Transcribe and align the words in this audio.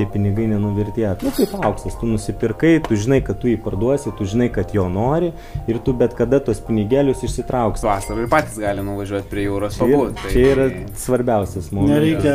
tie 0.00 0.08
pinigai 0.10 0.48
nenuvertėtų. 0.54 1.28
Nu, 1.28 1.32
kaip 1.36 1.52
auksas, 1.68 1.94
tu 2.00 2.08
nusipirkai, 2.08 2.72
tu 2.88 2.96
žinai, 2.98 3.20
kad 3.26 3.38
tu 3.42 3.50
jį 3.52 3.58
parduosi, 3.62 4.10
tu 4.18 4.24
žinai, 4.28 4.48
kad 4.52 4.72
jo 4.74 4.88
nori 4.90 5.30
ir 5.68 5.78
tu 5.84 5.92
bet 5.96 6.16
kada 6.18 6.40
tos 6.40 6.58
pinigėlius 6.64 7.20
išsitrauksi. 7.28 7.84
Vasarą 7.86 8.24
ir 8.24 8.30
patys 8.32 8.56
gali 8.62 8.82
nuvažiuoti 8.86 9.28
prie 9.30 9.44
jūros 9.46 9.76
Čia, 9.76 9.84
yra- 9.84 10.00
pabūti. 10.00 10.16
Tai... 10.24 10.32
čia 10.32 10.46
yra 10.54 10.66
svarbiausias 11.04 11.70
momentas. 11.76 11.94
Nereikia 12.00 12.34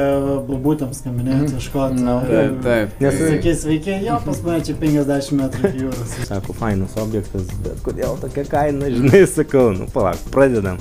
būtams 0.70 1.01
skambinėti, 1.01 1.55
ieškoti. 1.57 1.99
Nu, 2.05 2.20
taip, 2.29 2.62
taip. 2.65 2.96
Nes- 3.04 3.20
Sakys, 3.25 3.66
veikia, 3.68 3.97
jo, 4.05 4.20
pas 4.27 4.41
mane 4.45 4.61
čia 4.68 4.77
50 4.86 5.36
metrų 5.41 5.71
iki 5.71 5.84
jūros. 5.88 6.16
Sako, 6.29 6.54
fainas 6.61 6.95
objektas, 7.02 7.50
bet 7.66 7.82
kodėl 7.86 8.20
tokia 8.21 8.45
kaina, 8.52 8.91
žinai, 8.93 9.23
sakau, 9.32 9.71
nu 9.75 9.89
palauk, 9.93 10.21
pradedam. 10.36 10.77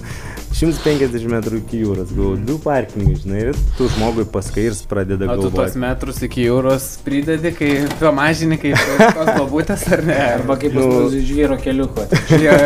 150 0.55 1.25
metrų 1.32 1.59
iki 1.64 1.80
jūros, 1.80 2.12
gavau 2.14 2.37
du 2.39 2.55
parkingai, 2.62 3.16
žinai, 3.19 3.41
ir 3.51 3.57
tu 3.79 3.89
žmogui 3.96 4.23
paskai 4.30 4.69
ir 4.69 4.75
jis 4.77 4.85
pradeda 4.91 5.27
O 5.32 5.35
tu 5.41 5.48
galvoti. 5.51 5.80
metrus 5.82 6.21
iki 6.23 6.45
jūros 6.46 6.74
pridedi, 7.05 7.53
kai 7.55 7.71
pamažini, 8.01 8.57
kai 8.61 8.73
tos 9.15 9.29
babutės 9.37 9.85
ar 9.95 10.03
ne? 10.07 10.17
Arba 10.39 10.57
kaip 10.61 10.75
nu, 10.77 10.87
žvyro 11.15 11.59
keliuko. 11.61 12.07
Jo. 12.43 12.57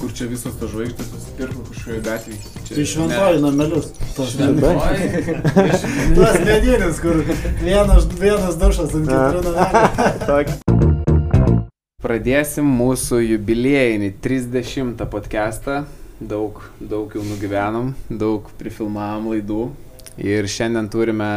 Kur 0.00 0.12
čia 0.16 0.28
visos 0.30 0.54
tos 0.60 0.70
žvaigždės 0.74 1.10
susipirko 1.10 1.64
kažkokioje 1.70 2.02
gatvėje. 2.06 2.40
Tai 2.70 2.86
šventoji 2.92 3.42
namelius. 3.44 3.90
Tos 4.16 4.32
Šventoji? 4.34 5.34
Tuos 6.16 6.38
medinius, 6.46 7.02
kur 7.02 7.20
vienas, 7.62 8.08
vienas 8.20 8.58
dušas 8.60 8.96
ant 8.96 9.12
keturių 9.12 9.42
namelių. 9.50 10.56
Pradėsim 12.06 12.66
mūsų 12.78 13.22
jubiliejinį 13.24 14.12
30 14.22 15.00
podcastą. 15.10 15.84
Daug, 16.16 16.62
daug 16.80 17.12
jau 17.12 17.20
nugyvenom, 17.26 17.90
daug 18.08 18.46
prifilmavom 18.56 19.32
laidų. 19.34 19.64
Ir 20.16 20.46
šiandien 20.48 20.86
turime 20.88 21.28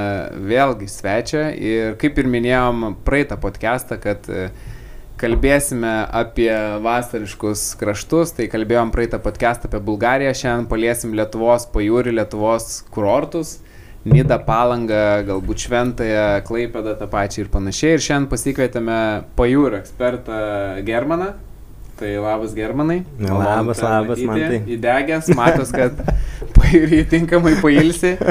vėlgi 0.48 0.88
svečią. 0.88 1.42
Ir 1.60 1.96
kaip 2.00 2.20
ir 2.22 2.30
minėjom 2.32 2.94
praeitą 3.04 3.36
podcastą, 3.42 3.98
kad 4.00 4.30
e, 4.32 4.46
kalbėsime 5.20 5.92
apie 6.16 6.52
vasariškus 6.86 7.74
kraštus, 7.80 8.32
tai 8.38 8.48
kalbėjom 8.52 8.94
praeitą 8.96 9.20
podcastą 9.24 9.68
apie 9.68 9.82
Bulgariją, 9.84 10.32
šiandien 10.32 10.70
paliesim 10.72 11.18
Lietuvos 11.20 11.68
pajūrį, 11.74 12.16
Lietuvos 12.22 12.80
kurortus. 12.94 13.58
Nida 14.08 14.38
Palanga, 14.40 15.26
galbūt 15.28 15.66
Šventąją, 15.66 16.24
Klaipėdą 16.48 16.96
tą 17.02 17.10
pačią 17.12 17.44
ir 17.44 17.52
panašiai. 17.52 17.98
Ir 17.98 18.06
šiandien 18.06 18.30
pasikvietėme 18.32 19.00
pajūrio 19.36 19.82
ekspertą 19.82 20.40
Germaną. 20.88 21.34
Tai 22.00 22.12
labas 22.24 22.56
Germanai. 22.56 23.02
Labas, 23.20 23.82
labas, 23.84 24.22
Mantai. 24.24 24.62
Įdegęs, 24.78 25.34
matos, 25.36 25.74
kad 25.76 26.00
tinkamai 27.10 27.56
pailsi. 27.62 28.18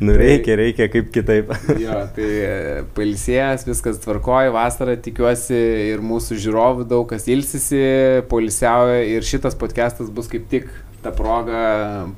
Nu 0.00 0.14
reikia, 0.16 0.56
reikia 0.56 0.88
kaip 0.90 1.10
kitaip. 1.12 1.50
Jo, 1.78 1.96
tai 2.16 2.26
e, 2.26 2.52
pailsėjęs, 2.96 3.66
viskas 3.68 4.00
tvarkoja, 4.02 4.50
vasarą 4.54 4.96
tikiuosi 5.04 5.58
ir 5.92 6.00
mūsų 6.04 6.38
žiūrovų 6.40 6.86
daug 6.88 7.04
kas 7.10 7.28
ilsisi, 7.30 7.82
poilsiauja 8.30 9.02
ir 9.12 9.26
šitas 9.26 9.56
podcastas 9.60 10.08
bus 10.12 10.30
kaip 10.32 10.48
tik 10.50 10.70
ta 11.04 11.12
proga 11.16 11.60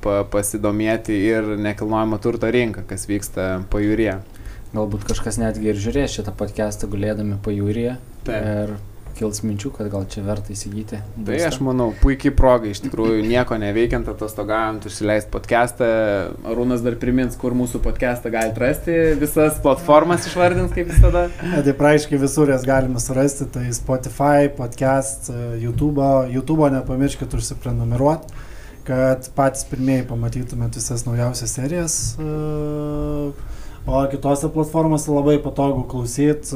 pa, 0.03 0.21
pasidomėti 0.31 1.19
ir 1.27 1.53
nekilnojamo 1.59 2.19
turto 2.23 2.49
rinką, 2.51 2.85
kas 2.87 3.05
vyksta 3.11 3.49
pajūrėje. 3.73 4.17
Galbūt 4.73 5.05
kažkas 5.11 5.37
netgi 5.43 5.73
ir 5.73 5.83
žiūrės 5.83 6.17
šitą 6.17 6.33
podcastą 6.39 6.89
gulėdami 6.89 7.37
pajūryje. 7.43 7.99
Taip. 8.23 8.49
Ir 8.55 8.75
kils 9.17 9.41
minčių, 9.45 9.71
kad 9.75 9.89
gal 9.93 10.05
čia 10.09 10.23
verta 10.25 10.53
įsigyti. 10.53 10.99
Tai 11.27 11.39
aš 11.47 11.59
manau, 11.63 11.89
puikiai 12.01 12.33
proga, 12.35 12.69
iš 12.71 12.83
tikrųjų, 12.85 13.21
nieko 13.27 13.57
neveikiant, 13.61 14.09
atostogaujant, 14.11 14.87
užsileisti 14.89 15.31
podcastą. 15.33 15.89
Arūnas 16.49 16.83
dar 16.85 16.97
primins, 17.01 17.37
kur 17.39 17.55
mūsų 17.57 17.81
podcastą 17.85 18.31
galite 18.33 18.63
rasti, 18.63 18.97
visas 19.21 19.59
platformas 19.63 20.27
išvardins 20.29 20.73
kaip 20.75 20.91
visada. 20.91 21.27
Tai 21.63 21.75
praaiškiai 21.79 22.21
visur 22.21 22.51
jas 22.53 22.65
galima 22.67 23.01
surasti, 23.03 23.47
tai 23.53 23.67
Spotify, 23.75 24.49
podcast, 24.53 25.31
YouTube, 25.61 26.03
YouTube 26.33 26.69
nepamirškit 26.73 27.33
užsiprenumeruoti, 27.37 28.43
kad 28.87 29.29
patys 29.37 29.67
pirmieji 29.69 30.07
pamatytumėt 30.09 30.79
visas 30.79 31.05
naujausias 31.07 31.53
serijas. 31.55 31.99
e, 32.19 33.61
O 33.83 34.01
kitose 34.07 34.47
platformose 34.47 35.11
labai 35.11 35.37
patogu 35.43 35.83
klausyti, 35.91 36.55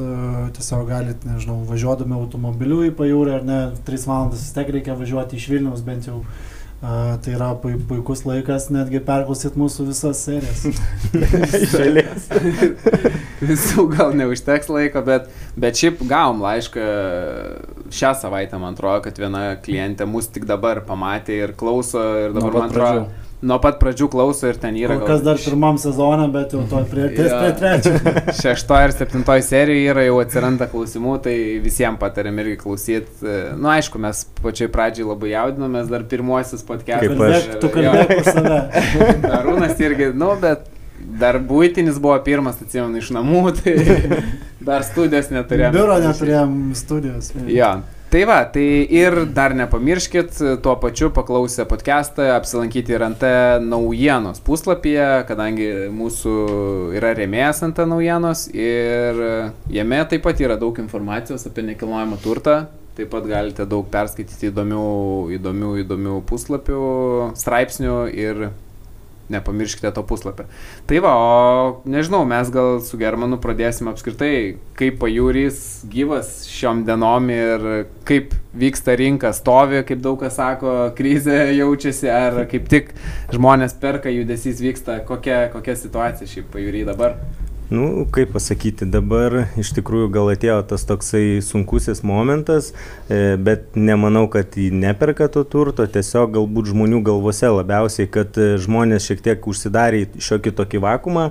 tiesiog 0.56 0.86
galit, 0.88 1.26
nežinau, 1.28 1.58
važiuodami 1.68 2.16
automobiliu 2.16 2.86
į 2.88 2.94
pajūrį 2.96 3.34
ar 3.42 3.44
ne, 3.48 3.58
3 3.90 4.06
valandas 4.08 4.46
vis 4.46 4.54
tiek 4.56 4.70
reikia 4.78 4.96
važiuoti 4.96 5.36
iš 5.36 5.50
Vilniaus 5.52 5.84
bent 5.84 6.08
jau. 6.08 6.22
Uh, 6.78 7.16
tai 7.26 7.32
yra 7.34 7.56
pui- 7.58 7.80
puikus 7.90 8.20
laikas 8.22 8.68
netgi 8.70 9.00
perklausyti 9.02 9.58
mūsų 9.58 9.88
visas 9.88 10.20
serijas. 10.28 10.68
Iš 11.64 11.72
eilės. 11.82 12.28
Visų 13.42 13.88
gal 13.96 14.14
neužteks 14.14 14.70
laiko, 14.70 15.02
bet, 15.08 15.26
bet 15.58 15.80
šiaip 15.82 16.04
gavom 16.06 16.44
laišką 16.46 16.86
šią 17.90 18.12
savaitę, 18.22 18.59
man 18.62 18.78
atrodo, 18.78 19.02
kad 19.08 19.18
viena 19.18 19.56
klientė 19.58 20.06
mus 20.06 20.30
tik 20.30 20.46
dabar 20.46 20.84
pamatė 20.86 21.40
ir 21.48 21.56
klauso 21.58 22.04
ir 22.28 22.38
dabar, 22.38 22.59
man 22.62 22.70
atrodo, 22.70 22.78
pradžių. 22.78 23.27
Nuo 23.46 23.58
pat 23.62 23.78
pradžių 23.81 24.08
klauso 24.09 24.50
ir 24.50 24.58
ten 24.62 24.78
yra 24.80 24.96
Kol 24.98 25.12
kas 25.12 25.24
dar 25.25 25.38
pirmam 25.42 25.78
sezonė, 25.81 26.25
bet 26.34 26.56
jau 26.56 26.64
to 26.70 26.80
prie, 26.90 27.09
ties 27.14 27.30
Jo. 27.30 27.42
prie 27.42 27.52
trečio. 27.59 28.14
šeštoje 28.42 28.88
ir 28.88 28.94
septintoje 28.96 29.44
serijoje 29.46 29.92
yra 29.94 30.06
jau 30.08 30.16
atsiranda 30.24 30.70
klausimų, 30.72 31.18
tai 31.28 31.36
visiems 31.64 32.02
patariam 32.02 32.40
irgi 32.42 32.58
klausyti. 32.64 33.20
Na, 33.26 33.44
nu, 33.59 33.70
aišku, 33.76 34.02
mes 34.02 34.24
pačioj 34.42 34.72
pradžiai 34.74 35.09
labai 35.12 35.34
jaudinomės, 35.36 35.92
dar 35.92 36.08
pirmuosius 36.09 36.66
podcastus. 36.66 37.14
Kaip 37.14 37.28
aš. 37.28 37.52
Tu 37.62 37.72
kalbėk 37.76 38.16
už 38.18 38.31
save. 38.31 38.64
Arūnas 39.42 39.86
irgi, 39.86 40.09
nu, 40.18 40.31
bet 40.42 40.66
dar 41.22 41.38
būtinis 41.38 42.02
buvo 42.02 42.18
pirmas, 42.26 42.58
atsimenu, 42.64 42.97
iš 43.02 43.12
namų, 43.16 43.44
tai 43.59 43.78
dar 44.68 44.86
studijos 44.88 45.30
neturėjome. 45.34 45.76
Biuro 45.78 46.00
neturėjom 46.03 46.58
studijos. 46.78 47.31
Jo. 47.53 47.76
Tai 48.17 48.23
va, 48.25 48.39
tai 48.50 48.88
ir 48.89 49.13
dar 49.29 49.53
nepamirškit 49.53 50.39
tuo 50.66 50.72
pačiu 50.81 51.11
paklausę 51.13 51.67
podcastą 51.69 52.31
apsilankyti 52.33 52.95
ir 52.95 53.03
ant 53.05 53.22
naujienos 53.61 54.39
puslapyje, 54.41 55.05
kadangi 55.29 55.67
mūsų 55.94 56.33
yra 56.97 57.11
rėmėjas 57.13 57.61
ant 57.67 57.78
naujienos 57.85 58.47
ir 58.57 59.22
jame 59.69 60.01
taip 60.09 60.25
pat 60.25 60.41
yra 60.41 60.57
daug 60.57 60.81
informacijos 60.81 61.45
apie 61.45 61.67
nekilnojamą 61.69 62.17
turtą. 62.25 62.55
Taip 62.97 63.13
pat 63.13 63.29
galite 63.29 63.69
daug 63.69 63.85
perskaityti 63.94 64.49
įdomių, 64.49 64.88
įdomių, 65.38 65.75
įdomių 65.84 66.17
puslapių, 66.25 66.81
straipsnių 67.38 67.99
ir 68.17 68.47
nepamirškite 69.34 69.92
to 69.96 70.04
puslapio. 70.08 70.46
Tai 70.88 71.00
va, 71.04 71.14
o 71.16 71.82
nežinau, 71.90 72.24
mes 72.28 72.52
gal 72.54 72.80
su 72.86 73.00
Germanu 73.00 73.40
pradėsim 73.44 73.90
apskritai, 73.92 74.58
kaip 74.80 75.00
pajūrys 75.02 75.88
gyvas 75.92 76.46
šiom 76.52 76.86
dienom 76.88 77.32
ir 77.34 77.68
kaip 78.08 78.36
vyksta 78.58 78.96
rinka, 78.98 79.34
stovi, 79.36 79.84
kaip 79.88 80.04
daug 80.04 80.20
kas 80.22 80.38
sako, 80.40 80.78
krizė 80.98 81.52
jaučiasi, 81.58 82.10
ar 82.12 82.44
kaip 82.52 82.70
tik 82.72 82.94
žmonės 83.34 83.78
perka, 83.82 84.14
judesys 84.14 84.64
vyksta, 84.64 85.02
kokia, 85.08 85.48
kokia 85.54 85.78
situacija 85.78 86.30
šiaip 86.32 86.50
pajūry 86.56 86.88
dabar. 86.88 87.20
Nu, 87.69 88.05
kaip 88.16 88.29
pasakyti, 88.31 88.85
dabar 88.88 89.33
iš 89.59 89.73
tikrųjų 89.75 90.07
gal 90.16 90.29
atėjo 90.31 90.61
tas 90.69 90.85
toksai 90.88 91.41
sunkusis 91.44 92.00
momentas, 92.00 92.69
e, 93.11 93.35
bet 93.35 93.75
nemanau, 93.75 94.23
kad 94.31 94.55
jį 94.55 94.69
neperka 94.72 95.28
to 95.28 95.44
turto, 95.44 95.83
tiesiog 95.83 96.31
galbūt 96.38 96.69
žmonių 96.72 97.01
galvose 97.03 97.50
labiausiai, 97.51 98.07
kad 98.07 98.39
e, 98.39 98.53
žmonės 98.63 99.09
šiek 99.09 99.19
tiek 99.25 99.50
užsidarė 99.51 100.05
šiokį 100.16 100.53
tokį 100.61 100.79
vakumą 100.85 101.25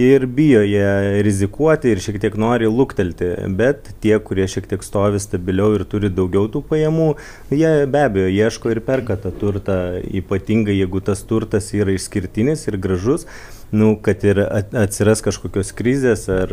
ir 0.00 0.24
bijo 0.24 0.62
jie 0.64 1.20
rizikuoti 1.26 1.92
ir 1.92 2.00
šiek 2.00 2.16
tiek 2.22 2.38
nori 2.40 2.70
luktelti, 2.72 3.34
bet 3.52 3.92
tie, 4.00 4.16
kurie 4.24 4.46
šiek 4.48 4.70
tiek 4.70 4.86
stovi 4.86 5.20
stabiliau 5.20 5.74
ir 5.76 5.84
turi 5.84 6.08
daugiau 6.08 6.48
tų 6.48 6.64
pajamų, 6.70 7.10
jie 7.52 7.74
be 7.92 8.06
abejo 8.08 8.32
ieško 8.32 8.72
ir 8.72 8.80
perka 8.88 9.18
tą 9.20 9.34
turtą, 9.36 9.76
ypatingai 10.00 10.78
jeigu 10.80 11.04
tas 11.04 11.20
turtas 11.28 11.68
yra 11.76 11.92
išskirtinis 11.92 12.64
ir 12.72 12.80
gražus 12.80 13.28
nu, 13.74 13.96
kad 14.02 14.24
ir 14.24 14.38
at- 14.38 14.74
atsiras 14.78 15.18
kažkokios 15.24 15.72
krizės 15.74 16.28
ar 16.30 16.52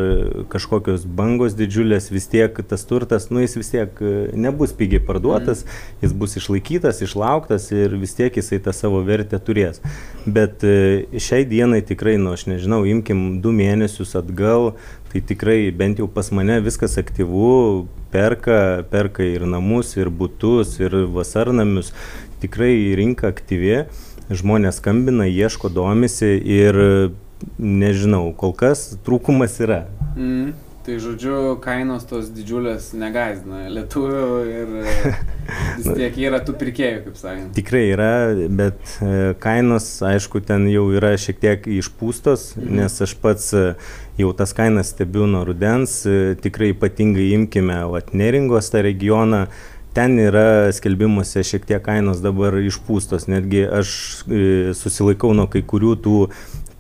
kažkokios 0.49 1.03
bangos 1.05 1.53
didžiulės, 1.53 2.09
vis 2.09 2.25
tiek 2.31 2.57
tas 2.67 2.81
turtas, 2.90 3.29
nu, 3.29 3.43
jis 3.43 3.53
vis 3.59 3.69
tiek 3.69 4.01
e, 4.01 4.13
nebus 4.34 4.73
pigiai 4.73 5.03
parduotas, 5.05 5.61
jis 6.01 6.16
bus 6.17 6.34
išlaikytas, 6.41 7.03
išlauktas 7.05 7.69
ir 7.75 7.93
vis 8.01 8.17
tiek 8.17 8.41
jisai 8.41 8.57
tą 8.66 8.73
savo 8.73 9.03
vertę 9.05 9.37
turės. 9.37 9.84
Bet 10.25 10.66
e, 10.66 11.05
šiai 11.22 11.46
dienai 11.46 11.84
tikrai, 11.85 12.17
nu, 12.17 12.34
aš 12.34 12.47
nežinau, 12.49 12.81
imkim 12.90 13.37
du 13.43 13.53
mėnesius 13.53 14.17
atgal, 14.17 14.73
tai 15.13 15.22
tikrai 15.22 15.59
bent 15.75 16.01
jau 16.01 16.09
pas 16.09 16.34
mane 16.34 16.57
viskas 16.66 16.97
aktyvu, 16.97 17.85
perka, 18.11 18.81
perka 18.90 19.28
ir 19.28 19.46
namus, 19.46 19.93
ir 19.99 20.09
būtus, 20.09 20.79
ir 20.81 21.03
vasarnamius, 21.13 21.93
tikrai 22.41 22.73
rinka 22.97 23.29
aktyvi 23.29 23.84
žmonės 24.31 24.79
skambina, 24.81 25.28
ieško, 25.29 25.69
domisi 25.73 26.33
ir 26.39 26.78
nežinau, 27.59 28.31
kol 28.37 28.53
kas 28.57 28.91
trūkumas 29.05 29.57
yra. 29.63 29.85
Mm. 30.16 30.51
Tai 30.81 30.95
žodžiu, 30.97 31.59
kainos 31.61 32.07
tos 32.09 32.31
didžiulės 32.33 32.87
negazdina 32.97 33.67
lietuvių 33.69 34.22
ir 34.49 34.72
e, 34.81 34.93
vis 35.78 35.89
tiek 35.93 36.16
yra 36.25 36.39
tų 36.41 36.55
pirkėjų, 36.57 37.03
kaip 37.05 37.19
sakant. 37.19 37.51
Tikrai 37.53 37.83
yra, 37.91 38.07
bet 38.49 38.95
e, 38.97 39.35
kainos, 39.43 39.91
aišku, 40.09 40.41
ten 40.47 40.66
jau 40.73 40.87
yra 40.97 41.13
šiek 41.22 41.37
tiek 41.43 41.69
išpūstos, 41.69 42.55
Mhm. 42.57 42.79
nes 42.81 42.97
aš 43.05 43.13
pats 43.22 43.51
e, 43.53 43.67
jau 44.17 44.31
tas 44.34 44.55
kainas 44.57 44.89
stebiu 44.95 45.29
nuo 45.29 45.43
rudens, 45.45 45.99
tikrai 46.41 46.73
ypatingai 46.73 47.29
imkime 47.37 47.77
vat, 47.93 48.09
Neringos 48.17 48.73
tą 48.73 48.81
regioną. 48.81 49.45
Ten 49.91 50.16
yra 50.23 50.72
skelbimuose 50.72 51.43
šiek 51.43 51.66
tiek 51.67 51.82
kainos 51.84 52.22
dabar 52.23 52.55
išpūstos, 52.64 53.26
netgi 53.28 53.66
aš 53.67 53.90
e, 54.23 54.43
susilaikau 54.78 55.34
nuo 55.35 55.49
kai 55.52 55.66
kurių 55.67 55.97
tų 56.05 56.20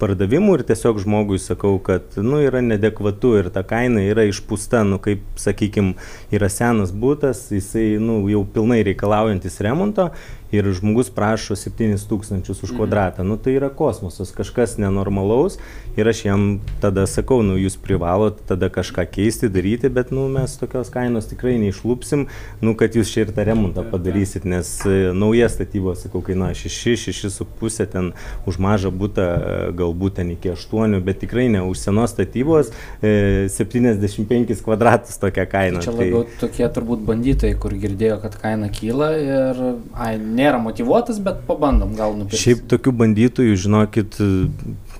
pardavimų 0.01 0.55
ir 0.57 0.63
tiesiog 0.69 1.01
žmogui 1.03 1.37
sakau, 1.41 1.75
kad 1.83 2.15
nu, 2.17 2.39
yra 2.41 2.61
nedekvatu 2.65 3.35
ir 3.41 3.49
ta 3.53 3.65
kaina 3.67 4.05
yra 4.07 4.23
išpūsta, 4.29 4.85
nu, 4.87 4.97
kaip, 5.03 5.25
sakykime, 5.39 5.93
yra 6.33 6.49
senas 6.49 6.93
būtas, 6.95 7.49
jisai 7.53 7.99
nu, 8.01 8.21
jau 8.31 8.45
pilnai 8.55 8.81
reikalaujantis 8.87 9.59
remonto 9.65 10.09
ir 10.51 10.67
žmogus 10.73 11.09
prašo 11.09 11.55
7000 11.55 12.63
už 12.63 12.75
kvadratą. 12.75 13.23
Nu, 13.23 13.37
tai 13.37 13.55
yra 13.59 13.69
kosmosas, 13.69 14.33
kažkas 14.35 14.77
nenormalaus 14.77 15.57
ir 15.97 16.07
aš 16.07 16.25
jam 16.25 16.59
tada 16.81 17.05
sakau, 17.07 17.41
nu, 17.43 17.57
jūs 17.59 17.77
privalot 17.81 18.39
tada 18.47 18.69
kažką 18.71 19.05
keisti, 19.11 19.49
daryti, 19.51 19.89
bet 19.91 20.11
nu, 20.15 20.27
mes 20.31 20.55
tokios 20.59 20.91
kainos 20.93 21.27
tikrai 21.31 21.57
neišlūpsim, 21.61 22.27
nu, 22.63 22.75
kad 22.79 22.95
jūs 22.95 23.11
čia 23.11 23.25
ir 23.25 23.33
tą 23.35 23.45
remontą 23.47 23.83
padarysit, 23.87 24.47
nes 24.47 24.69
e, 24.87 25.11
nauja 25.15 25.49
statyba, 25.51 25.95
sakau, 25.99 26.23
kainuoja 26.25 26.55
6, 26.55 27.11
6,5 27.11 27.89
ten 27.91 28.11
už 28.47 28.59
mažą 28.63 28.91
būtą, 28.95 29.27
e, 29.27 29.57
galbūt 29.77 30.19
ten 30.21 30.31
iki 30.35 30.53
8, 30.53 30.99
bet 31.03 31.21
tikrai 31.23 31.49
ne 31.51 31.63
už 31.67 31.83
senos 31.83 32.15
statybos 32.15 32.71
e, 33.01 33.47
75 33.51 34.63
kvadratus 34.63 35.19
tokia 35.21 35.47
kaina. 35.49 35.83
Čia 35.83 35.95
labiau 35.95 36.23
tokie 36.39 36.67
turbūt 36.71 37.03
bandytojai, 37.07 37.57
kur 37.59 37.75
girdėjo, 37.75 38.21
kad 38.23 38.37
kaina 38.39 38.71
kyla 38.71 39.11
ir 39.19 39.61
ai, 39.91 40.15
nėra 40.41 40.61
motivuotas, 40.61 41.21
bet 41.23 41.43
pabandom 41.47 41.93
gal 41.97 42.17
nupirkti. 42.17 42.41
Šiaip 42.41 42.65
tokių 42.71 42.95
bandytojų, 43.03 43.57
žinokit, 43.65 44.17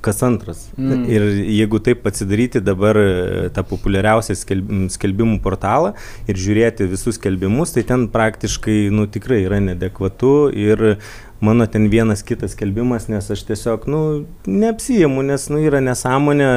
kas 0.01 0.21
antras. 0.25 0.65
Mm. 0.77 1.03
Ir 1.09 1.25
jeigu 1.45 1.81
taip 1.83 2.05
atsidaryti 2.09 2.61
dabar 2.63 2.97
e, 2.97 3.49
tą 3.53 3.63
populiariausią 3.69 4.37
skelb- 4.39 4.71
skelbimų 4.95 5.39
portalą 5.45 5.93
ir 6.29 6.39
žiūrėti 6.41 6.89
visus 6.91 7.19
skelbimus, 7.19 7.75
tai 7.75 7.85
ten 7.87 8.07
praktiškai, 8.13 8.79
nu, 8.93 9.07
tikrai 9.11 9.43
yra 9.45 9.61
nedekvatu 9.63 10.33
ir 10.57 10.97
mano 11.41 11.65
ten 11.67 11.89
vienas 11.89 12.21
kitas 12.23 12.53
skelbimas, 12.55 13.07
nes 13.09 13.31
aš 13.33 13.43
tiesiog, 13.47 13.87
nu, 13.89 14.01
neapsijimu, 14.45 15.23
nes, 15.25 15.47
nu, 15.49 15.59
yra 15.65 15.81
nesąmonė 15.83 16.49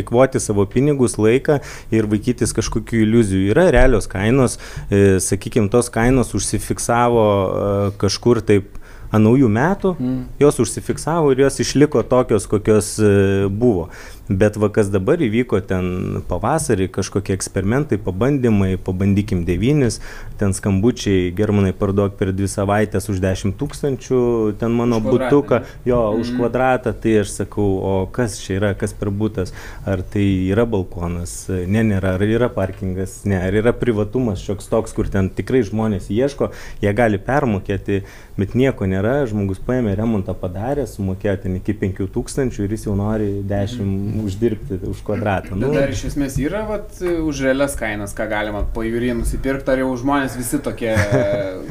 eikvoti 0.00 0.40
savo 0.42 0.66
pinigus, 0.70 1.18
laiką 1.18 1.58
ir 1.94 2.08
vaikytis 2.10 2.54
kažkokių 2.56 3.02
iliuzijų. 3.04 3.50
Yra 3.54 3.68
realios 3.74 4.06
kainos, 4.10 4.58
e, 4.88 5.18
sakykime, 5.20 5.70
tos 5.72 5.90
kainos 5.90 6.30
užsifiksavo 6.38 7.24
e, 7.26 7.72
kažkur 8.00 8.42
taip 8.46 8.76
ant 9.10 9.26
naujų 9.26 9.48
metų, 9.50 9.96
Mm. 9.98 10.24
jos 10.38 10.60
užsifiksavo 10.62 11.32
ir 11.32 11.40
jos 11.42 11.58
išliko 11.60 12.02
tokios, 12.06 12.46
kokios 12.46 12.98
e, 13.02 13.48
buvo. 13.50 13.88
Bet 14.30 14.54
va 14.62 14.68
kas 14.70 14.86
dabar 14.94 15.18
įvyko 15.18 15.58
ten 15.66 15.86
pavasarį, 16.30 16.86
kažkokie 16.94 17.34
eksperimentai, 17.34 17.96
pabandymai, 17.98 18.76
pabandykim 18.78 19.40
devynis, 19.42 19.98
ten 20.38 20.54
skambučiai, 20.54 21.32
germanai 21.34 21.72
parduok 21.74 22.14
per 22.20 22.30
dvi 22.30 22.46
savaitės 22.46 23.10
už 23.10 23.18
10 23.24 23.56
tūkstančių, 23.58 24.20
ten 24.60 24.70
mano 24.78 25.00
ne? 25.02 25.66
jo, 25.90 25.98
už 26.20 26.30
Mhm. 26.30 26.38
kvadratą, 26.38 26.92
tai 26.94 27.16
aš 27.24 27.32
sakau, 27.40 27.66
o 27.82 28.06
kas 28.06 28.38
čia 28.38 28.60
yra, 28.60 28.70
kas 28.78 28.92
per 28.94 29.10
būtas, 29.10 29.50
ar 29.84 30.02
tai 30.02 30.22
yra 30.52 30.62
balkonas, 30.64 31.48
ne, 31.50 31.82
nėra, 31.82 32.14
ar 32.14 32.22
yra 32.22 32.48
parkingas, 32.48 33.24
ne, 33.26 33.34
ar 33.34 33.52
yra 33.52 33.72
privatumas 33.74 34.38
šioks 34.46 34.70
toks, 34.70 34.94
kur 34.94 35.10
ten 35.10 35.28
tikrai 35.28 35.64
žmonės 35.66 36.06
ieško, 36.06 36.52
jie 36.80 36.94
gali 36.94 37.18
permokėti, 37.18 38.04
bet 38.38 38.54
nieko 38.54 38.86
nėra, 38.86 39.26
žmogus 39.26 39.58
paėmė 39.58 39.96
remontą 39.98 40.38
padarė, 40.38 40.86
sumokėjo 40.86 41.36
ten 41.42 41.58
iki 41.58 41.74
5000 41.74 42.62
ir 42.62 42.70
jis 42.70 42.86
jau 42.86 42.94
nori 42.94 43.42
10 43.42 44.19
uždirbti 44.24 44.80
už 44.90 45.02
kvadratą. 45.06 45.58
Bet 45.60 45.74
dar 45.76 45.92
iš 45.92 46.04
esmės 46.12 46.38
yra 46.42 46.64
vat, 46.68 46.92
už 47.00 47.44
realias 47.46 47.76
kainas, 47.78 48.14
ką 48.16 48.28
galima 48.30 48.64
pajūrį 48.76 49.14
nusipirkti, 49.20 49.72
ar 49.72 49.84
jau 49.84 49.90
žmonės 50.00 50.36
visi 50.40 50.60
tokie, 50.64 50.92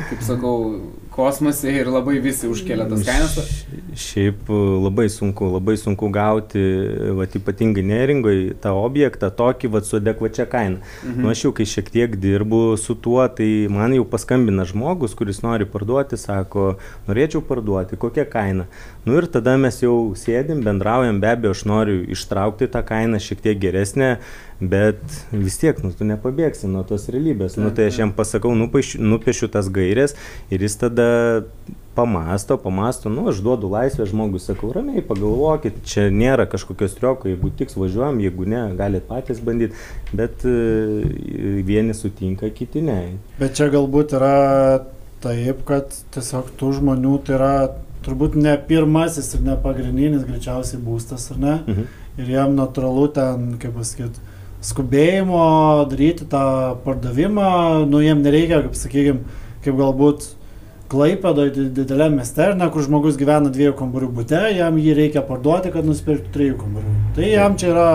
kaip 0.10 0.25
sakau, 0.25 0.56
kosmose 1.19 1.71
ir 1.75 1.89
labai 1.92 2.18
visi 2.24 2.48
užkelia 2.48 2.88
tas 2.89 3.04
kainas. 3.07 3.38
Šiaip 4.00 4.48
e, 4.48 4.60
labai 4.86 5.07
sunku, 5.12 5.50
labai 5.57 5.75
sunku 5.81 6.10
gauti, 6.16 6.63
vat, 7.18 7.36
ypatingai 7.36 7.83
neringoje, 7.89 8.56
tą 8.63 8.74
objektą 8.80 9.31
tokį, 9.36 9.74
vat, 9.75 9.88
su 9.89 10.00
adekvačia 10.00 10.48
kaina. 10.50 10.80
Mhm. 11.04 11.19
Nu, 11.19 11.31
aš 11.33 11.45
jau 11.48 11.54
kai 11.56 11.68
šiek 11.69 11.92
tiek 11.94 12.16
dirbu 12.21 12.62
su 12.80 12.95
tuo, 12.95 13.21
tai 13.36 13.68
man 13.71 13.95
jau 13.98 14.07
paskambina 14.07 14.68
žmogus, 14.69 15.18
kuris 15.19 15.44
nori 15.44 15.68
parduoti, 15.69 16.19
sako, 16.19 16.71
norėčiau 17.10 17.44
parduoti, 17.45 18.00
kokia 18.00 18.27
kaina. 18.30 18.69
Nu 19.06 19.18
ir 19.19 19.27
tada 19.31 19.57
mes 19.60 19.81
jau 19.83 20.13
sėdim, 20.19 20.63
bendraujam, 20.65 21.19
be 21.19 21.33
abejo, 21.33 21.56
aš 21.57 21.65
noriu 21.69 22.04
ištraukti 22.15 22.69
tą 22.72 22.83
kainą 22.86 23.19
šiek 23.24 23.44
tiek 23.44 23.60
geresnę, 23.60 24.15
bet 24.60 25.00
vis 25.32 25.58
tiek, 25.60 25.78
nu, 25.84 25.92
tu 25.96 26.08
nepabėgsi 26.08 26.68
nuo 26.68 26.84
tos 26.88 27.08
realybės. 27.12 27.56
Nu, 27.60 27.72
tai 27.76 27.90
aš 27.90 28.02
jam 28.04 28.12
pasakau, 28.16 28.52
nupiešiu, 28.60 29.00
nupiešiu 29.04 29.48
tas 29.52 29.72
gairės 29.72 30.18
ir 30.52 30.66
jis 30.66 30.76
tada 30.82 31.08
pamasto, 32.00 32.58
pamasto, 32.60 33.10
nu, 33.12 33.26
aš 33.32 33.42
duodu 33.44 33.70
laisvę 33.72 34.06
žmogui, 34.08 34.40
sakau, 34.40 34.70
ramiai 34.76 35.04
pagalvokit, 35.04 35.82
čia 35.88 36.08
nėra 36.14 36.46
kažkokios 36.48 36.96
trioko, 36.96 37.28
jeigu 37.32 37.52
tiks 37.60 37.76
važiuojam, 37.80 38.22
jeigu 38.24 38.48
ne, 38.48 38.62
galit 38.80 39.08
patys 39.10 39.42
bandyti, 39.44 39.76
bet 40.16 40.46
e, 40.48 40.54
vieni 41.68 41.96
sutinka, 41.98 42.52
kiti 42.56 42.84
ne. 42.86 43.02
Bet 43.42 43.58
čia 43.60 43.68
galbūt 43.74 44.16
yra 44.20 44.38
taip, 45.24 45.66
kad 45.68 45.92
tiesiog 46.16 46.54
tų 46.60 46.78
žmonių 46.80 47.18
tai 47.28 47.36
yra 47.36 47.54
turbūt 48.06 48.38
ne 48.40 48.56
pirmasis 48.70 49.34
ir 49.36 49.44
ne 49.44 49.58
pagrindinis 49.60 50.24
greičiausiai 50.28 50.80
būstas, 50.84 51.30
ar 51.34 51.44
ne? 51.44 51.56
Mhm. 51.66 51.96
Ir 52.20 52.32
jam 52.34 52.56
natūralu 52.56 53.06
ten, 53.16 53.52
kaip 53.60 53.76
pasakyti, 53.80 54.29
skubėjimo 54.66 55.44
daryti 55.92 56.28
tą 56.30 56.44
pardavimą, 56.84 57.86
nu 57.90 58.02
jiem 58.04 58.24
nereikia, 58.26 58.64
kaip 58.66 58.76
sakykime, 58.78 59.40
kaip 59.64 59.80
galbūt 59.80 60.36
Klaipėdoje 60.90 61.68
dideliame 61.78 62.18
mieste, 62.18 62.42
ar 62.42 62.56
ne, 62.58 62.66
kur 62.74 62.82
žmogus 62.82 63.18
gyvena 63.20 63.52
dviejų 63.54 63.76
kambarių 63.78 64.08
būte, 64.18 64.40
jam 64.58 64.80
jį 64.82 64.96
reikia 64.98 65.22
parduoti, 65.22 65.70
kad 65.76 65.86
nusipirktų 65.86 66.34
trijų 66.34 66.56
kambarių. 66.64 66.94
Tai 67.14 67.28
jam 67.30 67.58
čia 67.62 67.68
yra 67.76 67.90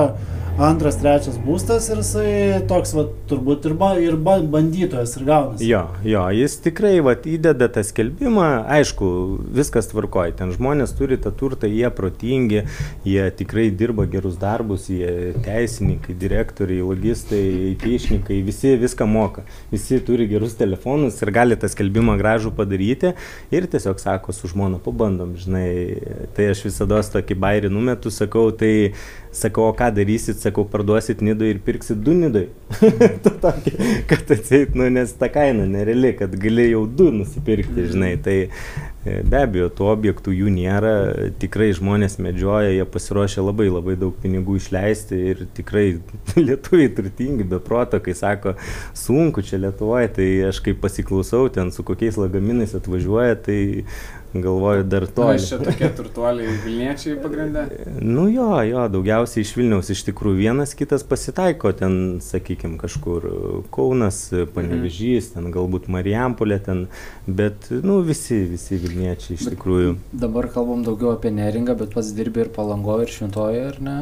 antras, 0.58 0.94
trečias 1.00 1.34
būstas 1.42 1.88
ir 1.90 1.98
jisai 1.98 2.60
toks, 2.70 2.92
va, 2.94 3.04
turbūt 3.30 3.66
ir, 3.66 3.74
ba, 3.78 3.88
ir 3.98 4.14
ba, 4.20 4.36
bandytojas 4.38 5.16
ir 5.18 5.24
gaunasi. 5.26 5.66
Jo, 5.66 5.82
jo, 6.06 6.22
jis 6.36 6.54
tikrai 6.62 6.92
vat, 7.04 7.26
įdeda 7.26 7.66
tą 7.74 7.82
skelbimą, 7.86 8.46
aišku, 8.76 9.08
viskas 9.56 9.90
tvarkoja, 9.90 10.36
ten 10.38 10.52
žmonės 10.54 10.94
turi 10.94 11.18
tą 11.18 11.32
turtą, 11.34 11.66
jie 11.70 11.90
protingi, 11.94 12.62
jie 13.06 13.24
tikrai 13.34 13.66
dirba 13.74 14.06
gerus 14.10 14.36
darbus, 14.38 14.86
jie 14.92 15.32
teisininkai, 15.44 16.14
direktoriai, 16.22 16.84
logistai, 16.86 17.74
teišnikai, 17.82 18.38
visi 18.46 18.76
viską 18.78 19.08
moka, 19.10 19.42
visi 19.74 19.98
turi 20.06 20.28
gerus 20.30 20.54
telefonus 20.60 21.18
ir 21.24 21.34
gali 21.34 21.58
tą 21.58 21.70
skelbimą 21.72 22.14
gražų 22.20 22.54
padaryti 22.54 23.16
ir 23.54 23.66
tiesiog 23.70 23.98
sako 24.02 24.36
su 24.36 24.52
žmona, 24.54 24.78
pabandom, 24.82 25.34
žinai, 25.40 25.66
tai 26.38 26.52
aš 26.54 26.66
visada 26.68 27.02
tokį 27.14 27.36
bairį 27.42 27.74
numetu, 27.74 28.12
sakau, 28.14 28.46
tai 28.54 28.92
sakau, 29.34 29.68
o 29.68 29.74
ką 29.76 29.90
darysit, 29.94 30.38
sakau, 30.42 30.64
parduosit 30.70 31.22
nidui 31.24 31.50
ir 31.54 31.60
pirksit 31.64 32.00
du 32.04 32.14
nidui. 32.16 32.46
Tokį, 33.44 33.74
kad 34.10 34.30
atseit, 34.34 34.74
nu, 34.78 34.86
nes 34.92 35.12
ta 35.18 35.28
kaina 35.32 35.66
nereali, 35.70 36.14
kad 36.18 36.34
gali 36.40 36.70
jau 36.70 36.84
du 36.86 37.10
nusipirkti, 37.14 37.88
žinai. 37.92 38.14
Tai 38.24 38.36
e, 38.44 39.18
be 39.26 39.40
abejo, 39.40 39.68
tų 39.74 39.90
objektų 39.92 40.34
jų 40.38 40.54
nėra, 40.54 40.94
tikrai 41.42 41.72
žmonės 41.76 42.18
medžioja, 42.22 42.72
jie 42.76 42.88
pasiruošia 42.94 43.44
labai 43.44 43.68
labai 43.70 43.98
daug 44.00 44.16
pinigų 44.22 44.58
išleisti 44.62 45.20
ir 45.34 45.44
tikrai 45.56 45.86
lietuviai 46.46 46.90
turtingi, 46.96 47.46
be 47.54 47.60
proto, 47.62 48.00
kai 48.04 48.16
sako, 48.18 48.56
sunku 48.98 49.44
čia 49.46 49.62
Lietuvoje, 49.64 50.10
tai 50.18 50.28
aš 50.50 50.62
kaip 50.64 50.82
pasiklausau, 50.82 51.48
ten 51.52 51.74
su 51.74 51.86
kokiais 51.86 52.18
lagaminais 52.20 52.74
atvažiuoja, 52.78 53.38
tai 53.46 53.60
galvoju 54.42 54.82
dar 54.84 55.06
to. 55.06 55.22
Toli. 55.22 55.38
čia 55.38 55.58
tokie 55.62 55.88
turtuoliai 55.94 56.54
Vilniečiai 56.64 57.16
pagrindė. 57.22 57.64
Nu 58.02 58.26
jo, 58.32 58.48
jo, 58.66 58.84
daugiausiai 58.90 59.44
iš 59.44 59.52
Vilniaus 59.56 59.90
iš 59.94 60.02
tikrųjų 60.08 60.40
vienas 60.42 60.74
kitas 60.74 61.04
pasitaiko, 61.06 61.70
ten, 61.76 62.18
sakykime, 62.24 62.78
kažkur 62.80 63.28
Kaunas, 63.74 64.18
Panevežys, 64.54 65.32
ten 65.36 65.50
galbūt 65.54 65.86
Marijampolė, 65.92 66.58
ten, 66.66 66.86
bet, 67.26 67.68
nu, 67.84 68.00
visi, 68.06 68.40
visi 68.50 68.78
Vilniečiai 68.82 69.36
iš 69.38 69.44
Bet- 69.46 69.54
tikrųjų. 69.56 69.94
Dabar 70.24 70.48
kalbam 70.52 70.82
daugiau 70.86 71.14
apie 71.14 71.30
neringą, 71.34 71.76
bet 71.78 71.94
pats 71.94 72.10
dirbi 72.16 72.44
ir 72.44 72.50
palangoje, 72.54 73.06
ir 73.08 73.14
šventoje, 73.14 73.62
ar 73.70 73.80
ne? 73.84 73.96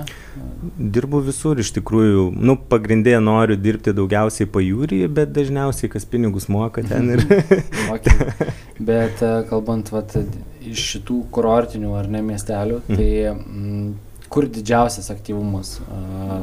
Dirbu 0.78 1.20
visur 1.26 1.60
iš 1.60 1.72
tikrųjų, 1.76 2.30
nu, 2.36 2.56
pagrindė 2.56 3.18
noriu 3.22 3.56
dirbti 3.60 3.92
daugiausiai 3.96 4.48
pajūryje, 4.48 5.08
bet 5.12 5.32
dažniausiai 5.36 5.90
kas 5.92 6.08
pinigus 6.08 6.48
moka 6.52 6.82
ten 6.86 7.10
ir... 7.16 7.26
Bet 8.82 9.22
e, 9.22 9.32
kalbant 9.50 9.90
vat, 9.94 10.14
iš 10.62 10.82
šitų 10.96 11.20
kurortinių 11.34 11.94
ar 11.98 12.08
ne 12.10 12.22
miestelių, 12.26 12.80
Mhm. 12.88 12.96
tai 12.96 13.08
mm, 13.30 13.94
kur 14.32 14.46
didžiausias 14.48 15.10
aktyvumas? 15.12 15.76
A, 15.90 16.42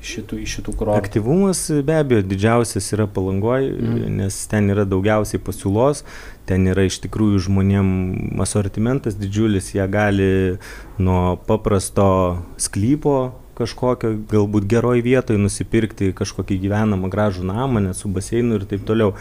šitų, 0.00 0.38
iš 0.44 0.58
šitų 0.58 0.74
kurortų? 0.80 1.00
Aktyvumas 1.02 1.60
be 1.84 1.96
abejo 2.00 2.22
didžiausias 2.24 2.86
yra 2.96 3.06
palangoj, 3.06 3.66
Mhm. 3.70 4.16
nes 4.22 4.38
ten 4.48 4.70
yra 4.72 4.84
daugiausiai 4.88 5.40
pasiūlos, 5.44 6.02
ten 6.46 6.66
yra 6.66 6.86
iš 6.88 7.00
tikrųjų 7.04 7.42
žmonėm 7.48 8.40
asortimentas 8.40 9.14
didžiulis, 9.20 9.72
jie 9.74 9.86
gali 9.92 10.58
nuo 10.98 11.36
paprasto 11.36 12.38
sklypo 12.56 13.32
kažkokio, 13.60 14.14
galbūt 14.24 14.64
geroj 14.64 15.02
vietoj 15.04 15.36
nusipirkti 15.36 16.14
kažkokį 16.16 16.56
gyvenamą 16.64 17.10
gražų 17.12 17.44
namą, 17.44 17.82
net 17.84 17.96
su 17.96 18.08
baseinu 18.08 18.54
ir 18.56 18.64
taip 18.64 18.86
toliau. 18.88 19.12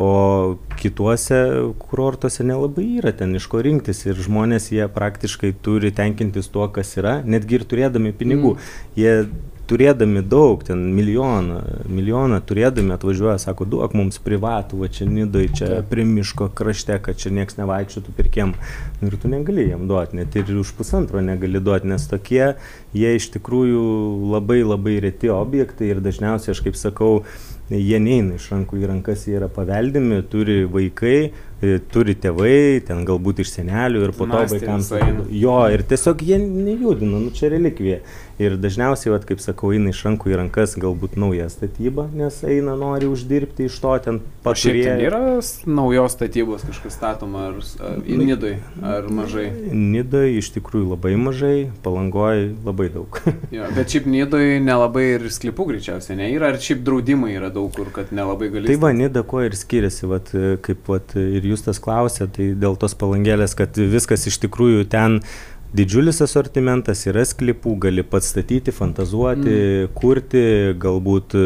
O 0.00 0.56
kituose 0.80 1.36
kurortuose 1.82 2.44
nelabai 2.48 2.86
yra 3.02 3.12
ten 3.12 3.34
iš 3.36 3.50
ko 3.52 3.60
rinktis 3.60 4.00
ir 4.06 4.16
žmonės 4.16 4.70
jie 4.72 4.86
praktiškai 4.88 5.52
turi 5.60 5.90
tenkintis 5.92 6.48
tuo, 6.48 6.64
kas 6.72 6.94
yra, 6.96 7.18
netgi 7.20 7.58
ir 7.58 7.66
turėdami 7.68 8.14
pinigų. 8.16 8.54
Mm. 8.56 8.70
Jie 8.96 9.12
turėdami 9.70 10.22
daug, 10.26 10.64
ten 10.66 10.80
milijoną, 10.96 11.60
milijoną 11.86 12.40
turėdami 12.48 12.94
atvažiuoja, 12.96 13.36
sako, 13.42 13.68
duok 13.70 13.94
mums 13.94 14.18
privatų, 14.24 14.80
va 14.80 14.88
čia 14.90 15.06
nidai, 15.06 15.44
čia 15.52 15.68
Taip. 15.68 15.92
prie 15.92 16.06
miško 16.08 16.48
krašte, 16.58 16.96
kad 17.04 17.20
čia 17.20 17.30
nieks 17.36 17.60
nevaikščiotų 17.60 18.16
pirkiem. 18.16 18.56
Ir 19.06 19.16
tu 19.20 19.30
negali 19.30 19.68
jam 19.68 19.86
duoti, 19.90 20.18
net 20.18 20.34
ir 20.40 20.50
už 20.58 20.74
pusantro 20.78 21.22
negali 21.22 21.62
duoti, 21.62 21.92
nes 21.92 22.08
tokie, 22.10 22.56
jie 22.96 23.14
iš 23.20 23.30
tikrųjų 23.36 23.84
labai 24.32 24.62
labai 24.64 24.98
reti 25.04 25.30
objektai 25.30 25.92
ir 25.92 26.02
dažniausiai, 26.02 26.56
aš 26.56 26.64
kaip 26.66 26.80
sakau, 26.80 27.20
jie 27.78 28.00
neina 28.02 28.34
iš 28.38 28.48
rankų 28.50 28.80
į 28.80 28.88
rankas, 28.90 29.26
jie 29.28 29.36
yra 29.38 29.48
paveldimi, 29.52 30.20
turi 30.30 30.64
vaikai, 30.70 31.18
e, 31.62 31.76
turi 31.92 32.16
tėvai, 32.18 32.80
ten 32.86 33.04
galbūt 33.06 33.44
iš 33.44 33.52
senelių 33.58 34.02
ir 34.08 34.14
po 34.16 34.26
to 34.26 34.40
Dinastija 34.40 34.66
vaikams. 34.66 34.90
Jo, 35.42 35.60
ir 35.70 35.84
tiesiog 35.90 36.24
jie 36.26 36.40
nejudina, 36.42 37.20
nu 37.22 37.30
čia 37.36 37.52
relikvija. 37.54 38.00
Ir 38.40 38.56
dažniausiai, 38.60 39.14
vat, 39.14 39.26
kaip 39.28 39.40
sakau, 39.42 39.72
eina 39.76 39.94
iš 39.94 40.04
rankų 40.06 40.34
į 40.34 40.40
rankas 40.44 40.76
galbūt 40.80 41.16
nauja 41.20 41.48
statyba, 41.52 42.06
nes 42.16 42.42
eina, 42.44 42.76
nori 42.78 43.08
uždirbti 43.10 43.68
iš 43.68 43.80
to 43.82 43.96
ten 44.04 44.10
ten 44.10 44.20
pažiūrėję. 44.44 44.94
yra 45.06 45.20
naujos 45.68 46.14
statybos 46.16 46.64
kažkas 46.66 46.96
statoma, 46.96 47.50
ar, 47.50 47.58
ar 47.84 47.98
Nidui, 48.06 48.54
ar 48.82 49.08
mažai. 49.12 49.48
Nidai 49.72 50.38
iš 50.38 50.50
tikrųjų 50.56 50.92
labai 50.94 51.14
mažai, 51.20 51.70
palangoj 51.84 52.50
labai 52.66 52.90
daug. 52.92 53.20
Jo, 53.54 53.66
bet 53.74 53.92
šiaip 53.92 54.06
Nidui 54.10 54.60
nelabai 54.62 55.06
ir 55.16 55.28
sklipų 55.32 55.68
greičiausiai 55.72 56.18
ne 56.20 56.30
yra, 56.34 56.52
ar 56.52 56.60
šiaip 56.62 56.82
draudimai 56.86 57.32
yra 57.36 57.50
daug 57.52 57.70
kur, 57.74 57.90
kad 57.94 58.12
nelabai 58.14 58.50
gali. 58.52 58.68
Tai 58.70 58.78
va, 58.82 58.92
Nida 58.96 59.24
kuo 59.26 59.42
ir 59.44 59.56
skiriasi, 59.58 60.06
vat, 60.10 60.32
kaip 60.64 60.90
vat, 60.90 61.16
ir 61.20 61.46
jūs 61.50 61.66
tas 61.66 61.80
klausė, 61.82 62.28
tai 62.30 62.52
dėl 62.58 62.78
tos 62.80 62.96
palangėlės, 62.98 63.56
kad 63.58 63.76
viskas 63.76 64.28
iš 64.30 64.40
tikrųjų 64.46 64.86
ten 64.92 65.20
didžiulis 65.76 66.20
asortimentas, 66.24 67.04
yra 67.10 67.24
sklipų, 67.26 67.76
gali 67.86 68.04
pats 68.06 68.32
statyti, 68.32 68.74
fantazuoti, 68.74 69.52
mm. 69.52 69.94
kurti, 69.96 70.42
galbūt, 70.82 71.36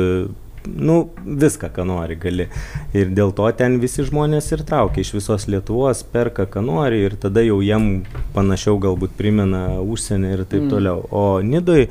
nu, 0.64 0.98
viską, 1.44 1.68
ką 1.76 1.84
nori 1.88 2.16
gali. 2.20 2.48
Ir 2.96 3.12
dėl 3.16 3.34
to 3.36 3.50
ten 3.58 3.78
visi 3.82 4.06
žmonės 4.06 4.48
ir 4.56 4.64
traukia 4.64 5.04
iš 5.04 5.14
visos 5.18 5.48
Lietuvos, 5.52 6.04
perka, 6.14 6.48
ką 6.48 6.64
nori 6.64 7.02
ir 7.04 7.18
tada 7.20 7.44
jau 7.44 7.60
jiem 7.64 8.04
panašiau 8.36 8.80
galbūt 8.82 9.16
primena 9.18 9.66
užsienį 9.84 10.32
ir 10.38 10.44
taip 10.44 10.64
Mm. 10.64 10.70
toliau. 10.72 11.04
O 11.12 11.42
Nidoj, 11.44 11.88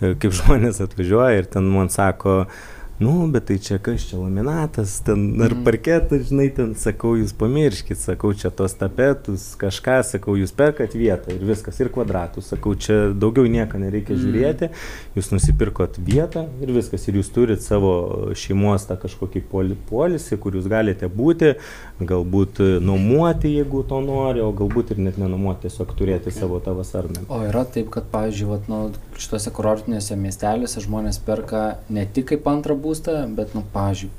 kaip 0.00 0.30
žmonės 0.38 0.82
atvažiuoja 0.86 1.42
ir 1.42 1.50
ten 1.50 1.66
man 1.70 1.90
sako, 1.90 2.46
nu, 3.02 3.14
bet 3.34 3.44
tai 3.48 3.56
čia 3.58 3.78
kas 3.82 4.04
čia 4.08 4.18
laminatas, 4.20 4.94
ten 5.06 5.20
ar 5.42 5.52
Mhm. 5.54 5.64
parketas, 5.66 6.28
žinai, 6.30 6.48
ten 6.54 6.74
sakau, 6.78 7.14
jūs 7.18 7.32
pamirškit, 7.42 7.98
sakau, 7.98 8.30
čia 8.34 8.50
tos 8.50 8.74
tapetus, 8.78 9.46
kažką, 9.58 9.96
sakau, 10.12 10.36
jūs 10.38 10.52
perkat 10.54 10.94
vietą 10.94 11.34
ir 11.34 11.42
viskas, 11.50 11.80
ir 11.82 11.88
kvadratus, 11.94 12.50
sakau, 12.52 12.74
čia 12.78 13.12
daugiau 13.14 13.46
nieko 13.50 13.78
nereikia 13.82 14.14
Mhm. 14.14 14.22
žiūrėti, 14.24 14.70
jūs 15.16 15.32
nusipirkot 15.34 15.98
vietą 15.98 16.46
ir 16.62 16.68
viskas, 16.78 17.08
ir 17.08 17.14
jūs 17.20 17.32
turit 17.34 17.60
savo 17.62 17.92
šeimos 18.34 18.86
tą 18.86 18.96
kažkokį 19.02 19.42
poli- 19.50 19.76
polisį, 19.90 20.38
kur 20.38 20.52
jūs 20.52 20.68
galite 20.68 21.08
būti, 21.08 21.54
galbūt 22.00 22.60
nuomuoti, 22.80 23.50
jeigu 23.58 23.82
to 23.88 24.00
nori, 24.00 24.40
o 24.40 24.52
galbūt 24.52 24.92
ir 24.94 24.98
net 24.98 25.16
nenuomuoti, 25.18 25.66
tiesiog 25.68 25.94
turėti 25.98 26.32
savo 26.32 26.60
tą 26.60 26.74
vasarnamį. 26.76 27.26
O 27.28 27.40
yra 27.48 27.64
taip, 27.64 27.90
kad, 27.90 28.04
pavyzdžiui, 28.12 28.48
vat, 28.48 28.68
nu, 28.68 28.90
šituose 29.18 29.50
kurortinėse 29.54 30.16
miesteliuose 30.18 30.82
žmonės 30.86 31.18
perka 31.24 31.78
ne 31.90 32.06
tik 32.06 32.26
kaip 32.32 32.44
antrą 32.50 32.76
būstą, 32.92 33.24
bet, 33.36 33.56
nu, 33.56 33.64
pavyzdžiui, 33.72 34.12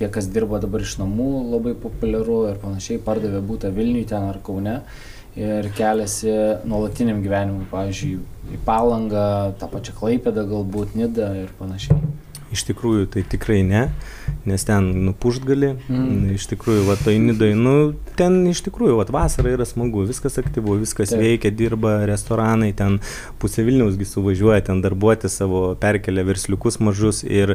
tie, 0.00 0.08
kas 0.08 0.30
dirba 0.32 0.60
dabar 0.62 0.82
iš 0.82 0.96
namų, 1.00 1.30
labai 1.54 1.74
populiaru 1.78 2.42
ir 2.50 2.60
panašiai, 2.62 3.02
pardavė 3.04 3.42
būtą 3.44 3.72
Vilniui 3.76 4.06
ten 4.08 4.26
ar 4.30 4.40
Kaune 4.42 4.80
ir 5.38 5.68
keliasi 5.76 6.32
nuolatiniam 6.66 7.20
gyvenimui, 7.22 7.68
pavyzdžiui, 7.70 8.16
į 8.56 8.62
Palangą, 8.66 9.26
tą 9.60 9.68
pačią 9.70 9.94
Klaipėdą, 9.98 10.46
galbūt 10.48 10.96
Nidą 10.98 11.28
ir 11.44 11.52
panašiai. 11.60 12.00
Iš 12.50 12.64
tikrųjų, 12.66 13.04
tai 13.14 13.22
tikrai 13.30 13.60
ne, 13.62 13.84
nes 14.48 14.64
ten 14.66 14.88
nupušt 15.04 15.44
gali. 15.46 15.68
Mm. 15.86 16.32
Iš 16.34 16.48
tikrųjų, 16.50 16.82
va, 16.88 16.96
tai 16.98 17.14
nidai, 17.22 17.52
nu, 17.54 17.92
ten 18.18 18.40
iš 18.50 18.64
tikrųjų, 18.66 18.96
va, 18.98 19.06
vasara 19.20 19.52
yra 19.54 19.68
smagu, 19.68 20.02
viskas 20.08 20.40
aktyvu, 20.42 20.80
viskas. 20.80 21.12
Taip. 21.12 21.22
veikia, 21.22 21.54
dirba 21.54 22.00
restoranai, 22.10 22.72
ten 22.74 22.98
pusė 23.38 23.62
Vilniausgi 23.68 24.08
suvažiuoja, 24.08 24.64
ten 24.66 24.82
darbuoti 24.82 25.30
savo, 25.30 25.62
perkelia 25.78 26.26
versliukus 26.26 26.80
mažus 26.82 27.22
ir, 27.22 27.54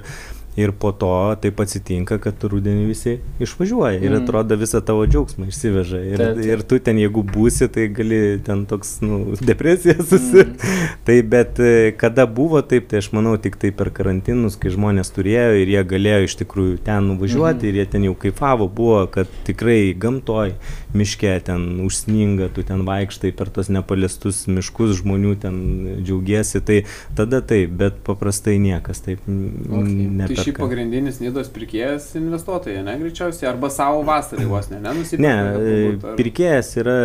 ir 0.58 0.72
po 0.72 0.92
to 0.96 1.10
taip 1.42 1.60
atsitinka, 1.60 2.18
kad 2.24 2.44
rudenį 2.48 2.86
visi 2.88 3.18
išvažiuoja 3.44 4.00
ir 4.00 4.12
Mm. 4.12 4.24
atrodo 4.24 4.56
visą 4.56 4.80
tavo 4.86 5.04
džiaugsmą 5.06 5.48
išsiveža. 5.52 6.00
Ir, 6.14 6.18
Taip, 6.18 6.36
taip. 6.38 6.46
ir 6.46 6.62
tu 6.64 6.80
ten, 6.80 6.98
jeigu 6.98 7.24
būsi, 7.28 7.68
tai 7.68 7.88
gali 7.92 8.40
ten 8.46 8.66
toks, 8.66 9.02
nu, 9.02 9.36
depresija 9.52 9.96
susirgti. 10.00 10.64
Mm. 10.64 10.94
Tai 11.06 11.18
bet 11.22 11.60
e, 11.60 11.92
kada 11.98 12.26
buvo 12.26 12.62
taip, 12.62 12.88
tai 12.88 13.02
aš 13.04 13.12
manau 13.12 13.36
tik 13.38 13.58
tai 13.60 13.72
per 13.76 13.90
karantinus, 13.92 14.56
kai 14.56 14.72
žmonės 14.72 15.12
turėjo 15.16 15.60
ir 15.62 15.68
jie 15.76 15.84
galėjo 15.84 16.24
iš 16.30 16.38
tikrųjų 16.44 16.78
ten 16.88 17.04
nuvažiuoti 17.12 17.66
Mhm. 17.66 17.68
ir 17.68 17.74
jie 17.82 17.86
ten 17.92 18.04
jau 18.08 18.16
kaifavo, 18.16 18.68
buvo, 18.72 19.06
kad 19.12 19.28
tikrai 19.46 19.94
gamtoj, 19.94 20.54
miške 20.96 21.34
ten 21.46 21.66
užsninga, 21.86 22.50
tu 22.56 22.64
ten 22.68 22.86
vaikštai 22.88 23.34
per 23.36 23.52
tos 23.54 23.70
nepaliestus 23.74 24.46
miškus, 24.52 24.96
žmonių 25.02 25.36
ten 25.44 25.60
džiaugiesi, 26.02 26.62
tai 26.66 26.82
tada 27.18 27.42
taip, 27.46 27.76
bet 27.82 28.00
paprastai 28.08 28.58
niekas 28.64 29.04
taip 29.06 29.24
Okay. 29.26 30.06
okay. 30.06 30.28
Tai 30.30 30.36
šiaip 30.46 30.60
pagrindinis 30.62 31.18
Nidos 31.24 31.50
pirkėjas 31.54 32.08
investuotojai, 32.20 32.84
ne 32.86 32.94
greičiausiai, 33.02 33.50
arba 33.50 33.70
savo 33.74 34.04
vasarai 34.08 34.46
vos 34.50 34.70
ne, 34.72 34.80
nenusipirka. 34.84 35.24
Ne, 35.26 35.34
galbūt, 35.56 36.06
e, 36.06 36.12
ar- 36.12 36.20
pirkėjas 36.20 36.72
yra 36.82 36.98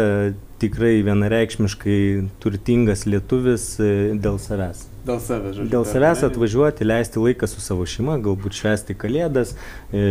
tikrai 0.60 0.98
vienareikšmiškai 1.06 1.98
turtingas 2.42 3.06
lietuvis 3.08 3.66
e, 3.80 3.90
dėl 4.20 4.38
savęs. 4.42 4.86
Dėl 5.06 5.20
savęs, 5.24 5.54
žodžiu. 5.56 5.70
Dėl 5.72 5.84
savęs 5.88 6.22
atvažiuoti, 6.26 6.84
leisti 6.84 7.20
laiką 7.22 7.48
su 7.48 7.62
savo 7.64 7.86
šeima, 7.88 8.18
galbūt 8.20 8.56
švęsti 8.58 8.96
kalėdas, 9.00 9.54
e, 9.96 10.02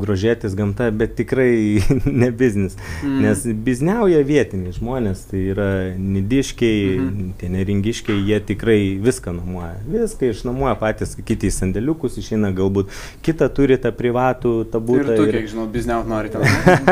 grožėtis 0.00 0.54
gamta, 0.56 0.88
bet 0.90 1.16
tikrai 1.18 1.82
ne 2.22 2.30
biznis. 2.32 2.78
Mm. 3.04 3.18
Nes 3.26 3.44
bizniauja 3.66 4.22
vietiniai 4.26 4.72
žmonės, 4.76 5.26
tai 5.30 5.42
yra 5.52 5.68
nidiškiai, 6.00 6.80
mm. 6.96 7.26
tie 7.42 7.50
neringiškiai, 7.52 8.22
jie 8.30 8.40
tikrai 8.52 8.78
viską 9.04 9.34
nuomoja. 9.36 9.74
Viską 9.90 10.32
išnuomoja 10.32 10.78
patys, 10.80 11.12
kiti 11.20 11.50
į 11.50 11.54
sandėliukus 11.58 12.16
išeina, 12.22 12.54
galbūt 12.56 12.92
kitą 13.26 13.50
turi 13.52 13.76
tą 13.82 13.92
privatų, 13.96 14.54
tą 14.72 14.80
Ir 14.80 14.88
būtą. 14.88 15.18
tu, 15.20 15.28
kiek 15.34 15.50
žinau, 15.52 15.68
bizniaut 15.72 16.08
norite. 16.08 16.40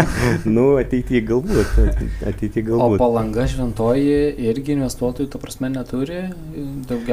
nu, 0.56 0.74
ateityje 0.82 1.24
galbūt. 1.32 1.80
Ateityje 2.28 2.66
O 2.68 2.76
galbūt. 2.76 3.00
palanga 3.00 3.48
šventoji 3.48 4.34
irgi 4.50 4.76
investuotojų, 4.76 5.30
ta 5.32 5.40
prasme, 5.40 5.72
neturi, 5.72 6.22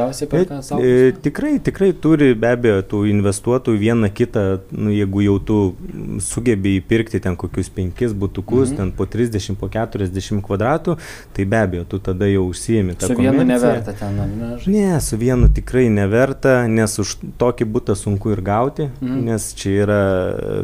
daugiausiai 0.01 0.29
perka 0.31 0.55
Bet, 0.59 0.65
savo. 0.65 0.81
e, 0.83 1.11
tikrai, 1.21 1.53
tikrai 1.63 1.91
turi 1.93 2.33
be 2.35 2.49
abejo 2.51 2.81
tų 2.91 3.01
investuotojų 3.11 3.79
vieną 3.81 4.09
kitą, 4.17 4.43
nu, 4.75 4.91
jeigu 4.93 5.23
jau 5.25 5.37
tu 5.39 5.57
mm, 5.77 6.19
sugebi 6.25 6.75
įpirkti 6.81 7.21
ten 7.23 7.37
kokius 7.39 7.69
penkis 7.69 8.11
būtukus, 8.13 8.71
Mhm. 8.71 8.73
mhm. 8.73 8.77
ten 8.77 8.91
po 8.97 9.05
30, 9.05 9.55
po 9.59 9.69
40 9.69 10.41
kvadratų, 10.45 10.97
tai 11.33 11.45
be 11.45 11.57
abejo 11.61 11.85
tu 11.85 11.99
tada 11.99 12.25
jau 12.27 12.47
užsiemi 12.49 12.95
tą 12.97 13.07
Su 13.07 13.15
vienu 13.15 13.37
komerciją. 13.39 13.47
neverta 13.47 13.93
ten, 13.93 14.15
ne? 14.17 14.57
Ne, 14.67 14.99
su 15.01 15.17
vienu 15.17 15.47
tikrai 15.53 15.87
neverta, 15.89 16.67
nes 16.67 16.99
už 16.99 17.15
tokį 17.39 17.65
būtą 17.71 17.95
sunku 17.95 18.31
ir 18.31 18.41
gauti, 18.41 18.89
mm. 19.01 19.21
nes 19.25 19.53
čia 19.53 19.69
yra, 19.85 20.01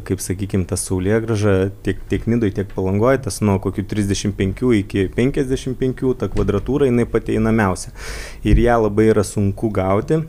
kaip 0.08 0.20
sakykime, 0.24 0.65
tas 0.67 0.84
saulėgraža 0.88 1.72
tiek, 1.84 1.98
tiek 2.10 2.25
nidoj, 2.27 2.51
tiek 2.56 2.67
palangoje, 2.74 3.22
tas 3.27 3.41
nuo 3.41 3.58
kokių 3.60 3.84
35 3.88 4.74
iki 4.79 5.08
55, 5.15 6.13
ta 6.17 6.27
kvadratūra 6.32 6.88
jinai 6.89 7.06
pati 7.10 7.36
einamiausia. 7.38 7.91
Ir 8.48 8.60
ją 8.63 8.77
labai 8.88 9.10
yra 9.12 9.24
sunku 9.28 9.72
gauti. 9.76 10.24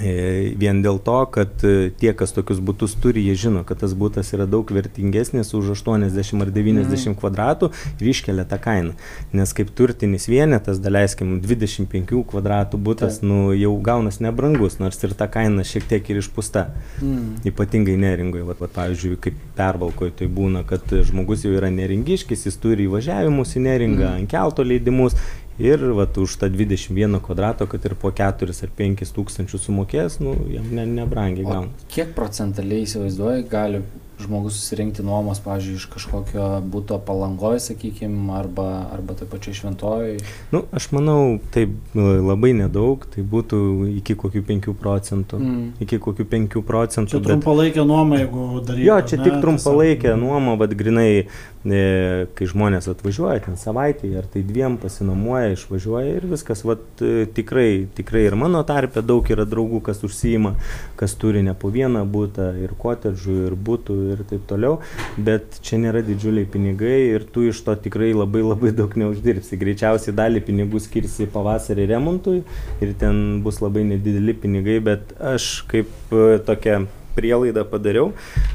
E, 0.00 0.54
Vien 0.56 0.80
dėl 0.84 1.00
to, 1.02 1.16
kad 1.34 1.62
e, 1.66 1.90
tie, 2.00 2.12
kas 2.16 2.32
tokius 2.32 2.60
būtus 2.64 2.94
turi, 3.02 3.24
jie 3.26 3.34
žino, 3.36 3.64
kad 3.66 3.80
tas 3.82 3.92
būtas 3.98 4.30
yra 4.36 4.46
daug 4.48 4.70
vertingesnis 4.72 5.52
už 5.56 5.72
80 5.74 6.44
ar 6.44 6.52
90 6.54 6.94
mm. 6.94 7.16
kvadratų 7.20 7.70
ir 7.98 8.10
iškelia 8.12 8.46
tą 8.48 8.60
kainą. 8.62 8.94
Nes 9.36 9.52
kaip 9.56 9.72
turtinis 9.76 10.28
vienetas, 10.30 10.80
daleiskim, 10.82 11.38
25 11.44 12.14
kvadratų 12.30 12.80
būtas, 12.80 13.18
Taip. 13.20 13.28
nu, 13.28 13.40
jau 13.56 13.74
gaunas 13.84 14.20
nebrangus, 14.24 14.78
nors 14.80 15.00
ir 15.04 15.16
ta 15.18 15.28
kaina 15.32 15.66
šiek 15.66 15.90
tiek 15.90 16.12
ir 16.12 16.22
išpūsta. 16.22 16.68
Mm. 17.02 17.42
Ypatingai 17.50 17.98
neringoje, 18.00 18.46
vat, 18.48 18.62
vat, 18.62 18.74
pavyzdžiui, 18.78 19.18
kaip 19.26 19.44
pervalkoje 19.58 20.16
tai 20.22 20.30
būna, 20.30 20.64
kad 20.68 20.86
žmogus 21.10 21.44
jau 21.44 21.52
yra 21.58 21.68
neringiškis, 21.74 22.46
jis 22.48 22.62
turi 22.62 22.88
įvažiavimus 22.88 23.58
į 23.58 23.66
neringą, 23.68 24.06
mm. 24.06 24.22
ant 24.22 24.32
kelto 24.32 24.64
leidimus 24.64 25.18
ir 25.60 25.84
vat 25.96 26.18
už 26.18 26.36
tą 26.40 26.48
21 26.52 27.20
kvadrato, 27.24 27.66
kad 27.70 27.84
ir 27.84 27.94
po 28.00 28.12
4 28.16 28.56
ar 28.66 28.74
5 28.82 29.14
tūkstančių 29.16 29.60
sumokės, 29.60 30.20
nu, 30.24 30.34
jam 30.52 30.68
ne, 30.74 30.86
nebrangiai 31.00 31.46
gauna. 31.46 31.88
kiek 31.92 32.14
procentaliai 32.16 32.86
įsivaizduoji, 32.88 33.48
gali 33.50 33.82
žmogus 34.24 34.58
susirinkti 34.58 35.04
nuomos, 35.06 35.40
pavyzdžiui, 35.44 35.76
iš 35.80 35.86
kažkokio 35.92 36.48
būto 36.70 36.98
palangoje, 37.06 37.60
sakykime, 37.70 38.30
arba, 38.36 38.66
arba 38.94 39.16
taip 39.18 39.30
pačiai 39.32 39.56
šventojoje? 39.56 40.18
Nu, 40.52 40.64
aš 40.76 40.90
manau, 40.96 41.38
taip 41.54 41.74
labai 41.94 42.52
nedaug, 42.58 43.04
tai 43.10 43.24
būtų 43.26 43.60
iki 43.98 44.16
kokių 44.18 44.42
5 44.48 44.74
procentų. 44.80 45.40
Mm. 45.40 45.64
Iki 45.86 46.00
kokių 46.02 46.26
5 46.34 46.62
procentų. 46.66 47.16
Čia 47.16 47.22
trumpalaikė 47.24 47.84
nuoma, 47.86 48.20
jeigu 48.22 48.46
darytų. 48.64 48.86
Jo, 48.86 48.98
čia 49.06 49.20
ne, 49.20 49.24
tik 49.26 49.38
trumpalaikė 49.44 50.08
tiesiog- 50.10 50.20
nuoma, 50.20 50.56
bet 50.60 50.74
grinai, 50.78 51.26
e, 51.64 52.26
kai 52.34 52.46
žmonės 52.46 52.88
atvažiuoja 52.92 53.44
ten 53.46 53.58
savaitį 53.60 54.12
ar 54.18 54.28
tai 54.30 54.42
dviem 54.46 54.78
pasinuomoja, 54.80 55.54
išvažiuoja 55.56 56.16
ir 56.16 56.26
viskas, 56.30 56.64
vat, 56.64 56.84
e, 57.00 57.26
tikrai, 57.26 57.88
tikrai 57.94 58.26
ir 58.28 58.36
mano 58.36 58.62
tarpe 58.64 59.02
daug 59.02 59.24
yra 59.30 59.44
draugų, 59.44 59.82
kas 59.82 60.02
užsijima, 60.06 60.54
kas 60.96 61.14
turi 61.14 61.42
ne 61.42 61.54
po 61.54 61.70
vieną 61.70 62.04
būtą 62.10 62.50
ir 62.62 62.74
kotedžų, 62.78 63.36
ir 63.50 63.56
būtų 63.56 63.98
ir 64.14 64.22
taip 64.30 64.46
toliau, 64.50 64.78
bet 65.16 65.60
čia 65.66 65.80
nėra 65.82 66.04
didžiuliai 66.06 66.48
pinigai 66.50 66.98
ir 67.14 67.26
tu 67.34 67.46
iš 67.48 67.62
to 67.66 67.74
tikrai 67.86 68.12
labai 68.16 68.44
labai 68.44 68.74
daug 68.76 68.94
neuždirbsi. 69.02 69.58
Greičiausiai 69.60 70.16
dalį 70.16 70.44
pinigų 70.46 70.82
skirsi 70.82 71.28
pavasarį 71.30 71.88
remontui 71.94 72.40
ir 72.84 72.94
ten 73.00 73.40
bus 73.44 73.60
labai 73.64 73.86
nedideli 73.94 74.36
pinigai, 74.36 74.80
bet 74.84 75.14
aš 75.34 75.52
kaip 75.70 75.90
e, 76.14 76.40
tokia 76.46 76.82
prielaidą 77.14 77.64
padariau, 77.68 78.10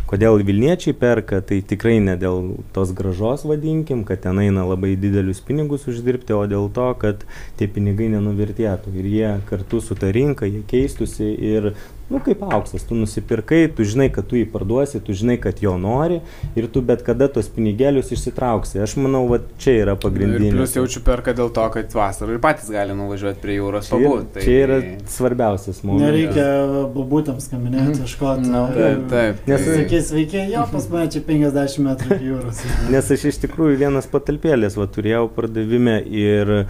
kodėl 0.09 0.39
Vilniečiai 0.45 0.95
perka, 0.97 1.41
tai 1.45 1.61
tikrai 1.65 1.97
ne 2.03 2.15
dėl 2.19 2.55
tos 2.75 2.93
gražos 2.95 3.45
vadinkim, 3.47 4.03
kad 4.07 4.23
ten 4.25 4.39
eina 4.41 4.65
labai 4.67 4.95
didelius 4.99 5.41
pinigus 5.45 5.87
uždirbti, 5.91 6.35
o 6.35 6.43
dėl 6.49 6.69
to, 6.75 6.87
kad 7.01 7.25
tie 7.59 7.67
pinigai 7.71 8.09
nenuvertėtų 8.15 8.95
ir 8.95 9.11
jie 9.11 9.33
kartu 9.49 9.81
su 9.83 9.97
ta 9.99 10.11
rinka, 10.15 10.47
jie 10.49 10.63
keistusi 10.69 11.31
ir, 11.35 11.73
nu 12.09 12.19
kaip 12.21 12.41
auksas, 12.45 12.83
tu 12.85 12.93
nusipirkai, 12.95 13.63
tu 13.75 13.83
žinai, 13.83 14.11
kad 14.13 14.27
tu 14.29 14.35
jį 14.37 14.45
parduosi, 14.51 14.99
tu 15.01 15.13
žinai, 15.17 15.39
kad 15.41 15.57
jo 15.63 15.71
nori 15.81 16.19
ir 16.55 16.67
tu 16.69 16.81
bet 16.85 17.01
kada 17.07 17.27
tos 17.27 17.47
pinigėlius 17.49 18.11
išsitrauksi. 18.13 18.77
Aš 18.85 18.93
manau, 19.01 19.23
va 19.31 19.39
čia 19.57 19.73
yra 19.81 19.95
Ir 19.95 20.01
pagrindinis. 20.03 20.53
plus 20.53 20.75
jaučiu 20.77 21.01
perka 21.07 21.33
dėl 21.33 21.49
to, 21.55 21.65
kad 21.73 21.89
vasarą 21.97 22.35
ir 22.37 22.39
patys 22.43 22.69
gali 22.69 22.93
nuvažiuoti 22.93 23.41
prie 23.41 23.57
jūros 23.57 23.89
Čia 23.89 23.97
yra, 23.97 24.11
pabūti. 24.11 24.43
čia 24.45 24.57
yra 24.67 24.77
svarbiausias 25.15 25.81
momentas. 25.83 26.05
Nereikia 26.11 26.47
babutėms 26.93 27.49
skambinėti, 27.49 28.01
ieškoti. 28.05 28.49
Nu, 28.53 28.65
Taip, 28.75 29.05
taip. 29.09 29.41
Nes- 29.49 29.65
tai- 29.65 29.77
Sakys, 29.81 30.09
sveiki, 30.11 30.45
jo, 30.53 30.65
pas 30.71 30.89
mane 30.93 31.09
čia 31.11 31.21
50 31.25 31.79
metrų 31.89 32.19
jūros. 32.21 32.61
Nes 32.93 33.11
aš 33.11 33.25
iš 33.31 33.41
tikrųjų 33.47 33.77
vienas 33.81 34.05
patalpėlės 34.11 34.77
va, 34.77 34.85
turėjau 34.87 35.25
pardavime 35.35 35.97
ir, 36.05 36.65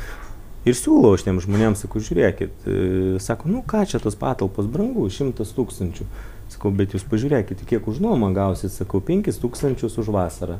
ir 0.65 0.77
siūlau 0.77 1.15
šitiem 1.19 1.41
žmonėms, 1.43 1.83
sakau, 1.85 2.01
žiūrėkit, 2.03 2.65
e, 2.65 2.77
sako, 3.23 3.51
nu 3.53 3.61
ką 3.65 3.85
čia 3.89 4.01
tos 4.03 4.17
patalpos 4.19 4.69
brangu, 4.71 5.05
šimtas 5.13 5.53
tūkstančių. 5.57 6.07
Sakau, 6.55 6.69
bet 6.75 6.93
jūs 6.93 7.05
pažiūrėkit, 7.09 7.63
kiek 7.69 7.87
už 7.89 8.01
nuomą 8.03 8.29
gausit, 8.35 8.73
sakau, 8.73 9.01
penkis 9.01 9.39
tūkstančius 9.41 9.97
už 10.01 10.11
vasarą. 10.13 10.59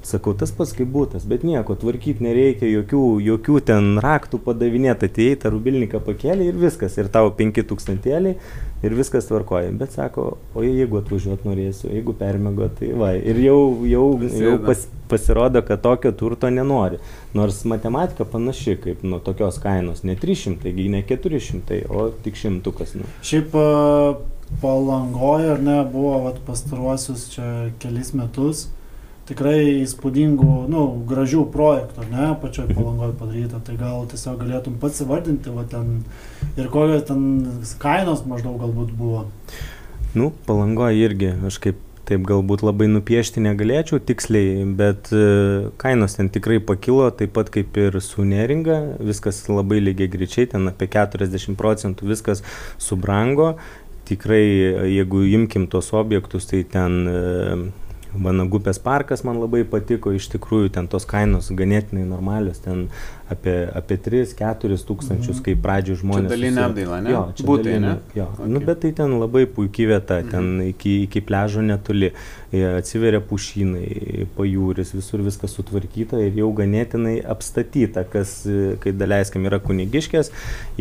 Sakau, 0.00 0.32
tas 0.32 0.48
pats 0.56 0.70
kaip 0.72 0.88
būtas, 0.88 1.26
bet 1.28 1.42
nieko, 1.44 1.74
tvarkyti 1.76 2.24
nereikia, 2.24 2.64
jokių, 2.70 3.02
jokių 3.20 3.58
ten 3.68 3.98
raktų 4.00 4.38
padavinėti, 4.46 5.10
atėjai, 5.10 5.34
tą 5.42 5.50
rubilniką 5.52 6.00
pakėlė 6.06 6.46
ir 6.48 6.56
viskas, 6.56 6.96
ir 6.96 7.10
tavo 7.12 7.34
penki 7.36 7.60
tūkstantėliai 7.68 8.38
ir 8.80 8.96
viskas 8.96 9.28
tvarkoja. 9.28 9.74
Bet 9.76 9.92
sako, 9.92 10.38
o 10.56 10.64
jeigu 10.64 11.02
atvažiuot 11.02 11.44
norėsiu, 11.44 11.90
jeigu 11.92 12.16
permėgo, 12.16 12.70
tai 12.80 12.94
va. 12.96 13.12
Ir 13.12 13.42
jau, 13.44 13.58
jau, 13.90 14.06
jau 14.24 14.56
pas, 14.64 14.86
pasirodo, 15.12 15.60
kad 15.68 15.84
tokio 15.84 16.14
turto 16.16 16.48
nenori. 16.48 17.02
Nors 17.36 17.60
matematika 17.68 18.24
panaši 18.24 18.78
kaip 18.80 19.04
nuo 19.04 19.20
tokios 19.20 19.60
kainos, 19.60 20.00
ne 20.08 20.16
300, 20.16 20.62
taigi 20.64 20.88
ne 20.96 21.04
400, 21.04 21.84
o 21.92 22.08
tik 22.24 22.40
šimtukas. 22.40 22.96
Nu. 22.96 23.12
Šiaip 23.20 23.52
palangoje, 24.64 25.54
ar 25.58 25.64
ne, 25.64 25.80
buvo 25.92 26.22
vat, 26.24 26.40
pastaruosius 26.48 27.28
čia 27.36 27.48
kelis 27.84 28.14
metus 28.16 28.70
tikrai 29.28 29.82
įspūdingų, 29.82 30.54
nu, 30.72 30.86
gražių 31.10 31.44
projektų, 31.54 32.06
ne, 32.10 32.30
pačioj 32.42 32.70
palangoje 32.72 33.14
padaryta. 33.20 33.60
Tai 33.66 33.76
gal 33.80 34.08
tiesiog 34.10 34.40
galėtum 34.40 34.80
pats 34.82 35.02
įvardinti, 35.04 35.52
va 35.54 35.66
ten 35.70 36.00
ir 36.56 36.70
kokios 36.72 37.06
ten 37.10 37.22
kainos 37.82 38.24
maždaug 38.28 38.58
galbūt 38.62 38.96
buvo. 38.96 39.26
Nu, 40.16 40.32
palangoje 40.48 41.06
irgi, 41.06 41.34
aš 41.46 41.60
kaip 41.62 41.86
taip 42.10 42.24
galbūt 42.26 42.64
labai 42.66 42.88
nupiešti 42.90 43.42
negalėčiau 43.44 44.00
tiksliai, 44.02 44.64
bet 44.78 45.12
e, 45.14 45.70
kainos 45.80 46.16
ten 46.18 46.30
tikrai 46.32 46.58
pakilo, 46.58 47.06
taip 47.14 47.36
pat 47.36 47.52
kaip 47.54 47.76
ir 47.78 48.00
su 48.02 48.26
neringa, 48.26 48.80
viskas 48.98 49.44
labai 49.50 49.78
lygiai 49.84 50.10
greičiai, 50.10 50.48
ten 50.50 50.66
apie 50.72 50.90
40 50.90 51.54
procentų 51.60 52.10
viskas 52.10 52.42
subrango. 52.82 53.52
Tikrai, 54.10 54.42
jeigu 54.90 55.22
imkim 55.36 55.68
tos 55.70 55.92
objektus, 55.94 56.48
tai 56.50 56.64
ten 56.66 56.98
e, 57.06 57.20
Vanagupės 58.18 58.78
parkas 58.82 59.22
man 59.24 59.38
labai 59.38 59.62
patiko, 59.64 60.10
iš 60.12 60.28
tikrųjų 60.32 60.70
ten 60.74 60.88
tos 60.90 61.04
kainos 61.06 61.50
ganėtinai 61.54 62.02
normalios, 62.08 62.58
ten 62.58 62.88
apie, 63.30 63.68
apie 63.74 63.96
3-4 63.96 64.82
tūkstančius, 64.88 65.36
Mhm. 65.38 65.42
kai 65.44 65.54
pradžioje 65.54 66.00
žmonės... 66.02 66.30
dalinė 66.32 66.50
susi- 66.56 66.64
apdaila, 66.66 67.00
ne? 67.02 67.10
Jo, 67.10 67.32
čia 67.36 67.46
Butai, 67.46 67.64
dalinė, 67.64 67.80
ne? 67.80 67.98
Jo, 68.16 68.26
Okay. 68.34 68.48
nu, 68.48 68.60
bet 68.60 68.80
tai 68.80 68.90
ten 68.92 69.18
labai 69.20 69.46
puikiai 69.46 69.86
vieta, 69.86 70.22
ten 70.30 70.60
iki, 70.60 71.02
iki 71.06 71.20
pležo 71.20 71.62
netoli, 71.62 72.06
e, 72.10 72.12
atsiveria 72.50 73.20
pušynai, 73.22 74.26
pajūris, 74.34 74.90
visur 74.96 75.22
viskas 75.22 75.52
sutvarkyta 75.54 76.18
ir 76.18 76.38
jau 76.40 76.48
ganėtinai 76.58 77.20
apstatyta, 77.30 78.02
kas, 78.10 78.40
kai 78.82 78.92
daleiskim, 78.96 79.46
yra 79.46 79.60
kunigiškės, 79.62 80.32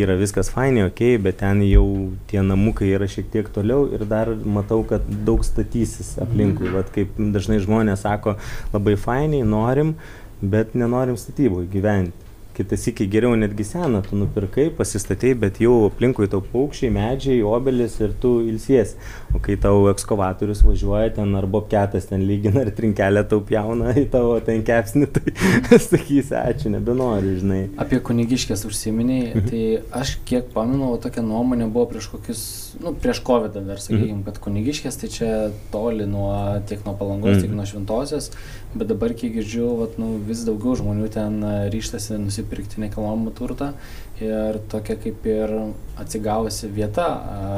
yra 0.02 0.16
viskas 0.20 0.50
fainai, 0.54 0.88
ok, 0.90 1.04
bet 1.22 1.42
ten 1.44 1.62
jau 1.68 1.86
tie 2.32 2.42
namukai 2.46 2.90
yra 2.96 3.10
šiek 3.10 3.30
tiek 3.34 3.52
toliau 3.54 3.86
ir 3.94 4.08
dar 4.10 4.34
matau, 4.34 4.82
kad 4.88 5.06
daug 5.28 5.46
statysis 5.46 6.16
aplinkui. 6.24 6.72
Vat 6.74 6.90
kaip 6.96 7.14
dažnai 7.18 7.60
žmonės 7.62 8.06
sako, 8.08 8.40
labai 8.74 8.98
fainai, 8.98 9.44
norim, 9.46 9.94
bet 10.42 10.74
nenorim 10.74 11.20
statyboj 11.20 11.70
gyventi. 11.70 12.29
Kitas 12.60 12.82
iki 12.92 13.06
geriau 13.08 13.38
netgi 13.40 13.64
seną, 13.64 14.02
tu 14.04 14.18
nupirkai, 14.20 14.66
pasistatei, 14.76 15.30
bet 15.40 15.62
jau 15.64 15.86
aplinkui 15.88 16.26
tau 16.28 16.42
paukščiai, 16.44 16.90
medžiai, 16.92 17.38
obelis 17.48 17.94
ir 18.04 18.12
tu 18.20 18.34
ilsies. 18.44 18.98
O 19.32 19.40
kai 19.40 19.56
tau 19.64 19.86
ekskavatorius 19.94 20.60
važiuoja 20.68 21.14
ten 21.16 21.32
ar 21.40 21.48
bobketas 21.48 22.10
ten 22.10 22.26
lygina 22.28 22.66
ar 22.66 22.72
trinkelę 22.76 23.24
tau 23.32 23.40
pjauna 23.48 23.94
į 24.02 24.04
tavo 24.12 24.34
ten 24.44 24.66
kepsnį, 24.68 25.08
tai 25.16 25.32
sakysi, 25.86 26.36
ačiū, 26.36 26.74
nebenori, 26.74 27.38
žinai. 27.40 27.62
Apie 27.80 28.02
kunigiškės 28.10 28.66
užsiminiai, 28.68 29.30
Mhm. 29.30 29.48
tai 29.48 29.64
aš 30.02 30.18
kiek 30.28 30.52
pamenu, 30.52 30.92
tokia 31.00 31.24
nuomonė 31.24 31.70
buvo 31.72 31.86
prieš 31.94 32.10
kokius, 32.12 32.44
nu, 32.84 32.92
prieš 32.92 33.24
COVID 33.24 33.56
dar, 33.56 33.80
Mhm. 33.80 33.86
sakykime, 33.88 34.26
kad 34.28 34.42
kunigiškės 34.44 35.00
tai 35.00 35.08
čia 35.16 35.32
toli 35.72 36.04
nuo, 36.12 36.60
tiek 36.68 36.84
nuo 36.84 36.98
palangos, 37.00 37.38
Mhm. 37.38 37.42
tiek 37.48 37.56
nuo 37.56 37.64
šventosios, 37.72 38.32
bet 38.76 38.92
dabar, 38.92 39.16
kiek 39.16 39.32
girdžiu, 39.40 39.72
vat, 39.80 39.96
nu, 39.98 40.18
vis 40.28 40.44
daugiau 40.44 40.76
žmonių 40.76 41.08
ten 41.10 41.40
ryštasi 41.72 42.20
nusipirkti 42.20 42.48
nekilnojamą 42.54 43.34
turtą 43.38 43.74
ir 44.20 44.60
tokia 44.72 44.98
kaip 45.00 45.26
ir 45.28 45.52
atsigavusi 46.00 46.70
vieta, 46.72 47.08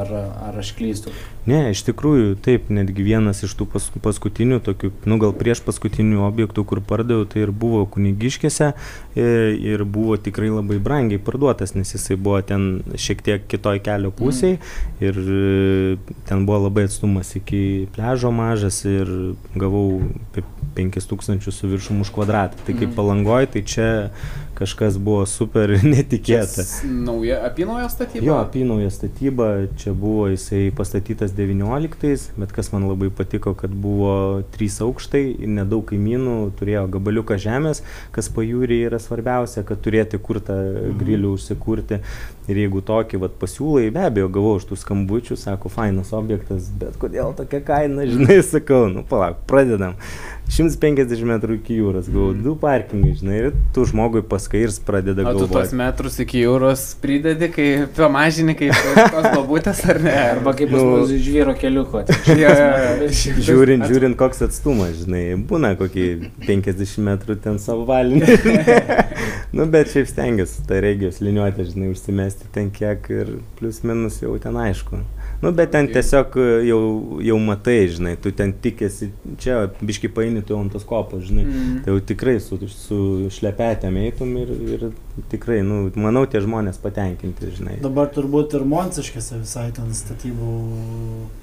ar, 0.02 0.12
ar 0.50 0.58
aš 0.62 0.72
klystu. 0.78 1.14
Ne, 1.50 1.72
iš 1.74 1.82
tikrųjų, 1.88 2.36
taip, 2.46 2.70
netgi 2.74 3.06
vienas 3.06 3.42
iš 3.46 3.54
tų 3.58 3.66
pas, 3.74 3.88
paskutinių, 4.04 4.60
tokių, 4.66 4.92
nu 5.10 5.18
gal 5.22 5.34
prieš 5.38 5.64
paskutinių 5.66 6.22
objektų, 6.28 6.64
kur 6.70 6.82
pardaviau, 6.86 7.26
tai 7.30 7.44
ir 7.48 7.54
buvo 7.54 7.84
kunigiškėse 7.90 8.72
e, 8.72 9.28
ir 9.58 9.84
buvo 9.90 10.20
tikrai 10.22 10.52
labai 10.54 10.78
brangiai 10.82 11.22
parduotas, 11.22 11.74
nes 11.78 11.94
jisai 11.96 12.18
buvo 12.18 12.42
ten 12.46 12.84
šiek 12.94 13.26
tiek 13.26 13.48
kitoj 13.50 13.82
kelio 13.86 14.14
pusėje 14.14 14.60
mm. 14.60 15.02
ir 15.06 15.22
e, 15.22 16.16
ten 16.30 16.46
buvo 16.50 16.68
labai 16.68 16.86
atstumas 16.90 17.34
iki 17.38 17.88
pležo 17.96 18.34
mažas 18.34 18.84
ir 18.86 19.10
gavau 19.58 20.02
apie 20.30 20.46
5000 20.78 21.50
su 21.52 21.74
viršum 21.74 22.06
už 22.06 22.14
kvadratą. 22.14 22.62
Tai 22.66 22.78
kaip 22.78 22.92
Mm. 22.92 22.96
palangoj, 22.98 23.46
tai 23.54 23.62
čia 23.64 23.88
kažkas 24.62 24.98
buvo 25.02 25.26
super 25.26 25.74
netikėta. 25.94 26.66
Nauja, 26.86 27.40
apynojo 27.48 27.90
statyba? 27.90 28.26
Jo, 28.26 28.38
apynauja 28.44 28.92
statyba, 28.94 29.50
čia 29.82 29.94
buvo 29.98 30.28
jisai 30.30 30.68
pastatytas 30.78 31.34
19, 31.38 32.38
bet 32.38 32.54
kas 32.54 32.70
man 32.74 32.86
labai 32.90 33.10
patiko, 33.16 33.56
kad 33.58 33.74
buvo 33.74 34.14
trys 34.54 34.78
aukštai, 34.86 35.24
ir 35.42 35.54
nedaug 35.58 35.86
kaimynų, 35.90 36.36
turėjo 36.60 36.86
gabaliuką 36.98 37.40
žemės, 37.42 37.82
kas 38.14 38.30
pajūrį 38.36 38.84
yra 38.92 39.02
svarbiausia, 39.02 39.66
kad 39.68 39.82
turėti 39.82 40.22
kur 40.22 40.42
tą 40.46 40.58
grilių 41.00 41.36
užsikurti. 41.40 42.02
Ir 42.52 42.58
jeigu 42.58 42.82
tokį 42.84 43.22
vat, 43.22 43.38
pasiūlai, 43.40 43.90
be 43.94 44.02
abejo, 44.04 44.28
gavau 44.34 44.56
iš 44.60 44.66
tų 44.70 44.78
skambučių, 44.82 45.38
sako, 45.40 45.72
fainas 45.72 46.12
objektas, 46.18 46.70
bet 46.82 46.98
kodėl 47.02 47.36
tokia 47.38 47.62
kaina, 47.66 48.06
žinai, 48.10 48.42
sakau, 48.54 48.88
nu 48.92 49.06
palauk, 49.08 49.42
pradedam. 49.50 49.98
150 50.52 51.24
metrų 51.30 51.62
iki 51.62 51.78
jūros, 51.78 52.10
gavau 52.12 52.34
du 52.36 52.58
parkingai, 52.60 53.14
žinai, 53.22 53.38
ir 53.40 53.54
tu 53.76 53.86
žmogui 53.88 54.24
pas, 54.28 54.50
viską 54.52 54.58
ir 54.58 54.68
jis 54.70 54.80
pradeda 54.80 55.22
O 55.30 55.34
tu 55.34 55.40
tuos 55.48 55.50
galvoti. 55.50 55.76
metrus 55.76 56.20
iki 56.20 56.42
jūros 56.44 56.96
pridedi, 57.02 57.48
kai 57.52 57.88
pamažini, 57.96 58.56
kaip 58.56 58.74
tos 59.14 59.28
babutės 59.36 59.84
ar 59.90 60.00
ne? 60.04 60.12
Arba 60.36 60.54
kaip 60.54 60.72
Nu. 60.72 60.84
mus 61.00 61.10
žvyro 61.12 61.54
keliuko. 61.56 62.04
Žiūrint, 63.48 63.86
žiūrint, 63.88 64.16
koks 64.20 64.42
atstumas, 64.48 64.96
žinai, 65.06 65.36
būna 65.48 65.74
kokį 65.80 66.06
50 66.48 67.02
metrų 67.06 67.38
ten 67.44 67.60
savo 67.60 67.86
valinį. 67.90 68.28
nu, 69.56 69.66
bet 69.72 69.92
šiaip 69.94 70.08
stengiuosi 70.12 70.66
tą 70.70 70.82
regijos 70.84 71.22
liniuotę, 71.24 71.66
žinai, 71.72 71.92
užsimesti 71.94 72.50
ten 72.56 72.72
kiek 72.76 73.08
ir 73.12 73.36
plius 73.60 73.82
minus 73.88 74.22
jau 74.24 74.36
ten 74.42 74.58
aišku. 74.58 75.02
Nu, 75.42 75.52
bet 75.52 75.72
ten 75.74 75.88
tiesiog 75.90 76.36
e, 76.38 76.48
jau, 76.70 76.82
jau 77.26 77.38
matai, 77.42 77.80
žinai, 77.90 78.14
tu 78.22 78.30
ten 78.38 78.52
tikėsi, 78.54 79.08
čia 79.42 79.64
biški 79.82 80.12
paini 80.14 80.44
tu 80.46 80.54
ant 80.54 80.70
tos 80.70 80.84
kopos, 80.86 81.24
žinai. 81.26 81.46
Mm. 81.48 81.78
Tai 81.82 81.96
jau 81.96 82.02
tikrai 82.12 82.36
su, 82.44 82.60
su 82.70 82.98
šlepetėm 83.34 83.98
eitum 84.04 84.36
ir, 84.38 84.52
ir 84.76 84.84
tikrai, 85.32 85.64
nu, 85.66 85.80
manau, 85.98 86.28
tie 86.30 86.44
žmonės 86.46 86.78
patenkinti, 86.84 87.50
žinai. 87.58 87.80
Dabar 87.82 88.12
turbūt 88.14 88.54
ir 88.60 88.66
Monsiškėse 88.70 89.40
visai 89.42 89.64
ten 89.74 89.90
statybų 89.98 90.52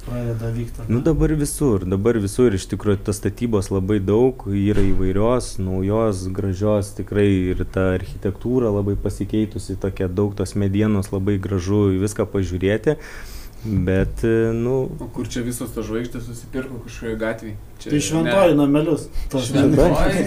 pradeda 0.04 0.52
vykti. 0.54 0.87
Nu 0.92 1.02
dabar 1.02 1.34
visur, 1.40 1.82
dabar 1.82 2.20
visur 2.22 2.54
iš 2.54 2.68
tikrųjų 2.70 3.00
tos 3.08 3.18
statybos 3.18 3.72
labai 3.74 3.98
daug, 3.98 4.44
yra 4.46 4.84
įvairios, 4.92 5.56
naujos, 5.58 6.22
gražios, 6.38 6.92
tikrai 7.00 7.26
ir 7.50 7.64
ta 7.74 7.90
architektūra 7.96 8.70
labai 8.78 8.94
pasikeitusi, 9.02 9.74
tokia 9.82 10.06
daug 10.06 10.38
tos 10.38 10.54
medienos, 10.54 11.11
labai 11.11 11.34
gražu 11.42 11.88
viską 11.98 12.28
pažiūrėti, 12.30 12.94
bet, 13.64 14.25
e, 14.25 14.53
nu, 14.55 14.88
O 15.01 15.09
kur 15.14 15.29
čia 15.31 15.42
visos 15.47 15.73
tos 15.75 15.87
žvaigždės 15.88 16.29
susipirko 16.29 16.79
kažkoje 16.85 17.16
gatvėje? 17.18 17.57
Čia 17.79 17.92
Tai 17.92 17.99
šventoji 18.03 18.55
namelius. 18.59 19.05
Tos 19.31 19.44
Šventoji. 19.47 20.23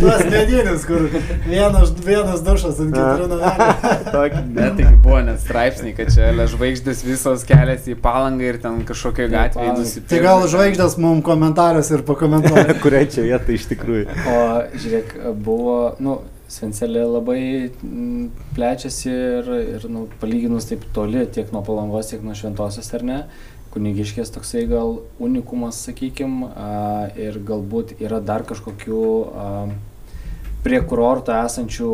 Tuos 0.00 0.22
medinius, 0.32 0.86
kur 0.88 1.02
vienas, 1.44 1.92
vienas 2.06 2.40
dušas 2.46 2.80
ant 2.84 2.96
keturių 2.96 3.26
namelių. 3.34 3.90
tokį. 4.14 4.40
Ne, 4.56 4.70
taigi 4.78 4.94
buvo 5.04 5.18
net 5.26 5.42
straipsniai, 5.42 5.92
kad 5.98 6.14
čia 6.14 6.30
žvaigždės 6.54 7.04
visos 7.04 7.44
keliasi 7.48 7.92
į 7.92 7.98
palangą 8.04 8.48
ir 8.48 8.60
ten 8.64 8.80
kažkokiai 8.88 9.28
gatvėje 9.34 9.76
nusipirko. 9.76 10.08
Tai 10.14 10.22
gal 10.24 10.48
žvaigždės 10.54 10.96
mums 11.04 11.26
komentaras 11.28 11.92
ir 11.92 12.06
pakomentuoja. 12.08 12.78
Kuriai 12.84 13.12
čia 13.12 13.28
vieta 13.28 13.52
iš 13.52 13.68
tikrųjų. 13.74 14.08
O 14.32 14.40
žiūrėk, 14.72 15.14
buvo, 15.44 15.78
nu, 16.00 16.20
Svencelė 16.48 17.02
labai 17.04 17.40
mm, 17.68 18.28
plečiasi 18.56 19.10
ir, 19.12 19.50
ir 19.76 19.86
nu, 19.92 20.06
palyginus 20.22 20.70
taip 20.70 20.86
toli 20.96 21.26
tiek 21.28 21.52
nuo 21.52 21.60
palangos, 21.66 22.08
tiek 22.08 22.24
nuo 22.24 22.36
šventosios 22.38 22.88
ar 22.96 23.04
ne. 23.04 23.18
Kunigiškės 23.74 24.32
toksai 24.32 24.62
gal 24.70 25.02
unikumas, 25.20 25.82
sakykim, 25.84 26.40
a, 26.48 27.10
ir 27.20 27.36
galbūt 27.44 27.98
yra 28.00 28.22
dar 28.24 28.46
kažkokių 28.48 29.02
a, 29.28 29.50
prie 30.64 30.80
kurorto 30.84 31.32
esančių 31.32 31.90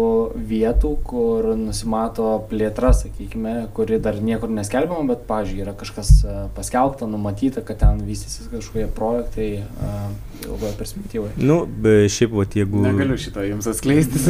vietų, 0.48 0.90
kur 1.06 1.50
nusimato 1.58 2.28
plėtra, 2.50 2.94
sakykime, 2.96 3.54
kuri 3.76 4.00
dar 4.02 4.18
niekur 4.24 4.52
neskelbiama, 4.52 5.04
bet, 5.12 5.26
pažiūrėjau, 5.28 5.66
yra 5.66 5.74
kažkas 5.78 6.12
a, 6.24 6.36
paskelbta, 6.56 7.08
numatyta, 7.10 7.64
kad 7.66 7.82
ten 7.82 8.00
vystysis 8.08 8.48
kažkokie 8.52 8.86
projektai 8.96 9.48
a, 9.62 9.92
ilgoje 10.44 10.72
perspektyvoje. 10.78 11.34
Nu, 11.40 11.60
be, 11.66 12.08
šiaip, 12.10 12.32
vat, 12.34 12.56
jeigu... 12.58 12.80
Negaliu 12.84 13.18
šito 13.20 13.44
jums 13.44 13.68
atskleisti. 13.70 14.20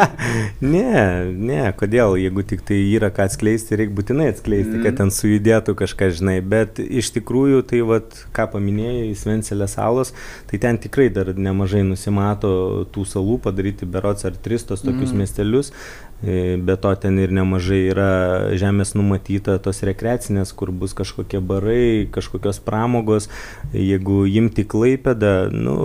ne, 0.74 0.96
ne, 1.30 1.60
kodėl, 1.78 2.16
jeigu 2.20 2.44
tik 2.48 2.64
tai 2.66 2.80
yra 2.96 3.12
ką 3.14 3.28
atskleisti, 3.28 3.78
reikia 3.78 3.96
būtinai 3.96 4.30
atskleisti, 4.32 4.74
mm. 4.78 4.86
Kad 4.86 4.98
ten 5.02 5.12
sujudėtų 5.14 5.76
kažką, 5.78 6.10
žinai, 6.18 6.38
bet 6.44 6.80
iš 6.82 7.12
tikrųjų 7.16 7.62
tai, 7.70 7.84
vat, 7.86 8.18
ką 8.36 8.48
paminėjai, 8.56 9.14
Svencelės 9.16 9.76
salos, 9.78 10.12
tai 10.50 10.60
ten 10.62 10.80
tikrai 10.82 11.08
dar 11.12 11.32
nemažai 11.36 11.84
nusimato 11.86 12.50
tų 12.92 13.06
salų 13.08 13.38
padaryti 13.44 13.65
berots 13.90 14.28
ar 14.28 14.36
tris 14.36 14.62
tos 14.68 14.84
tokius 14.84 15.10
mm. 15.10 15.16
Mm. 15.16 15.24
miestelius, 15.24 15.72
E, 16.22 16.56
be 16.56 16.76
to 16.76 16.94
ten 16.96 17.18
ir 17.20 17.32
nemažai 17.34 17.82
yra 17.90 18.10
žemės 18.56 18.94
numatyta 18.96 19.58
tos 19.60 19.82
rekreacinės, 19.84 20.54
kur 20.56 20.72
bus 20.72 20.96
kažkokie 20.96 21.42
barai, 21.44 22.08
kažkokios 22.12 22.62
pramogos, 22.64 23.28
jeigu 23.76 24.24
imti 24.24 24.64
klaipėdą, 24.64 25.34
nu, 25.52 25.76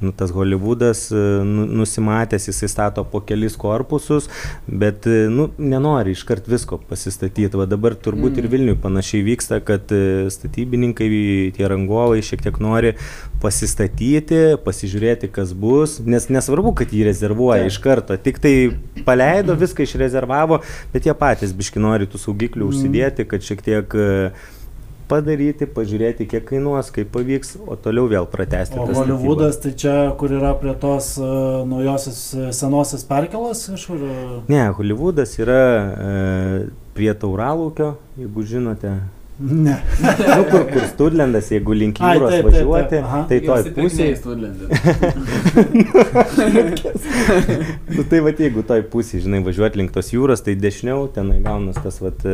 nu, 0.00 0.12
tas 0.16 0.32
Hollywoodas 0.32 1.10
e, 1.12 1.22
nu, 1.44 1.66
nusimatęs, 1.80 2.48
jisai 2.48 2.70
stato 2.72 3.04
po 3.04 3.20
kelis 3.20 3.56
korpusus, 3.60 4.30
bet 4.66 5.06
e, 5.10 5.26
nu, 5.32 5.50
nenori 5.58 6.14
iškart 6.16 6.48
visko 6.48 6.80
pasistatyti. 6.88 7.58
Va 7.60 7.66
dabar 7.68 7.96
turbūt 7.98 8.38
mm. 8.38 8.40
ir 8.40 8.50
Vilniui 8.54 8.78
panašiai 8.80 9.26
vyksta, 9.26 9.60
kad 9.66 9.92
e, 9.92 10.30
statybininkai, 10.32 11.10
tie 11.56 11.68
rangovai 11.68 12.22
šiek 12.24 12.46
tiek 12.46 12.60
nori 12.62 12.94
pasistatyti, 13.42 14.56
pasižiūrėti, 14.64 15.30
kas 15.32 15.52
bus, 15.56 15.98
nes 16.04 16.30
nesvarbu, 16.32 16.74
kad 16.80 16.96
jį 16.96 17.04
rezervuoja 17.10 17.64
Taip. 17.64 17.74
iš 17.74 17.80
karto, 17.84 18.16
tik 18.20 18.40
tai 18.40 18.54
paleido, 19.04 19.56
viską 19.58 19.84
išrezervavo, 19.84 20.62
bet 20.94 21.08
jie 21.08 21.16
patys 21.16 21.52
biški 21.56 21.82
nori 21.82 22.08
tų 22.08 22.20
saugiklių 22.24 22.70
Mm. 22.70 22.76
užsidėti, 22.76 23.26
kad 23.28 23.44
šiek 23.44 23.62
tiek 23.64 23.94
e, 23.94 24.08
padaryti, 25.10 25.68
pažiūrėti, 25.74 26.26
kiek 26.30 26.46
kainuos, 26.48 26.92
kaip 26.94 27.10
pavyks, 27.14 27.56
o 27.66 27.76
toliau 27.80 28.08
vėl 28.10 28.28
pratesti. 28.30 28.78
O. 28.78 28.86
Hollywoodas, 28.94 29.60
tai 29.62 29.74
čia, 29.78 29.94
kur 30.20 30.34
yra 30.38 30.54
prie 30.60 30.74
tos 30.80 31.12
uh, 31.20 31.62
naujosios 31.68 32.20
uh, 32.36 32.48
senosios 32.56 33.06
perkelos 33.08 33.66
kažkur. 33.72 34.04
Uh, 34.06 34.36
Ne, 34.50 34.68
Hollywoodas 34.76 35.36
yra 35.40 35.60
e, 35.60 36.10
prie 36.96 37.12
Tauralūkio, 37.16 37.94
jeigu 38.18 38.44
žinote. 38.46 38.94
Ne. 39.40 39.76
Nu, 40.36 40.44
kur, 40.50 40.64
kur 40.72 40.82
Studlendas, 40.88 41.50
jeigu 41.52 41.72
link 41.76 42.00
Ai, 42.00 42.16
jūros 42.16 42.30
taip, 42.32 42.44
taip, 42.44 42.52
taip, 42.52 42.66
važiuoti, 42.66 42.96
aha. 43.04 43.20
tai 43.28 43.38
toj 43.44 43.62
pusėje. 43.76 44.14
Nu, 47.96 48.02
tai 48.08 48.20
va, 48.24 48.30
jeigu 48.32 48.62
toj 48.66 48.82
pusėje, 48.92 49.24
žinai, 49.26 49.40
važiuoti 49.46 49.80
link 49.80 49.90
tos 49.94 50.12
jūros, 50.12 50.42
tai 50.44 50.54
dešiniau 50.58 51.08
ten 51.14 51.26
gaunas 51.44 51.78
tas 51.82 51.96
vat, 52.02 52.18
e, 52.24 52.28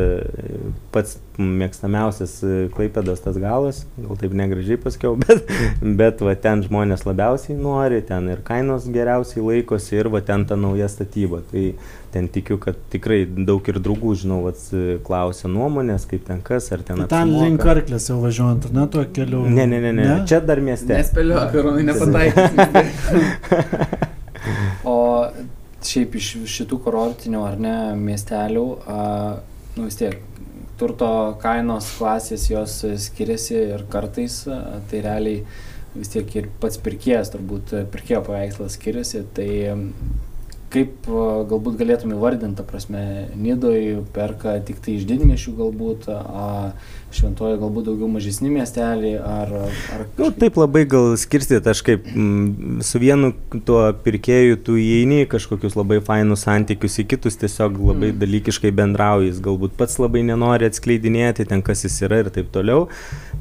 pats 0.94 1.16
mėgstamiausias 1.38 2.32
e, 2.44 2.54
klaipėdas 2.74 3.22
tas 3.24 3.36
galas, 3.40 3.82
gal 3.98 4.16
taip 4.20 4.32
negražiai 4.36 4.78
pasakiau, 4.80 5.16
bet, 5.24 5.38
bet 5.82 6.22
va, 6.26 6.34
ten 6.46 6.64
žmonės 6.66 7.06
labiausiai 7.08 7.56
nori, 7.58 8.02
ten 8.06 8.30
ir 8.32 8.42
kainos 8.46 8.88
geriausiai 8.92 9.44
laikosi 9.44 10.00
ir 10.00 10.10
va, 10.12 10.22
ten 10.24 10.46
ta 10.48 10.58
nauja 10.60 10.88
statyba. 10.92 11.42
Tai 11.50 11.64
ten 12.14 12.28
tikiu, 12.32 12.56
kad 12.62 12.78
tikrai 12.92 13.22
daug 13.26 13.66
ir 13.68 13.78
draugų, 13.82 14.14
žinau, 14.22 14.38
vat, 14.46 14.60
klausia 15.06 15.48
nuomonės, 15.52 16.06
kaip 16.10 16.24
ten 16.28 16.40
kas, 16.44 16.70
ar 16.74 16.84
ten 16.86 17.02
Tai 17.02 17.08
ten 17.10 17.26
apsimoka. 17.26 17.44
link 17.44 17.66
arklės 17.74 18.08
jau 18.10 18.18
važiuojant, 18.22 18.68
ar 18.68 18.76
ne 18.78 18.86
tuo 18.94 19.04
keliu. 19.18 19.42
Ne, 19.48 19.66
ne, 19.66 19.80
ne, 19.82 19.92
ne, 19.92 20.06
ne. 20.06 20.16
čia 20.28 20.40
dar 20.44 20.62
mieste. 20.64 20.92
Nespėliu, 20.94 21.36
karonai 21.54 21.84
nepataikys. 21.90 22.50
O 24.86 24.96
šiaip 25.86 26.14
iš 26.18 26.26
šitų 26.50 26.78
kurortinių 26.84 27.40
ar 27.42 27.56
ne 27.60 27.76
miestelių, 27.98 28.64
a, 28.86 28.98
nu 29.76 29.88
vis 29.88 29.98
tiek, 29.98 30.20
turto 30.78 31.08
kainos 31.42 31.88
klasės 31.98 32.46
jos 32.50 32.76
skiriasi 33.08 33.56
ir 33.74 33.86
kartais, 33.90 34.42
a, 34.46 34.78
tai 34.90 35.02
realiai 35.06 35.42
vis 35.96 36.12
tiek 36.12 36.30
ir 36.36 36.46
pats 36.62 36.78
pirkėjas, 36.82 37.32
turbūt 37.34 37.74
pirkėjo 37.92 38.22
paveikslas 38.26 38.76
skiriasi, 38.78 39.24
tai 39.36 39.50
kaip 40.76 41.08
galbūt 41.50 41.78
galėtum 41.80 42.12
įvardinti, 42.16 42.64
prasme, 42.68 43.02
Nidoj 43.40 44.02
perka 44.14 44.58
tik 44.68 44.78
tai 44.84 44.98
iš 45.00 45.06
didmešių 45.08 45.54
galbūt, 45.58 46.06
šventoje 47.16 47.56
galbūt 47.60 47.86
daugiau 47.88 48.08
mažesni 48.12 48.50
miesteliai, 48.52 49.14
ar... 49.16 49.52
ar 49.56 50.02
Nu, 50.18 50.26
kažkaip- 50.26 50.40
taip 50.42 50.58
labai 50.60 50.82
gal 50.90 51.14
skirstyti, 51.16 51.70
aš 51.72 51.80
kaip 51.86 52.04
mm, 52.12 52.82
su 52.84 53.00
vienu 53.00 53.30
tuo 53.64 53.80
pirkėju 54.04 54.58
tu 54.66 54.76
įeini 54.80 55.22
kažkokius 55.32 55.78
labai 55.78 56.00
fainus 56.04 56.44
santykius, 56.44 56.98
į 57.00 57.06
kitus 57.14 57.38
tiesiog 57.40 57.78
labai 57.80 58.10
Mm. 58.12 58.18
dalykiškai 58.20 58.70
bendrauji, 58.76 59.30
jis 59.32 59.40
galbūt 59.46 59.78
pats 59.78 59.96
labai 60.02 60.20
nenori 60.28 60.68
atskleidinėti 60.68 61.46
ten, 61.48 61.62
kas 61.64 61.86
jis 61.86 61.96
yra 62.04 62.20
ir 62.24 62.28
taip 62.34 62.50
toliau, 62.52 62.88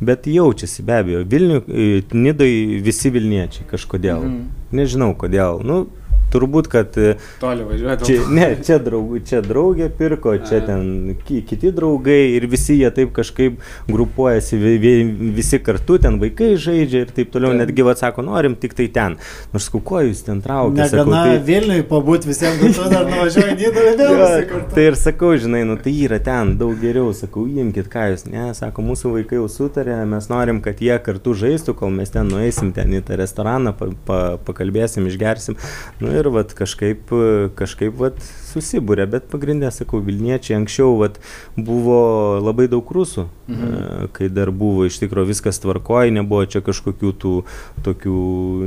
bet 0.01 0.29
jaučiasi 0.31 0.85
be 0.87 0.95
abejo. 1.01 1.25
Vilniui, 1.27 2.03
Nidai 2.15 2.79
visi 2.85 3.11
Vilniečiai 3.11 3.67
kažkodėl. 3.69 4.23
Mm. 4.23 4.45
Nežinau 4.75 5.11
kodėl. 5.19 5.59
Nu, 5.65 5.85
turbūt, 6.33 6.69
kad 6.71 6.97
e, 6.99 7.15
Toli 7.41 7.65
važiuoti. 7.67 8.07
Čia, 8.09 8.27
ne, 8.31 8.49
čia, 8.65 8.79
draug, 8.83 9.13
čia 9.27 9.41
draugė 9.45 9.89
pirko, 9.97 10.35
čia 10.45 10.59
A. 10.61 10.65
ten 10.69 11.15
ki, 11.25 11.41
kiti 11.49 11.71
draugai 11.75 12.35
ir 12.35 12.47
visi 12.51 12.79
jie 12.79 12.89
taip 12.95 13.13
kažkaip 13.15 13.59
grupuojasi, 13.89 14.59
vi, 14.61 14.75
vi, 14.81 14.93
visi 15.35 15.59
kartu, 15.63 15.99
ten 16.01 16.19
vaikai 16.21 16.53
žaidžia 16.61 17.05
ir 17.05 17.13
taip 17.15 17.31
toliau, 17.33 17.53
Taip. 17.53 17.61
netgi 17.63 17.85
vad 17.85 18.01
sako, 18.01 18.25
norim 18.25 18.57
tik 18.59 18.75
tai 18.77 18.87
ten. 18.93 19.17
Nors 19.53 19.69
kuo 19.73 20.01
jūs 20.05 20.23
ten 20.25 20.41
traukia, 20.43 20.85
Negana 20.85 21.23
tai, 21.29 21.39
Vilniui 21.45 21.85
pabūti 21.89 22.29
visiems, 22.29 22.61
bet 22.61 22.77
tu 22.77 22.87
dar 22.91 23.07
nuvažiuoji 23.09 23.67
ir 23.67 23.75
vėl 23.99 24.45
kartu. 24.49 24.75
tai 24.75 24.87
ir 24.89 24.99
sakau, 24.99 25.33
žinai, 25.39 25.63
nu 25.67 25.77
tai 25.81 25.93
yra 26.05 26.19
ten 26.23 26.55
daug 26.59 26.79
geriau, 26.81 27.11
sakau, 27.15 27.45
imkite 27.49 27.91
ką 27.91 28.07
jūs, 28.13 28.25
ne, 28.31 28.47
sako, 28.57 28.85
mūsų 28.89 29.13
vaikai 29.17 29.39
jau 29.39 29.47
sutarė, 29.51 29.97
mes 30.09 30.29
norim, 30.31 30.61
kad 30.65 30.81
jie 30.83 30.95
kartu 31.05 31.35
žaistų, 31.37 31.75
kol 31.77 31.93
mes 31.95 32.13
ten 32.13 32.29
nueisim 32.31 32.71
ten 32.75 32.93
į 32.95 33.03
tą 33.07 33.19
restoraną, 33.19 33.75
pa, 33.77 33.91
pa, 34.07 34.19
pakalbėsim, 34.47 35.09
išgersim. 35.11 35.59
Nu 36.01 36.14
ir 36.15 36.29
vat 36.33 36.53
kažkaip, 36.57 37.11
kažkaip 37.59 37.97
vat 37.99 38.19
susibūrė, 38.51 39.07
bet 39.11 39.27
pagrindė, 39.31 39.71
sakau, 39.75 40.01
Vilniečiai 40.05 40.57
anksčiau 40.59 40.95
vat 41.01 41.19
buvo 41.57 41.99
labai 42.43 42.69
daug 42.71 42.89
rusų 42.97 43.27
Mhm. 43.47 44.07
Kai 44.11 44.29
dar 44.33 44.49
buvo 44.49 44.87
iš 44.89 44.97
tikrųjų 45.03 45.29
viskas 45.29 45.59
tvarkoja, 45.61 46.09
nebuvo 46.13 46.47
čia 46.49 46.63
kažkokių 46.65 47.11
tų 47.21 47.33
tokių 47.85 48.21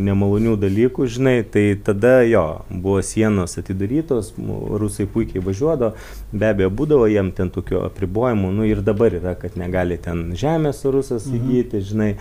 nemalonių 0.06 0.54
dalykų, 0.60 1.08
žinai, 1.10 1.40
tai 1.42 1.72
tada 1.82 2.20
jo, 2.22 2.44
buvo 2.70 3.00
sienos 3.02 3.58
atidarytos, 3.58 4.30
rusai 4.78 5.08
puikiai 5.10 5.42
važiuodavo, 5.42 5.96
be 6.30 6.50
abejo 6.52 6.70
būdavo 6.70 7.08
jiem 7.10 7.32
ten 7.34 7.50
tokių 7.50 7.80
apribojimų, 7.88 8.52
nu 8.54 8.68
ir 8.68 8.84
dabar 8.86 9.16
yra, 9.18 9.34
kad 9.40 9.58
negali 9.58 9.98
ten 9.98 10.28
žemės 10.38 10.84
rusas 10.86 11.26
mhm. 11.26 11.40
įgyti, 11.40 11.82
žinai, 11.90 12.12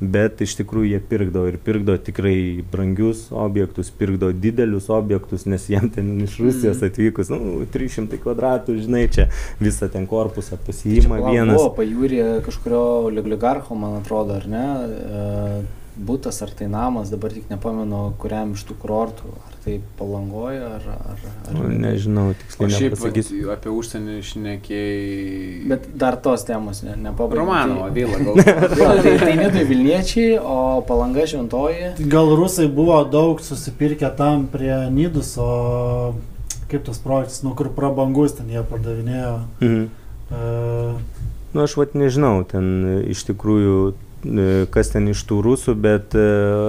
bet 0.00 0.40
iš 0.44 0.56
tikrųjų 0.62 0.94
jie 0.94 1.02
pirkdavo 1.12 1.52
ir 1.52 1.60
pirkdavo 1.68 2.00
tikrai 2.08 2.64
brangius 2.72 3.26
objektus, 3.28 3.92
pirkdavo 3.92 4.32
didelius 4.32 4.88
objektus, 4.92 5.44
nes 5.44 5.68
jiem 5.68 5.92
ten 5.92 6.14
iš 6.24 6.40
Rusijos 6.40 6.80
mhm. 6.80 6.88
atvykus, 6.88 7.34
nu, 7.34 7.68
300 7.76 8.24
kvadratų, 8.24 8.80
žinai, 8.80 9.04
čia 9.12 9.28
visą 9.60 9.92
ten 9.92 10.08
korpusą 10.08 10.56
pasiima 10.64 11.20
vienas. 11.28 11.60
Buvo 11.60 11.74
pajūrė 11.76 12.05
kažkurio 12.46 12.82
oligarcho, 13.08 13.74
man 13.74 14.00
atrodo, 14.00 14.36
ar 14.38 14.46
ne? 14.50 14.66
E, 14.86 15.64
būtas 15.96 16.42
ar 16.44 16.52
tai 16.52 16.68
namas, 16.68 17.10
dabar 17.12 17.32
tik 17.32 17.48
nepamenu, 17.50 18.10
kuriam 18.20 18.52
iš 18.56 18.66
tų 18.68 18.76
kurortų, 18.82 19.30
ar 19.48 19.54
tai 19.64 19.78
palangoja, 19.98 20.76
ar... 20.76 20.84
ar, 20.92 21.22
ar... 21.24 21.54
Nu, 21.56 21.70
nežinau, 21.72 22.26
tiksliai. 22.36 22.68
O 22.68 22.76
šiaip 22.76 22.96
pasakysiu. 22.96 23.40
apie 23.54 23.72
užsienį 23.72 24.18
išnekėjai. 24.20 25.64
Bet 25.72 25.88
dar 25.98 26.18
tos 26.22 26.44
temos 26.48 26.82
ne, 26.86 26.94
nepabaigiau. 27.08 27.42
Romanovo, 27.42 27.88
tai... 27.88 27.96
Vila, 27.96 28.20
gal. 28.20 29.02
tai 29.06 29.16
tai 29.24 29.34
netai 29.40 29.64
Vilniečiai, 29.68 30.38
o 30.38 30.84
palanga 30.86 31.26
šventoji. 31.32 31.94
Gal 32.12 32.32
rusai 32.38 32.68
buvo 32.68 33.00
daug 33.10 33.40
susipirkę 33.44 34.12
tam 34.18 34.46
prie 34.52 34.74
Nidus, 34.92 35.34
o 35.40 36.14
kaip 36.70 36.84
tas 36.86 37.00
projektas, 37.00 37.40
nu 37.46 37.54
kur 37.56 37.72
prabangus 37.74 38.36
ten 38.36 38.50
jie 38.52 38.64
pardavinėjo. 38.68 39.36
Mhm. 39.62 39.86
Uh, 40.26 40.98
Nu, 41.56 41.64
aš 41.64 41.78
vat 41.80 41.94
nežinau, 41.96 42.42
ten 42.44 42.66
iš 43.08 43.24
tikrųjų 43.30 43.78
E, 44.26 44.66
kas 44.72 44.90
ten 44.90 45.06
iš 45.12 45.22
tų 45.28 45.38
rusų, 45.44 45.74
bet 45.78 46.14
e, 46.18 46.24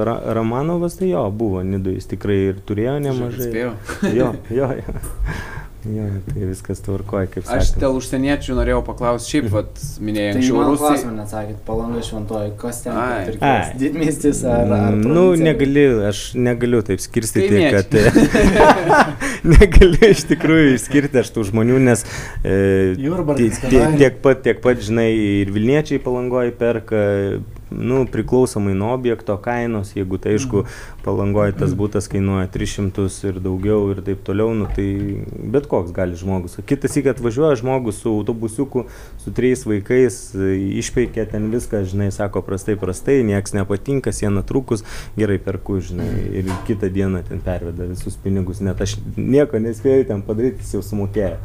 Ra 0.05 0.17
Romanovas 0.37 0.99
tai 0.99 1.11
jo 1.13 1.23
buvo, 1.33 1.63
Nidu 1.65 1.95
jis 1.95 2.09
tikrai 2.11 2.37
ir 2.51 2.59
turėjo 2.67 2.97
nemažai. 3.01 3.49
Spėjau. 3.49 3.71
Jo, 4.13 4.33
jo, 4.53 4.69
jo. 4.81 4.97
Jo, 5.87 6.05
tai 6.27 6.47
viskas 6.49 6.81
tvarkoja, 6.83 7.29
kaip 7.31 7.45
sakė. 7.45 7.61
Aš 7.61 7.69
dėl 7.79 7.97
užsieniečių 7.99 8.55
norėjau 8.57 8.79
paklausti, 8.87 9.31
šiaip, 9.31 9.47
vat, 9.53 9.81
minėjai 10.03 10.33
tai 10.33 10.39
anksčiau. 10.41 10.57
Tai 10.57 10.65
rusai... 10.67 10.81
klausimą 10.83 11.13
neatsakėt, 11.15 11.59
palanga 11.67 12.01
šventoji, 12.03 12.51
kas 12.59 12.81
ten 12.83 12.97
pirkės? 13.29 13.71
Didmestis 13.79 14.41
ar... 14.43 14.73
ar 14.77 14.97
mm, 14.97 15.13
nu, 15.15 15.25
negaliu, 15.39 16.01
aš 16.09 16.23
negaliu 16.35 16.81
taip 16.87 17.03
skirstyti, 17.03 17.61
kad... 17.77 17.95
negaliu 19.55 20.11
iš 20.11 20.25
tikrųjų 20.33 20.73
išskirti 20.75 21.21
aš 21.23 21.31
tų 21.37 21.47
žmonių, 21.53 21.79
nes... 21.87 22.03
E, 22.43 22.57
tiek, 22.97 23.61
tiek 24.01 24.19
pat, 24.25 24.43
tiek 24.43 24.59
pat, 24.63 24.83
žinai, 24.83 25.09
ir 25.43 25.53
Vilniečiai 25.55 26.03
palangoji 26.03 26.57
perka, 26.59 27.05
nu, 27.71 28.05
priklausomai 28.11 28.73
nuo 28.73 28.93
objekto 28.93 29.37
kainos, 29.37 29.93
jeigu 29.95 30.17
tai 30.21 30.35
aišku, 30.37 30.63
palangoje 31.05 31.55
tas 31.59 31.73
būtas 31.77 32.07
kainuoja 32.11 32.47
300 32.53 33.07
ir 33.29 33.39
daugiau 33.43 33.91
ir 33.93 34.01
taip 34.05 34.23
toliau, 34.27 34.53
nu, 34.57 34.67
tai 34.73 34.87
bet 35.53 35.67
koks 35.71 35.93
gali 35.95 36.17
žmogus. 36.19 36.57
Kitas 36.67 36.97
įk 36.99 37.11
atvažiuoja 37.13 37.59
žmogus 37.61 38.01
su 38.03 38.11
autobusiuku, 38.13 38.85
su 39.23 39.33
trejais 39.35 39.65
vaikais, 39.67 40.19
išpeikia 40.81 41.27
ten 41.31 41.49
viską, 41.53 41.83
žinai, 41.91 42.09
sako 42.15 42.43
prastai, 42.47 42.77
prastai, 42.79 43.19
nieks 43.27 43.55
nepatinka, 43.57 44.15
siena 44.15 44.45
trukus, 44.47 44.85
gerai 45.19 45.39
perku, 45.43 45.79
žinai, 45.83 46.11
ir 46.41 46.51
kitą 46.69 46.91
dieną 46.93 47.23
ten 47.27 47.43
perveda 47.43 47.89
visus 47.89 48.19
pinigus, 48.23 48.63
net 48.63 48.81
aš 48.83 48.97
nieko 49.17 49.59
nespėjau 49.63 50.07
ten 50.13 50.23
padaryti, 50.27 50.63
jis 50.63 50.77
jau 50.77 50.85
sumokėjo 50.85 51.35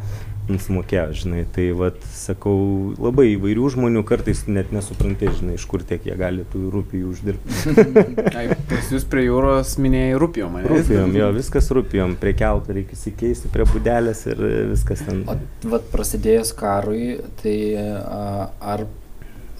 sumokėjo, 0.50 1.12
žinai. 1.16 1.42
Tai 1.54 1.66
vad, 1.78 1.98
sakau, 2.16 2.56
labai 3.00 3.28
įvairių 3.34 3.68
žmonių 3.76 4.02
kartais 4.08 4.44
net 4.50 4.72
nesupranti, 4.74 5.30
žinai, 5.38 5.56
iš 5.58 5.66
kur 5.70 5.84
tiek 5.86 6.04
jie 6.08 6.16
gali 6.18 6.46
tų 6.52 6.64
rūpijų 6.74 7.12
uždirbti. 7.12 7.74
Pas 8.72 8.90
jūs 8.94 9.06
prie 9.10 9.26
jūros 9.28 9.76
minėjai 9.82 10.16
rūpijom, 10.22 10.58
ne? 10.58 10.64
Rūpijom, 10.72 11.14
jo, 11.18 11.30
viskas 11.36 11.70
rūpijom, 11.74 12.16
prie 12.22 12.34
keltų 12.38 12.78
reikia 12.80 12.98
įsikeisti, 12.98 13.52
prie 13.52 13.68
būdelės 13.70 14.26
ir 14.32 14.42
viskas 14.72 15.04
ten. 15.06 15.22
O 15.30 15.38
vad 15.72 15.86
prasidėjus 15.92 16.52
karui, 16.58 17.14
tai 17.42 17.56
ar 17.76 18.86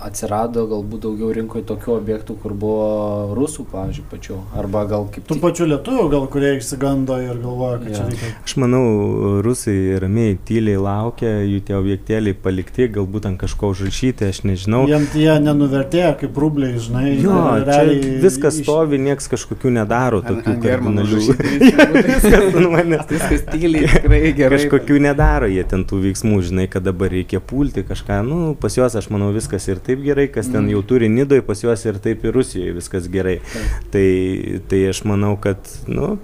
atsirado 0.02 0.64
galbūt 0.70 1.04
daugiau 1.06 1.30
rinkoje 1.34 1.64
tokių 1.68 1.94
objektų, 1.96 2.36
kur 2.42 2.54
buvo 2.58 3.34
rusų, 3.36 3.66
pavyzdžiui, 3.72 4.04
pačių. 4.10 4.38
Arba 4.58 4.84
gal 4.90 5.06
kaip... 5.12 5.26
Tų 5.30 5.38
pačių 5.42 5.68
lietuvių, 5.72 6.06
gal 6.12 6.26
kurie 6.32 6.54
išsigando 6.58 7.18
ir 7.22 7.38
galvoja, 7.42 7.78
kad 7.82 7.92
ja. 7.92 8.00
čia 8.00 8.06
reikia. 8.10 8.32
Aš 8.42 8.56
manau, 8.62 8.82
rusai 9.44 9.76
ramiai, 10.02 10.36
tyliai 10.48 10.80
laukia, 10.82 11.32
jų 11.46 11.60
tie 11.68 11.76
objektėliai 11.78 12.36
palikti, 12.44 12.88
galbūt 12.96 13.28
ant 13.30 13.40
kažko 13.42 13.72
užrašyti, 13.74 14.28
aš 14.32 14.42
nežinau. 14.48 14.82
Jiems 14.90 15.16
jie 15.18 15.36
nenuvertėja 15.46 16.12
kaip 16.22 16.38
rubliai, 16.42 16.76
žinai. 16.82 17.14
Jo, 17.22 17.38
realiai 17.62 18.16
viskas 18.22 18.60
iš... 18.60 18.66
stovi, 18.66 19.00
nieks 19.02 19.30
kažkokių 19.32 19.74
nedaro, 19.78 20.22
tokių 20.26 20.56
kardinalių. 20.62 21.22
viskas 22.10 22.38
ant 22.40 22.60
manęs. 22.72 23.06
Viskas 23.12 23.46
tyliai, 23.50 23.88
tikrai 23.92 24.22
gerai. 24.36 24.58
Kažkokių 24.58 25.00
nedaro 25.06 25.50
jie 25.50 25.64
ten 25.68 25.86
tų 25.88 26.02
veiksmų, 26.06 26.42
žinai, 26.48 26.68
kad 26.72 26.86
dabar 26.86 27.12
reikia 27.12 27.42
pulti 27.44 27.84
kažką. 27.86 28.20
Nu, 28.26 28.40
pas 28.58 28.76
juos, 28.78 28.96
aš 28.98 29.08
manau, 29.12 29.32
viskas 29.34 29.68
ir 29.70 29.80
taip 29.92 30.04
gerai, 30.06 30.28
kas 30.32 30.48
ten 30.52 30.68
jau 30.72 30.80
turi 30.86 31.10
Nidoj, 31.12 31.42
pas 31.44 31.60
juos 31.60 31.84
ir 31.84 31.98
taip 32.02 32.24
ir 32.24 32.32
Rusijoje 32.32 32.76
viskas 32.78 33.08
gerai. 33.12 33.40
Tai, 33.92 34.06
tai 34.70 34.86
aš 34.88 35.02
manau, 35.08 35.34
kad, 35.40 35.68
nu, 35.90 36.14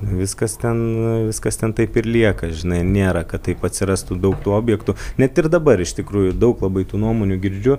viskas 0.00 0.56
ten, 0.60 0.80
viskas 1.28 1.60
ten 1.60 1.74
taip 1.76 1.96
ir 2.00 2.08
lieka, 2.08 2.48
žinai, 2.54 2.80
nėra, 2.86 3.26
kad 3.28 3.44
taip 3.44 3.64
atsirastų 3.68 4.16
daug 4.22 4.38
tų 4.44 4.54
objektų. 4.56 4.96
Net 5.20 5.38
ir 5.40 5.50
dabar 5.52 5.82
iš 5.82 5.96
tikrųjų 5.98 6.36
daug 6.38 6.62
labai 6.64 6.86
tų 6.88 7.02
nuomonių 7.04 7.40
girdžiu, 7.42 7.78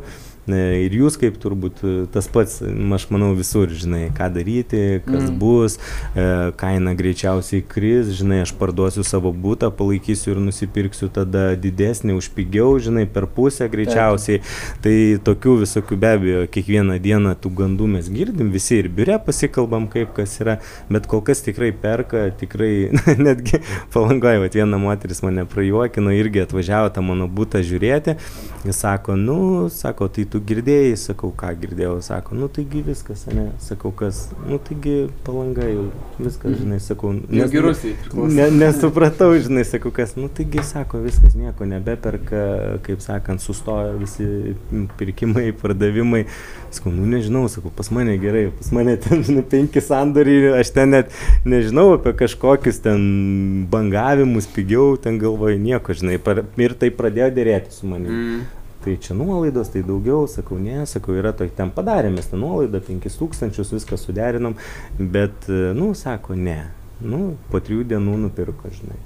ir 0.54 0.96
jūs 1.00 1.18
kaip 1.22 1.38
turbūt 1.42 1.82
tas 2.14 2.30
pats, 2.32 2.60
aš 2.64 3.08
manau, 3.14 3.32
visur, 3.38 3.70
žinai, 3.70 4.08
ką 4.16 4.30
daryti, 4.36 4.84
kas 5.06 5.28
mm. 5.28 5.38
bus, 5.42 5.78
kaina 6.60 6.96
greičiausiai 6.98 7.64
kris, 7.66 8.14
žinai, 8.20 8.42
aš 8.46 8.54
parduosiu 8.60 9.06
savo 9.08 9.34
būtą, 9.34 9.72
palaikysiu 9.76 10.36
ir 10.36 10.44
nusipirksiu 10.44 11.12
tada 11.14 11.54
didesnį 11.60 12.18
už 12.20 12.32
pigiau, 12.36 12.76
žinai, 12.82 13.06
per 13.10 13.30
pusę 13.30 13.70
greičiausiai. 13.72 14.40
Taip. 14.40 14.90
Tai 14.90 14.96
tokių 15.26 15.56
visokių 15.64 15.98
be 16.00 16.12
abejo, 16.16 16.44
kiekvieną 16.54 16.98
dieną 17.04 17.34
tų 17.42 17.52
gandų 17.60 17.88
mes 17.96 18.08
girdim, 18.12 18.52
visi 18.54 18.80
ir 18.80 18.90
biure 18.94 19.18
pasikalbam, 19.26 19.88
kaip 19.92 20.14
kas 20.18 20.38
yra, 20.42 20.58
bet 20.90 21.08
kol 21.10 21.22
kas 21.26 21.44
tikrai 21.46 21.72
perka, 21.76 22.26
tikrai, 22.40 22.90
netgi 23.26 23.62
palangoje, 23.94 24.42
va, 24.44 24.50
viena 24.54 24.80
moteris 24.82 25.22
mane 25.26 25.46
prajuokino, 25.50 26.14
irgi 26.16 26.44
atvažiavo 26.46 26.92
tą 26.96 27.04
mano 27.06 27.28
būtą 27.32 27.62
žiūrėti, 27.66 28.16
jis 28.68 28.82
sako, 28.86 29.18
nu, 29.20 29.40
sako, 29.74 30.10
tai 30.16 30.26
tu 30.30 30.39
girdėjai, 30.46 30.96
sakau, 31.00 31.30
ką 31.36 31.50
girdėjau, 31.62 31.96
sako, 32.06 32.36
nu 32.40 32.50
taigi 32.52 32.82
viskas, 32.86 33.24
ne, 33.34 33.46
sakau, 33.64 33.92
kas, 33.96 34.22
nu 34.48 34.60
taigi 34.66 34.96
palanga 35.26 35.66
jau, 35.68 35.86
viskas, 36.20 36.58
žinai, 36.60 36.80
sakau, 36.84 37.14
nes, 37.18 37.52
gerusiai, 37.54 37.96
ne, 38.36 38.50
nesupratau, 38.58 39.32
žinai, 39.40 39.64
sakau, 39.68 39.92
kas, 39.96 40.16
nu 40.20 40.28
taigi, 40.36 40.64
sako, 40.66 41.02
viskas, 41.06 41.38
nieko 41.40 41.68
nebeperka, 41.70 42.44
kaip 42.86 43.02
sakant, 43.06 43.44
sustojo 43.44 43.96
visi 44.02 44.56
pirkimai, 45.00 45.50
pardavimai, 45.62 46.26
sakau, 46.70 46.94
nu 46.94 47.08
nežinau, 47.10 47.46
sakau, 47.52 47.74
pas 47.76 47.92
mane 47.96 48.18
gerai, 48.22 48.48
pas 48.60 48.74
mane 48.76 48.98
ten, 49.02 49.26
žinai, 49.26 49.46
penki 49.56 49.84
sandoriai, 49.84 50.54
aš 50.60 50.74
ten 50.76 50.96
net 50.98 51.18
nežinau 51.48 51.94
apie 51.96 52.14
kažkokius 52.26 52.84
ten 52.86 53.10
bangavimus, 53.72 54.50
pigiau, 54.54 54.94
ten 55.02 55.22
galvoju, 55.22 55.60
nieko, 55.64 55.98
žinai, 55.98 56.22
ir 56.60 56.80
tai 56.80 56.94
pradėjo 56.94 57.34
dėrėti 57.40 57.78
su 57.80 57.90
manimi. 57.90 58.16
Mm 58.20 58.56
tai 58.84 58.96
čia 59.02 59.18
nuolaidos, 59.18 59.72
tai 59.74 59.84
daugiau, 59.84 60.28
sakau, 60.32 60.60
ne, 60.62 60.86
sakau, 60.90 61.18
yra 61.20 61.34
to, 61.36 61.48
ten 61.56 61.74
padarėm 61.76 62.16
mes 62.20 62.32
tą 62.32 62.40
nuolaidą, 62.40 62.82
5000, 62.88 63.60
viską 63.76 64.00
suderinom, 64.00 64.56
bet, 65.00 65.50
nu, 65.76 65.92
sako, 65.98 66.38
ne, 66.40 66.62
nu, 67.04 67.34
po 67.52 67.62
trijų 67.64 67.88
dienų 67.92 68.18
nupirko, 68.26 68.72
žinai. 68.80 69.00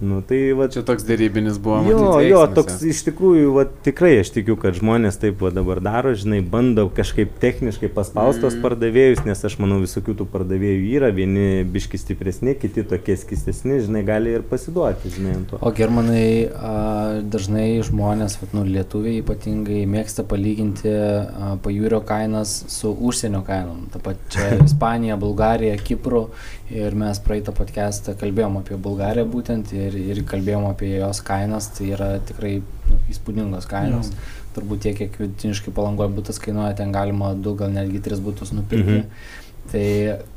Nu, 0.00 0.22
tai 0.24 0.38
va, 0.56 0.64
čia 0.72 0.80
toks 0.86 1.04
dėrybinis 1.04 1.58
buvo. 1.60 1.82
Jo, 1.84 1.98
matyt, 2.00 2.30
jo, 2.30 2.40
toks 2.56 2.78
iš 2.88 3.02
tikrųjų, 3.10 3.50
va, 3.52 3.66
tikrai 3.84 4.14
aš 4.22 4.30
tikiu, 4.32 4.54
kad 4.60 4.78
žmonės 4.78 5.18
taip 5.20 5.42
va, 5.44 5.50
dabar 5.52 5.82
daro, 5.84 6.14
žinai, 6.16 6.38
bando 6.40 6.86
kažkaip 6.96 7.34
techniškai 7.42 7.90
paspaustos 7.92 8.56
mm. 8.56 8.62
pardavėjus, 8.64 9.20
nes 9.28 9.44
aš 9.44 9.58
manau 9.60 9.76
visokių 9.82 10.14
tų 10.16 10.26
pardavėjų 10.32 10.86
yra, 10.96 11.10
vieni 11.12 11.66
biški 11.68 12.00
stipresni, 12.00 12.54
kiti 12.56 12.86
tokie 12.88 13.18
skistesni, 13.20 13.82
žinai, 13.84 14.00
gali 14.08 14.32
ir 14.38 14.46
pasiduoti, 14.48 15.12
žinai, 15.18 15.34
ant 15.36 15.52
to. 15.52 15.60
O 15.60 15.72
germanai, 15.76 16.48
a, 16.48 16.72
dažnai 17.20 17.68
žmonės, 17.84 18.38
va, 18.40 18.48
nu, 18.56 18.64
lietuviai 18.72 19.20
ypatingai 19.20 19.82
mėgsta 19.84 20.24
palyginti 20.24 20.88
a, 20.96 21.52
pajūrio 21.60 22.00
kainas 22.08 22.56
su 22.72 22.94
užsienio 22.96 23.44
kainom. 23.44 23.84
Ta 23.92 24.00
pačia 24.00 24.56
Ispanija, 24.68 25.20
Bulgarija, 25.20 25.76
Kipru 25.76 26.30
ir 26.70 26.96
mes 26.98 27.20
praeitą 27.24 27.54
podcastą 27.56 28.14
kalbėjom 28.18 28.60
apie 28.60 28.78
Bulgariją 28.80 29.26
būtent 29.30 29.72
ir, 29.76 29.96
ir 29.98 30.22
kalbėjom 30.28 30.68
apie 30.70 30.92
jos 30.96 31.22
kainas, 31.26 31.70
tai 31.76 31.92
yra 31.96 32.10
tikrai 32.26 32.58
nu, 32.62 32.98
įspūdingos 33.12 33.68
kainos. 33.70 34.12
Mm. 34.12 34.36
Turbūt 34.56 34.82
tiek, 34.82 34.98
kiek 34.98 35.16
vidutiniškai 35.20 35.72
palangoje 35.74 36.10
būtas 36.16 36.40
kainuoja, 36.42 36.74
ten 36.78 36.90
galima 36.94 37.32
du, 37.38 37.54
gal 37.58 37.70
netgi 37.74 38.02
tris 38.02 38.22
būtus 38.22 38.50
nupirkti. 38.56 39.04
Mhm. 39.04 39.40
Tai 39.70 39.86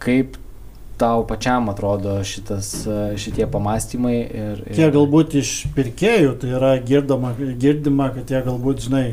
kaip 0.04 0.38
tau 1.02 1.24
pačiam 1.26 1.72
atrodo 1.72 2.20
šitas, 2.28 2.70
šitie 3.18 3.48
pamastymai? 3.50 4.18
Ir, 4.22 4.64
ir... 4.68 4.76
Kiek 4.78 4.94
galbūt 4.94 5.38
iš 5.42 5.54
pirkėjų 5.74 6.36
tai 6.42 6.54
yra 6.60 6.76
girdama, 6.86 7.34
girdima, 7.38 8.12
kad 8.14 8.30
jie 8.30 8.44
galbūt, 8.46 8.86
žinai, 8.86 9.08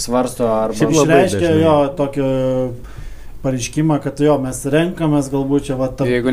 Svarsto 0.00 0.48
arba... 0.48 0.76
Šiaip 0.76 0.94
labai 0.94 1.20
Išreiškia 1.26 1.46
dažnai. 1.46 1.62
jo 1.62 1.76
tokio 1.98 2.28
pareiškimą, 3.42 3.96
kad 4.04 4.20
jo, 4.20 4.34
mes 4.42 4.60
renkamės 4.72 5.30
galbūt 5.32 5.70
čia 5.70 5.76
va 5.80 5.88
tarp 5.92 6.10
Jeigu 6.10 6.32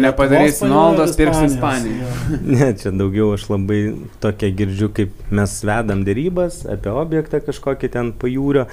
nuolaidos, 0.68 1.16
pirksi 1.20 1.48
Ispanijos. 1.52 2.18
Ispaniją. 2.18 2.40
Ne, 2.58 2.70
čia 2.80 2.92
daugiau 2.96 3.32
aš 3.36 3.48
labai 3.52 3.80
tokia 4.24 4.52
girdžiu, 4.60 4.92
kaip 4.96 5.16
mes 5.40 5.56
vedam 5.68 6.04
dėrybas 6.08 6.64
apie 6.74 6.92
objektą 6.92 7.42
kažkokį 7.46 7.92
ten 7.96 8.12
pajūrio 8.20 8.68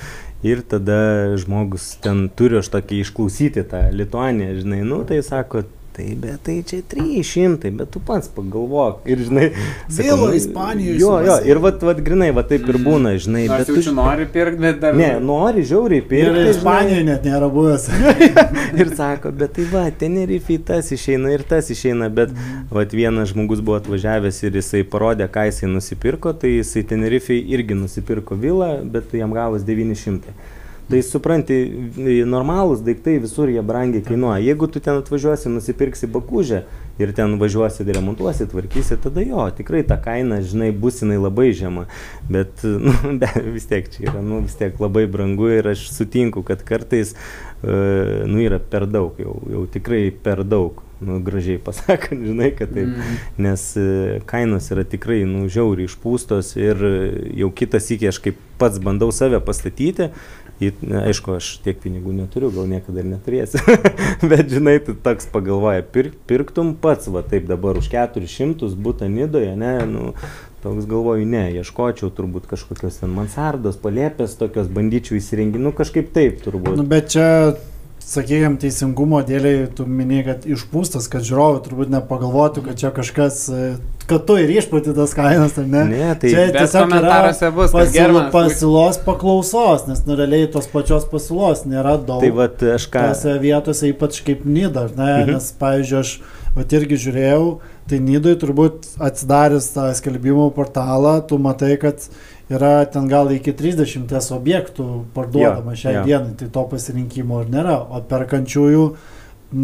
ir 0.44 0.64
tada 0.68 0.98
žmogus 1.40 1.94
ten 2.04 2.26
turi 2.36 2.60
aš 2.60 2.72
tokį 2.74 3.00
išklausyti 3.04 3.64
tą 3.70 3.86
Lituaniją, 3.94 4.58
žinai, 4.62 4.82
nu 4.86 5.02
tai 5.08 5.22
sako, 5.24 5.64
tai 5.96 6.16
bet 6.18 6.42
tai 6.42 6.62
čia 6.66 6.82
300, 6.90 7.70
bet 7.78 7.90
tu 7.94 8.00
pats 8.02 8.26
pagalvok 8.34 9.04
ir 9.06 9.20
žinai, 9.22 9.44
Vila 9.88 10.16
nu, 10.16 10.32
Ispanijoj 10.34 10.96
Jo, 10.98 11.12
jo, 11.22 11.36
ir 11.46 11.60
vat, 11.62 11.82
vat 11.86 12.00
grinai, 12.02 12.32
va 12.34 12.42
taip 12.42 12.66
ir 12.72 12.78
būna, 12.82 13.12
žinai, 13.22 13.44
Nors 13.50 13.62
bet 13.62 13.70
jau 13.70 13.76
tu... 13.76 13.84
čia 13.86 13.94
nori 13.94 14.26
pirkti, 14.34 14.60
bet 14.64 14.80
dar... 14.82 14.96
Ne, 14.98 15.12
nori 15.22 15.62
žiauriai 15.62 16.02
Ir 16.02 16.08
pirkti. 16.10 16.42
Ispanijoje 16.50 17.04
net 17.06 17.28
nėra 17.28 17.50
buvęs. 17.54 17.86
ir 18.82 18.90
sako, 18.98 19.30
bet 19.38 19.54
tai 19.54 19.68
va, 19.70 19.84
Tenerife 20.02 20.58
tas 20.66 20.90
išeina 20.96 21.30
ir 21.36 21.46
tas 21.46 21.70
išeina, 21.70 22.10
bet 22.18 22.34
vat, 22.74 22.96
vienas 22.98 23.30
žmogus 23.30 23.62
buvo 23.62 23.78
atvažiavęs 23.78 24.42
ir 24.48 24.58
jisai 24.58 24.82
parodė, 24.90 25.30
ką 25.30 25.46
jisai 25.52 25.70
nusipirko, 25.70 26.34
tai 26.42 26.56
jisai 26.56 26.82
Tenerife 26.90 27.38
irgi 27.38 27.78
nusipirko 27.78 28.34
vilą, 28.34 28.74
bet 28.90 29.14
jam 29.14 29.34
gavos 29.36 29.62
900. 29.70 30.34
Tai 30.84 30.98
supranti, 31.00 31.56
normalūs 32.28 32.82
daiktai 32.84 33.16
visur 33.22 33.48
jie 33.48 33.62
brangiai 33.64 34.04
kainuoja. 34.04 34.42
Jeigu 34.44 34.68
tu 34.68 34.82
ten 34.84 34.98
atvažiuosi, 35.00 35.48
nusipirksi 35.48 36.10
bakužę 36.12 36.60
ir 37.00 37.12
ten 37.16 37.38
važiuosi, 37.40 37.86
remontuosi, 37.88 38.46
tvarkysi, 38.52 38.98
tada 39.02 39.24
jo, 39.24 39.46
tikrai 39.56 39.80
ta 39.88 39.96
kaina, 39.96 40.42
žinai, 40.44 40.70
bus 40.76 41.00
jinai 41.02 41.16
labai 41.18 41.50
žema. 41.56 41.86
Bet 42.28 42.62
nu, 42.84 42.92
be, 43.18 43.30
vis 43.54 43.68
tiek 43.70 43.88
čia 43.90 44.10
yra, 44.10 44.20
nu, 44.20 44.42
vis 44.44 44.58
tiek 44.60 44.76
labai 44.82 45.06
brangu 45.10 45.48
ir 45.56 45.72
aš 45.72 45.88
sutinku, 45.94 46.44
kad 46.46 46.62
kartais, 46.68 47.14
e, 47.64 47.78
nu, 48.28 48.42
yra 48.44 48.60
per 48.60 48.84
daug, 48.84 49.16
jau, 49.20 49.38
jau 49.56 49.64
tikrai 49.78 50.10
per 50.12 50.44
daug. 50.44 50.84
Nu, 51.04 51.18
gražiai 51.20 51.58
pasakant, 51.60 52.22
žinai, 52.28 52.52
kad 52.56 52.70
taip. 52.76 52.92
Mm. 52.92 53.18
Nes 53.48 53.66
e, 53.80 54.20
kainos 54.30 54.70
yra 54.72 54.84
tikrai, 54.88 55.24
nu, 55.28 55.48
žiauriai 55.52 55.88
išpūstos 55.90 56.54
ir 56.60 56.86
jau 57.40 57.50
kitas 57.56 57.90
iki 57.92 58.12
aš 58.12 58.20
kaip 58.24 58.38
pats 58.60 58.78
bandau 58.80 59.10
save 59.12 59.42
pastatyti. 59.44 60.12
Aišku, 60.62 61.34
aš 61.40 61.48
tiek 61.64 61.80
pinigų 61.82 62.14
neturiu, 62.14 62.52
gal 62.54 62.68
niekada 62.70 63.02
ir 63.02 63.08
neturėsiu. 63.10 63.60
Bet 64.30 64.52
žinai, 64.52 64.76
tu 64.84 64.94
toks 64.94 65.26
pagalvoja, 65.32 65.82
pir, 65.82 66.12
pirktum 66.30 66.74
pats, 66.78 67.10
va 67.10 67.24
taip 67.26 67.48
dabar 67.50 67.80
už 67.80 67.90
400 67.90 68.70
būtų 68.86 69.10
nidoje, 69.10 69.50
ne, 69.58 69.74
nu, 69.90 70.12
toks 70.62 70.86
galvoju, 70.88 71.26
ne, 71.28 71.48
ieškočiau 71.58 72.12
turbūt 72.14 72.46
kažkokios 72.50 73.02
ten 73.02 73.12
mansardos, 73.12 73.76
palėpės, 73.82 74.38
tokios 74.40 74.70
bandyčiau 74.72 75.18
įsirengti, 75.18 75.60
nu 75.60 75.74
kažkaip 75.76 76.14
taip 76.14 76.40
turbūt. 76.46 76.78
Nu, 76.78 76.86
bet 76.88 77.10
čia, 77.16 77.26
sakykime, 78.04 78.58
teisingumo 78.60 79.20
dėliai, 79.24 79.66
tu 79.74 79.86
minėjai, 79.88 80.24
kad 80.26 80.46
išpūstas, 80.54 81.08
kad 81.12 81.24
žiūrovai 81.26 81.62
turbūt 81.64 81.90
nepagalvotų, 81.94 82.64
kad 82.68 82.80
čia 82.80 82.90
kažkas, 82.94 83.40
e, 83.48 83.68
kad 84.10 84.26
tu 84.28 84.36
ir 84.40 84.52
išpūti 84.52 84.94
tas 84.96 85.16
kainas, 85.16 85.56
ar 85.60 85.68
ne? 85.70 85.84
Ne, 85.90 86.10
tai 86.20 86.32
Čia 86.34 86.46
tiesiog 86.54 86.86
komentaruose 86.86 87.50
bus, 87.56 87.76
Germanas... 87.94 88.30
pasiūlos 88.34 89.00
paklausos, 89.06 89.86
nes 89.88 90.04
nu 90.08 90.18
realiai 90.20 90.50
tos 90.52 90.68
pačios 90.72 91.08
pasiūlos 91.10 91.64
nėra 91.70 91.96
daug. 91.98 92.24
Tai 92.24 92.32
va, 92.36 92.48
aš 92.76 92.88
ką. 92.92 93.08
Tose 93.14 93.36
vietose, 93.42 93.92
ypač 93.94 94.20
kaip 94.26 94.44
Nida, 94.48 94.88
ne? 94.92 95.10
Mhm. 95.24 95.36
Nes, 95.36 95.52
pavyzdžiui, 95.60 96.02
aš 96.04 96.16
vat 96.54 96.76
irgi 96.76 97.00
žiūrėjau, 97.06 97.48
tai 97.90 97.98
Nidui 98.04 98.36
turbūt 98.40 98.94
atsidaręs 99.02 99.72
tą 99.74 99.88
skelbimų 99.96 100.50
portalą, 100.56 101.18
tu 101.28 101.40
matai, 101.42 101.74
kad 101.80 102.04
yra 102.52 102.84
ten 102.84 103.08
gal 103.08 103.30
iki 103.32 103.52
30 103.56 104.32
objektų 104.36 104.86
parduodama 105.16 105.72
Jo, 105.74 105.80
šiai 105.80 105.94
jo. 105.98 106.04
dienai, 106.08 106.34
tai 106.38 106.48
to 106.52 106.64
pasirinkimo 106.70 107.42
ir 107.44 107.52
nėra. 107.52 107.78
O 107.88 108.02
perkančiųjų, 108.10 108.84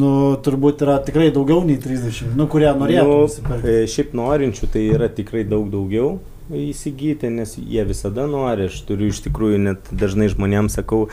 nu, 0.01 0.13
turbūt 0.45 0.85
yra 0.87 0.99
tikrai 1.05 1.31
daugiau 1.35 1.65
nei 1.67 1.81
30, 1.83 2.35
nu, 2.39 2.47
kurie 2.51 2.71
norėtų 2.73 3.17
Nu, 3.51 3.61
e, 3.65 3.83
šiaip 3.91 4.15
norinčių 4.17 4.71
tai 4.73 4.87
yra 4.95 5.11
tikrai 5.13 5.45
daug 5.49 5.69
daugiau 5.73 6.19
įsigyti, 6.57 7.31
nes 7.33 7.57
jie 7.59 7.85
visada 7.89 8.27
nori. 8.31 8.69
Aš 8.71 8.81
turiu 8.89 9.11
iš 9.11 9.23
tikrųjų 9.27 9.61
net 9.63 9.91
dažnai 9.95 10.31
žmonėms 10.33 10.79
sakau, 10.81 11.07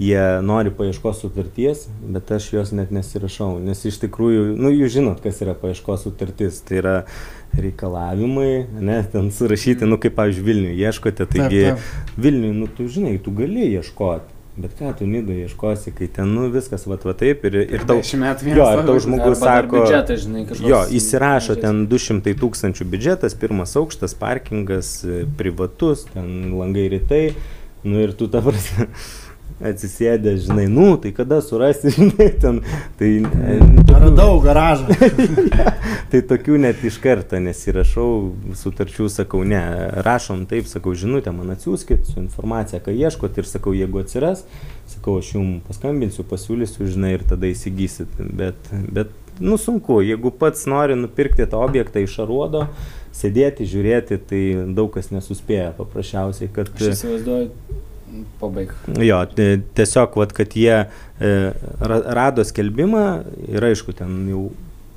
jie 0.00 0.22
nori 0.44 0.72
paieškos 0.74 1.22
sutarties, 1.24 1.86
bet 2.02 2.32
aš 2.36 2.50
jos 2.54 2.74
net 2.76 2.92
nesirašau. 2.94 3.56
Nes 3.64 3.84
iš 3.88 4.00
tikrųjų, 4.04 4.52
nu 4.60 4.72
jūs 4.72 4.96
žinot, 4.96 5.22
kas 5.24 5.42
yra 5.44 5.56
paieškos 5.58 6.06
sutartis. 6.08 6.60
Tai 6.66 6.80
yra 6.82 6.96
reikalavimai, 7.58 8.66
ne, 8.80 9.00
ten 9.12 9.28
surašyti, 9.34 9.84
nu 9.88 9.98
kaip, 10.00 10.14
pavyzdžiui, 10.16 10.44
Vilniui 10.46 10.76
ieškote, 10.80 11.26
taigi 11.28 11.66
Taip, 11.66 11.82
taip. 11.82 12.22
Vilniui, 12.24 12.52
nu 12.56 12.68
tu 12.70 12.88
žinai, 12.88 13.18
tu 13.20 13.34
gali 13.36 13.66
ieškoti. 13.74 14.31
Bet 14.52 14.74
ką 14.76 14.90
tu 14.98 15.06
nido 15.08 15.32
ieškosi, 15.32 15.94
kai 15.96 16.10
ten, 16.12 16.28
nu 16.36 16.50
viskas, 16.52 16.82
va, 16.84 16.98
va 17.00 17.14
taip 17.16 17.46
ir, 17.48 17.54
ir 17.62 17.84
tau... 17.88 18.02
10 18.04 18.20
metų 18.20 18.50
Jo, 18.52 18.66
ir 18.76 18.82
tau 18.84 18.98
žmogus 19.00 19.40
sako... 19.40 19.80
Biudžetą, 19.80 20.16
žinai. 20.20 20.42
Jo, 20.60 20.82
įsirašo 20.92 21.56
ten 21.62 21.86
200 21.88 22.34
tūkstančių 22.42 22.86
biudžetas, 22.92 23.32
pirmas 23.40 23.72
aukštas, 23.80 24.12
parkingas, 24.20 24.98
privatus, 25.40 26.04
ten 26.12 26.52
langai 26.58 26.84
rytai. 26.92 27.22
Nu 27.82 28.04
ir 28.04 28.12
tu 28.12 28.28
ta 28.30 28.44
prasme 28.44 28.90
atsisėdė, 29.70 30.34
žinai, 30.42 30.66
nu, 30.70 30.96
tai 31.02 31.12
kada 31.16 31.40
surasti, 31.44 31.92
žinai, 31.96 32.28
ten. 32.42 32.60
Tai, 32.98 33.10
e, 33.22 33.56
tokių- 33.86 34.00
Radau 34.02 34.40
garažą. 34.42 34.96
tai 36.12 36.20
tokių 36.28 36.58
net 36.64 36.82
iš 36.88 36.98
karto 37.02 37.38
nesirašau 37.42 38.08
sutarčių, 38.58 39.08
sakau, 39.12 39.42
ne, 39.48 39.60
rašom 40.06 40.44
taip, 40.50 40.66
sakau, 40.70 40.94
žinutę 40.98 41.32
man 41.34 41.54
atsiųskit 41.54 42.08
su 42.10 42.18
informacija, 42.22 42.82
ką 42.82 42.94
ieškot 42.98 43.38
ir 43.38 43.48
sakau, 43.48 43.74
jeigu 43.76 44.02
atsiras, 44.02 44.44
sakau, 44.90 45.18
aš 45.22 45.34
jums 45.36 45.62
paskambinsiu, 45.68 46.26
pasiūlysiu, 46.28 46.88
žinai, 46.90 47.14
ir 47.18 47.26
tada 47.30 47.50
įsigysit. 47.50 48.18
Bet, 48.36 48.72
bet, 48.92 49.14
nu, 49.42 49.56
sunku, 49.60 50.00
jeigu 50.04 50.34
pats 50.34 50.66
nori 50.70 50.98
nupirkti 50.98 51.46
tą 51.50 51.62
objektą 51.64 52.02
iš 52.04 52.18
aruodo, 52.26 52.66
sėdėti, 53.16 53.66
žiūrėti, 53.68 54.18
tai 54.28 54.42
daug 54.74 54.90
kas 54.94 55.10
nesuspėja 55.14 55.72
paprasčiausiai, 55.78 56.50
kad... 56.52 56.70
Aš 56.76 56.94
įsivaizduoju, 56.96 57.50
pabaig. 58.40 58.72
Jo, 59.00 59.22
ti- 59.26 59.60
tiesiog, 59.78 60.16
vat, 60.20 60.32
kad 60.36 60.56
jie 60.58 60.76
e, 60.84 61.32
ra- 61.80 62.02
rado 62.18 62.44
skelbimą 62.44 63.06
ir 63.48 63.64
aišku, 63.72 63.94
ten 63.98 64.28
jau 64.30 64.50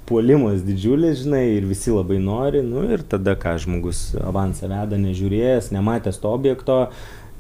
puolimas 0.06 0.62
didžiulis, 0.62 1.24
žinai, 1.24 1.46
ir 1.58 1.66
visi 1.66 1.90
labai 1.90 2.20
nori, 2.22 2.62
nu 2.62 2.84
ir 2.94 3.02
tada, 3.10 3.34
ką 3.42 3.56
žmogus 3.64 4.12
avansą 4.22 4.70
veda, 4.70 5.00
nežiūrėjęs, 5.02 5.72
nematęs 5.74 6.20
to 6.22 6.30
objekto, 6.30 6.76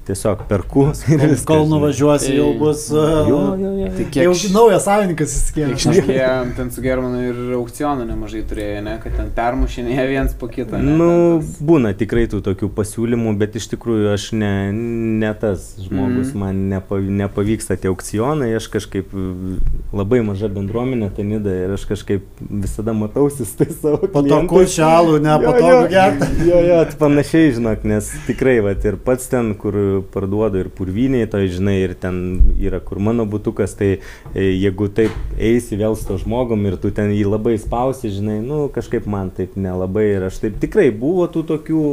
tiesiog 0.08 0.44
perku. 0.50 0.88
ir 1.12 1.20
Kol, 1.20 1.36
kol 1.50 1.64
nuvažiuosi, 1.72 2.36
jau 2.38 2.52
bus. 2.60 2.86
uh, 2.94 3.26
Jo, 3.30 3.40
jo, 3.58 3.72
jo. 3.82 3.90
Tai 3.96 4.06
Jau 4.24 4.34
kiek 4.38 4.54
naujas 4.54 4.86
savininkas 4.86 5.34
įsikėlė. 5.40 5.78
šnekėjom, 5.86 6.52
ten 6.58 6.72
su 6.72 6.82
Germanu 6.86 7.22
ir 7.30 7.40
aukcionų 7.58 8.06
nemažai 8.10 8.44
turėjo, 8.50 8.84
ne, 8.86 8.98
kad 9.04 9.16
ten 9.18 9.32
permušinėje 9.36 10.08
viens 10.12 10.34
po 10.40 10.48
kitą. 10.52 10.82
Ne, 10.82 10.96
Nu, 10.96 11.10
tas- 11.40 11.58
būna 11.62 11.94
tikrai 11.98 12.28
tų 12.32 12.42
tokių 12.46 12.70
pasiūlymų, 12.78 13.36
bet 13.42 13.56
iš 13.56 13.70
tikrųjų 13.74 14.14
aš 14.14 14.28
ne, 14.38 14.72
ne 14.72 15.34
tas 15.34 15.76
žmogus, 15.82 16.32
Mhm. 16.34 16.38
man 16.40 16.62
nepa, 16.70 17.00
nepavyksta 17.00 17.78
tie 17.82 17.90
aukcionai, 17.90 18.54
aš 18.56 18.68
kažkaip 18.70 19.12
mm, 19.14 19.58
labai 19.94 20.22
maža 20.26 20.48
bendruomenė 20.50 21.10
tenida 21.16 21.50
ir 21.66 21.74
aš 21.76 21.86
kažkaip 21.90 22.24
visada 22.50 22.94
matausi 22.94 23.46
su 23.46 23.58
tais 23.58 23.76
savo 23.82 23.98
Po 24.08 24.22
to 24.22 24.28
klientais. 24.28 24.50
kučialų, 24.50 25.20
ne 25.22 25.36
po 25.44 25.52
Jo, 25.52 25.60
to 25.60 25.70
jo. 25.72 25.82
gerti. 25.90 26.28
Jo, 26.50 26.60
jo, 26.70 26.86
panašiai, 27.00 27.52
žinok, 27.58 27.84
nes 27.84 28.12
tikrai, 28.28 28.60
va, 28.64 28.72
ir 28.76 28.98
pats 28.98 29.28
ten, 29.32 29.54
kur 29.56 29.74
parduodu 30.14 30.60
ir 30.62 30.70
purviniai, 30.74 31.28
to 31.32 31.42
žinai, 31.50 31.78
ir 31.86 31.96
ten 32.00 32.20
yra, 32.60 32.80
kur 32.84 33.00
mano 33.04 33.26
būtukas, 33.30 33.76
tai 33.80 33.90
e, 33.96 34.46
jeigu 34.46 34.90
taip 34.96 35.14
eisi 35.38 35.80
vėl 35.80 35.98
su 35.98 36.08
to 36.10 36.20
žmogum 36.22 36.66
ir 36.70 36.78
tu 36.82 36.92
ten 36.96 37.14
jį 37.16 37.26
labai 37.30 37.56
spausi, 37.62 38.12
žinai, 38.16 38.40
nu, 38.46 38.66
kažkaip 38.76 39.08
man 39.10 39.32
taip 39.36 39.56
nelabai 39.60 40.08
ir 40.16 40.28
aš 40.30 40.42
taip 40.44 40.60
tikrai 40.64 40.90
buvo 40.96 41.28
tų 41.32 41.46
tokių 41.54 41.84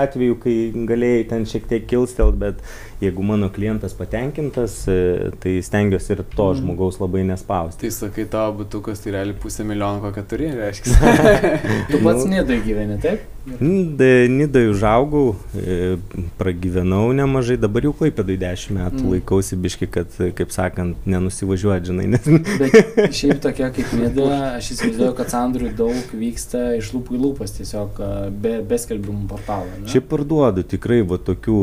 atvejų, 0.00 0.38
kai 0.44 0.56
galėjai 0.92 1.26
ten 1.34 1.48
šiek 1.48 1.68
tiek 1.70 1.88
kilstelt, 1.90 2.38
bet 2.40 2.62
jeigu 3.00 3.22
mano 3.24 3.48
klientas 3.50 3.94
patenkintas, 3.96 4.84
e, 4.88 5.30
tai 5.40 5.56
stengiuosi 5.64 6.12
ir 6.16 6.22
to 6.36 6.48
žmogaus 6.58 7.00
labai 7.00 7.24
nespausti. 7.28 7.86
Tai 7.86 7.92
sakai, 7.96 8.26
tavo 8.30 8.60
būtukas 8.60 9.00
tai 9.02 9.14
realiai 9.16 9.38
pusę 9.40 9.64
milijono 9.64 10.02
kokią 10.04 10.26
turi, 10.30 10.50
reiškia. 10.60 10.96
Tu 11.90 11.98
pats 12.04 12.24
Nu. 12.24 12.34
Nidai 12.36 12.60
gyveni, 12.62 12.96
taip? 13.00 13.22
Nidai 13.60 14.66
užaugau, 14.68 15.32
e, 15.56 15.96
pragyvenau 16.38 17.08
nemažai, 17.16 17.56
dabar 17.60 17.86
jau 17.88 17.94
klaipėdai 17.96 18.36
10 18.38 18.74
metų 18.76 19.00
Mm. 19.00 19.06
mm. 19.06 19.12
laikausi 19.14 19.56
biški, 19.56 19.86
kad, 19.90 20.12
kaip 20.36 20.52
sakant, 20.52 21.06
nenusivažiuoti, 21.08 21.88
žinai, 21.90 22.06
nes 22.12 22.26
Bet 22.60 23.14
šiaip 23.16 23.40
tokia 23.42 23.70
kaip 23.74 23.92
Nida, 23.96 24.26
aš 24.58 24.72
įsivaizduoju, 24.74 25.14
kad 25.18 25.32
sandorių 25.32 25.72
daug 25.78 26.12
vyksta 26.20 26.62
iš 26.78 26.92
lūpų 26.94 27.16
į 27.16 27.20
lūpas, 27.24 27.54
tiesiog 27.56 28.00
a, 28.04 28.10
be, 28.30 28.58
be 28.66 28.78
skelbimų 28.80 29.26
portalo. 29.30 29.68
ne? 29.80 29.88
šiaip 29.90 30.08
parduodu 30.10 30.64
tikrai 30.68 31.00
va 31.06 31.18
tokių 31.30 31.58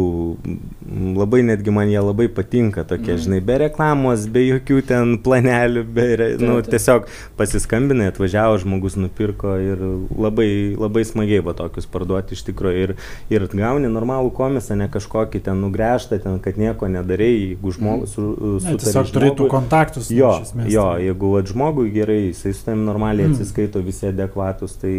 m, 0.47 1.13
labai 1.28 1.44
netgi 1.44 1.72
man 1.76 1.90
jie 1.92 2.00
labai 2.00 2.28
patinka 2.32 2.84
tokie, 2.88 3.13
Mhm. 3.13 3.22
žinai, 3.28 3.42
be 3.46 3.58
reklamos, 3.68 4.26
be 4.32 4.40
jokių 4.48 4.82
ten 4.88 5.18
planelių, 5.20 5.84
be, 5.94 6.06
re- 6.16 6.38
nu, 6.40 6.62
tiesiog 6.62 7.06
pasiskambinai, 7.38 8.08
atvažiavo 8.12 8.58
žmogus, 8.63 8.96
nupirko 8.96 9.58
ir 9.60 9.78
labai, 10.18 10.76
labai 10.80 11.04
smagiai 11.06 11.44
va 11.44 11.54
tokius 11.54 11.86
parduoti 11.92 12.34
iš 12.38 12.43
tikrųjų. 12.47 12.78
Ir, 12.88 12.95
ir 13.30 13.47
gauni 13.51 13.88
normalų 13.91 14.32
komisą, 14.38 14.78
ne 14.78 14.88
kažkokį 14.88 15.41
ten 15.43 15.60
nugręžtą, 15.62 16.22
ten, 16.24 16.39
kad 16.39 16.56
nieko 16.58 16.88
nedarai, 16.88 17.30
jeigu 17.58 17.74
žmogus 17.76 18.14
su, 18.16 18.22
Ne, 18.38 18.60
sutari 18.60 18.78
tiesiog 18.86 19.12
turėtų 19.16 19.47
kontaktus. 19.51 20.10
Jo, 20.12 20.32
esmės, 20.43 20.70
jo, 20.72 20.84
tai- 20.93 21.04
jeigu 21.08 21.32
vat, 21.34 21.45
žmogui 21.51 21.91
gerai, 21.91 22.20
jisai 22.32 22.54
su 22.54 22.64
tavim 22.66 22.86
normaliai 22.86 23.28
Mm. 23.28 23.34
atsiskaito 23.36 23.84
visi 23.84 24.08
adekvatus, 24.08 24.78
tai 24.80 24.93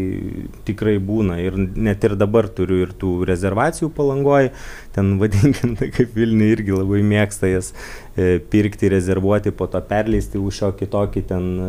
tikrai 0.67 0.99
būna. 0.99 1.39
Ir 1.41 1.57
net 1.57 2.05
ir 2.05 2.17
dabar 2.17 2.49
turiu 2.49 2.83
ir 2.83 2.93
tų 2.99 3.25
rezervacijų 3.27 3.91
palangoj, 3.95 4.51
ten 4.93 5.17
vadinkim, 5.23 5.77
tai 5.79 5.89
kaip 5.95 6.15
Vilniui 6.19 6.53
irgi 6.55 6.75
labai 6.75 7.03
mėgsta 7.07 7.51
jas 7.51 7.73
e, 7.73 8.39
pirkti, 8.53 8.91
rezervuoti, 8.93 9.53
po 9.55 9.69
to 9.71 9.81
perleisti 9.91 10.41
už 10.41 10.63
šiokį 10.63 10.91
tokį 10.95 11.25
ten 11.31 11.51
e, 11.65 11.69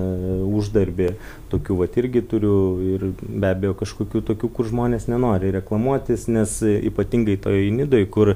uždarbį. 0.60 1.12
Tokių 1.50 1.80
vat 1.80 2.00
irgi 2.02 2.24
turiu 2.30 2.56
ir 2.95 3.06
be 3.20 3.54
abejo 3.54 3.76
kažkokių 3.80 4.24
tokių, 4.32 4.52
kur 4.54 4.70
žmonės 4.70 5.08
nenori 5.10 5.54
reklamuotis, 5.56 6.28
nes 6.30 6.60
ypatingai 6.66 7.39
toje 7.41 7.70
nidoj, 7.74 8.06
kur 8.14 8.36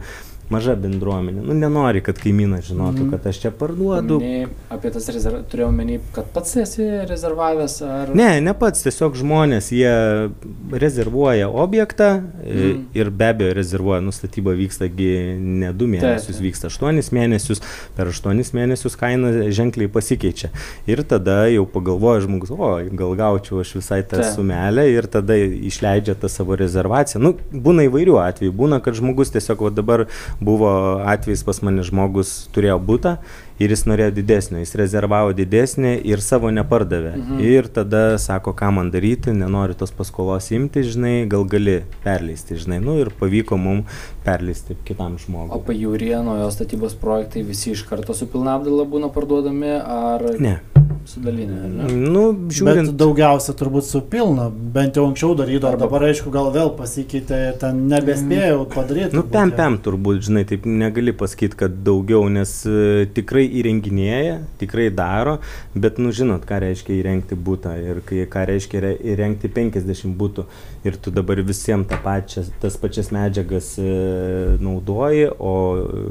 maža 0.50 0.76
bendruomenė, 0.76 1.41
nu 1.46 1.54
nenori, 1.54 2.02
kad 2.04 2.18
kaimynas 2.20 2.66
žinotų, 2.70 3.04
Mhm. 3.06 3.12
kad 3.12 3.28
aš 3.28 3.39
čia 3.41 3.52
parduodu, 3.52 4.20
Paminėjai 4.20 4.48
apie 4.70 4.91
tas 4.91 5.08
rezervacijas, 5.10 5.52
turėjau 5.52 5.72
menį, 5.74 6.00
kad 6.14 6.26
pats 6.34 6.56
esi 6.58 6.84
rezervavęs 7.10 7.82
ar... 7.88 8.12
Ne, 8.16 8.41
ne 8.41 8.54
pats, 8.54 8.84
tiesiog 8.84 9.16
žmonės, 9.16 9.72
jie 9.72 10.30
rezervuoja 10.72 11.50
objektą 11.50 12.22
mm. 12.46 12.84
Ir 12.94 13.10
be 13.10 13.26
abejo 13.32 13.54
rezervuoja, 13.54 14.02
nu 14.02 14.12
statyba 14.12 14.54
vykstagi 14.58 15.10
ne 15.39 15.72
du 15.74 15.88
mėnesius, 15.89 16.38
taip. 16.38 16.46
vyksta 16.46 16.70
aštuonis 16.70 17.10
mėnesius, 17.16 17.62
per 17.98 18.10
aštuonis 18.12 18.52
mėnesius 18.56 18.98
kaina 19.00 19.32
ženkliai 19.54 19.89
pasikeičia. 19.91 20.50
Ir 20.89 21.04
tada 21.08 21.44
jau 21.52 21.66
pagalvoja 21.70 22.24
žmogus, 22.26 22.52
o 22.54 22.72
gal 22.91 23.16
gaučiau 23.20 23.62
aš 23.64 23.76
visai 23.80 24.02
tą 24.04 24.20
Taip. 24.22 24.34
sumelę 24.36 24.86
ir 24.91 25.08
tada 25.08 25.38
išleidžia 25.38 26.16
tą 26.20 26.30
savo 26.30 26.58
rezervaciją. 26.60 27.22
Nu, 27.24 27.34
būna 27.54 27.88
įvairių 27.89 28.18
atvejų, 28.24 28.54
būna, 28.54 28.82
kad 28.84 28.98
žmogus 29.00 29.34
tiesiog, 29.34 29.64
va 29.68 29.74
dabar 29.74 30.06
buvo 30.40 31.02
atvejis 31.06 31.44
pas 31.46 31.60
mane 31.66 31.84
žmogus 31.86 32.34
turėjo 32.56 32.80
būtą 32.82 33.18
ir 33.60 33.70
jis 33.70 33.86
norėjo 33.86 34.12
didesnio, 34.18 34.60
jis 34.64 34.74
rezervavo 34.76 35.34
didesnį 35.38 35.93
ir 36.06 36.22
savo 36.22 36.49
nepardavė. 36.51 37.14
Mhm. 37.18 37.39
Ir 37.43 37.68
tada 37.74 38.18
sako, 38.18 38.54
ką 38.54 38.72
man 38.74 38.91
daryti, 38.91 39.32
nenori 39.34 39.74
tos 39.78 39.91
paskolos 39.91 40.49
imti, 40.51 40.84
žinai, 40.84 41.28
gal 41.30 41.45
gali 41.45 41.84
perleisti, 42.04 42.56
žinai, 42.58 42.82
nu 42.84 42.97
ir 42.99 43.12
pavyko 43.20 43.58
mums 43.58 43.86
perleisti 44.26 44.76
kitam 44.86 45.14
O 45.16 45.18
žmogui. 45.18 45.62
pajūrė 45.68 46.24
naujo 46.26 46.49
statybos 46.51 46.95
projektai 46.99 47.43
visi 47.43 47.72
iš 47.72 47.84
karto 47.89 48.14
su 48.14 48.26
pilna 48.28 48.56
apdaila 48.60 48.86
būna 48.89 49.12
parduodami 49.14 49.74
ar 49.82 50.22
Ne. 50.39 50.60
su 51.06 51.20
dalinė? 51.20 51.58
ar 51.64 51.70
ne? 51.70 51.93
Nu, 52.10 52.32
Bet 52.34 52.56
žiūrint, 52.56 52.91
daugiausia 52.95 53.54
turbūt 53.60 53.84
su 53.84 53.99
pilna, 54.01 54.49
bent 54.49 54.95
jau 54.95 55.04
anksčiau 55.10 55.36
darydavo, 55.36 55.74
Arba- 55.74 55.80
dabar 55.86 56.01
aišku 56.08 56.32
gal 56.32 56.49
vėl 56.54 56.72
pasikeitė, 56.78 57.60
ten 57.60 57.89
nebespėjau 57.89 58.66
padaryti. 58.72 59.14
Nu, 59.14 59.22
turbūt, 59.24 59.32
pem 59.32 59.51
pem 59.51 59.78
turbūt, 59.84 60.22
žinai, 60.30 60.45
taip 60.47 60.64
negali 60.66 61.12
pasakyti, 61.12 61.58
kad 61.60 61.72
daugiau, 61.84 62.30
nes 62.32 62.66
e, 62.66 63.06
tikrai 63.44 63.60
įrenginėja, 63.60 64.41
tikrai 64.60 64.89
daro, 64.91 65.39
bet, 65.76 65.98
nu, 65.98 66.12
žinot, 66.12 66.46
ką 66.46 66.60
reiškia 66.64 66.96
įrengti 67.00 67.36
būtą 67.36 67.76
ir 67.82 68.02
kai, 68.06 68.26
ką 68.28 68.46
reiškia 68.48 68.82
re- 68.82 68.98
įrengti 69.14 69.50
50 69.50 70.16
būtų 70.18 70.46
ir 70.86 70.98
tu 70.98 71.12
dabar 71.12 71.41
visiems 71.41 71.88
tą 71.88 72.00
pačią, 72.04 72.46
tas 72.62 72.78
pačias 72.78 73.12
medžiagas 73.12 73.78
e, 73.80 74.58
naudoji, 74.60 75.30
o 75.39 75.54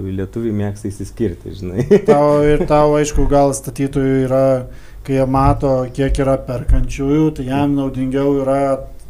lietuviai 0.05 0.53
mėgsta 0.53 0.89
įsiskirti, 0.89 1.55
žinai. 1.59 1.87
Tau 2.07 2.43
ir 2.45 2.67
tau, 2.67 2.95
aišku, 2.99 3.27
gal 3.29 3.53
statytojų 3.55 4.25
yra, 4.27 4.67
kai 5.07 5.19
jie 5.19 5.27
mato, 5.27 5.87
kiek 5.95 6.19
yra 6.23 6.39
perkančiųjų, 6.39 7.31
tai 7.37 7.49
jam 7.49 7.77
naudingiau 7.79 8.41
yra 8.43 8.63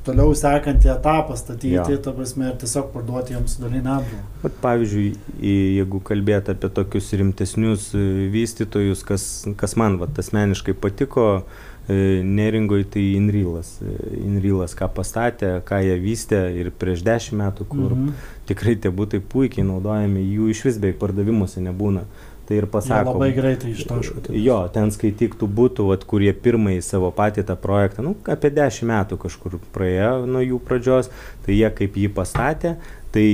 toliau 0.07 0.35
sekantį 0.37 0.91
etapą 0.93 1.37
statyti, 1.39 1.75
Jo. 1.75 1.99
ta 2.05 2.13
prasme, 2.15 2.51
ir 2.51 2.57
tiesiog 2.61 2.91
parduoti 2.95 3.37
jiems 3.37 3.59
apdaila. 3.61 4.23
Vat, 4.43 4.57
pavyzdžiui, 4.65 5.11
jeigu 5.43 6.01
kalbėt 6.05 6.51
apie 6.53 6.71
tokius 6.75 7.13
rimtesnius 7.19 7.91
e, 7.95 8.07
vystytojus, 8.33 9.05
kas, 9.07 9.27
kas 9.59 9.77
man 9.79 10.01
vat, 10.03 10.19
asmeniškai 10.19 10.75
patiko, 10.75 11.45
e, 11.87 12.23
neringoje 12.27 12.89
tai 12.97 13.05
Inrylas. 13.19 13.77
E, 13.83 13.95
Inrylas, 14.23 14.75
ką 14.79 14.91
pastatė, 14.97 15.55
ką 15.69 15.83
jie 15.87 15.97
vystė 16.03 16.43
ir 16.59 16.73
prieš 16.75 17.07
dešimt 17.07 17.39
metų, 17.45 17.69
kur 17.71 17.95
mhm. 17.95 18.11
Mhm. 18.11 18.35
tikrai 18.51 18.77
tie 18.77 18.91
būtai 18.91 19.23
puikiai 19.23 19.67
naudojami, 19.69 20.27
jų 20.35 20.51
iš 20.55 20.67
vis 20.71 20.83
beveik 20.83 21.01
pardavimuose 21.03 21.63
nebūna. 21.63 22.07
Tai 22.49 22.57
ir 22.59 22.65
Jie 22.67 22.71
pasako. 22.73 23.13
labai 23.15 23.31
greitai 23.37 23.71
ištaško. 23.71 24.23
Jo, 24.35 24.59
ten 24.75 24.91
skaityk 24.91 25.37
tų 25.39 25.47
būtų, 25.47 25.87
vat, 25.93 26.07
kurie 26.11 26.33
pirmąjį 26.35 26.81
savo 26.83 27.13
patį 27.15 27.47
tą 27.47 27.57
projektą, 27.57 28.03
nu, 28.03 28.17
apie 28.27 28.51
10 28.51 28.89
metų 28.91 29.21
kažkur 29.23 29.61
praėjo 29.75 30.25
nuo 30.27 30.43
jų 30.43 30.59
pradžios, 30.67 31.13
tai 31.47 31.61
jie 31.61 31.71
kaip 31.71 32.01
jį 32.03 32.11
pastatė, 32.17 32.75
tai 33.15 33.29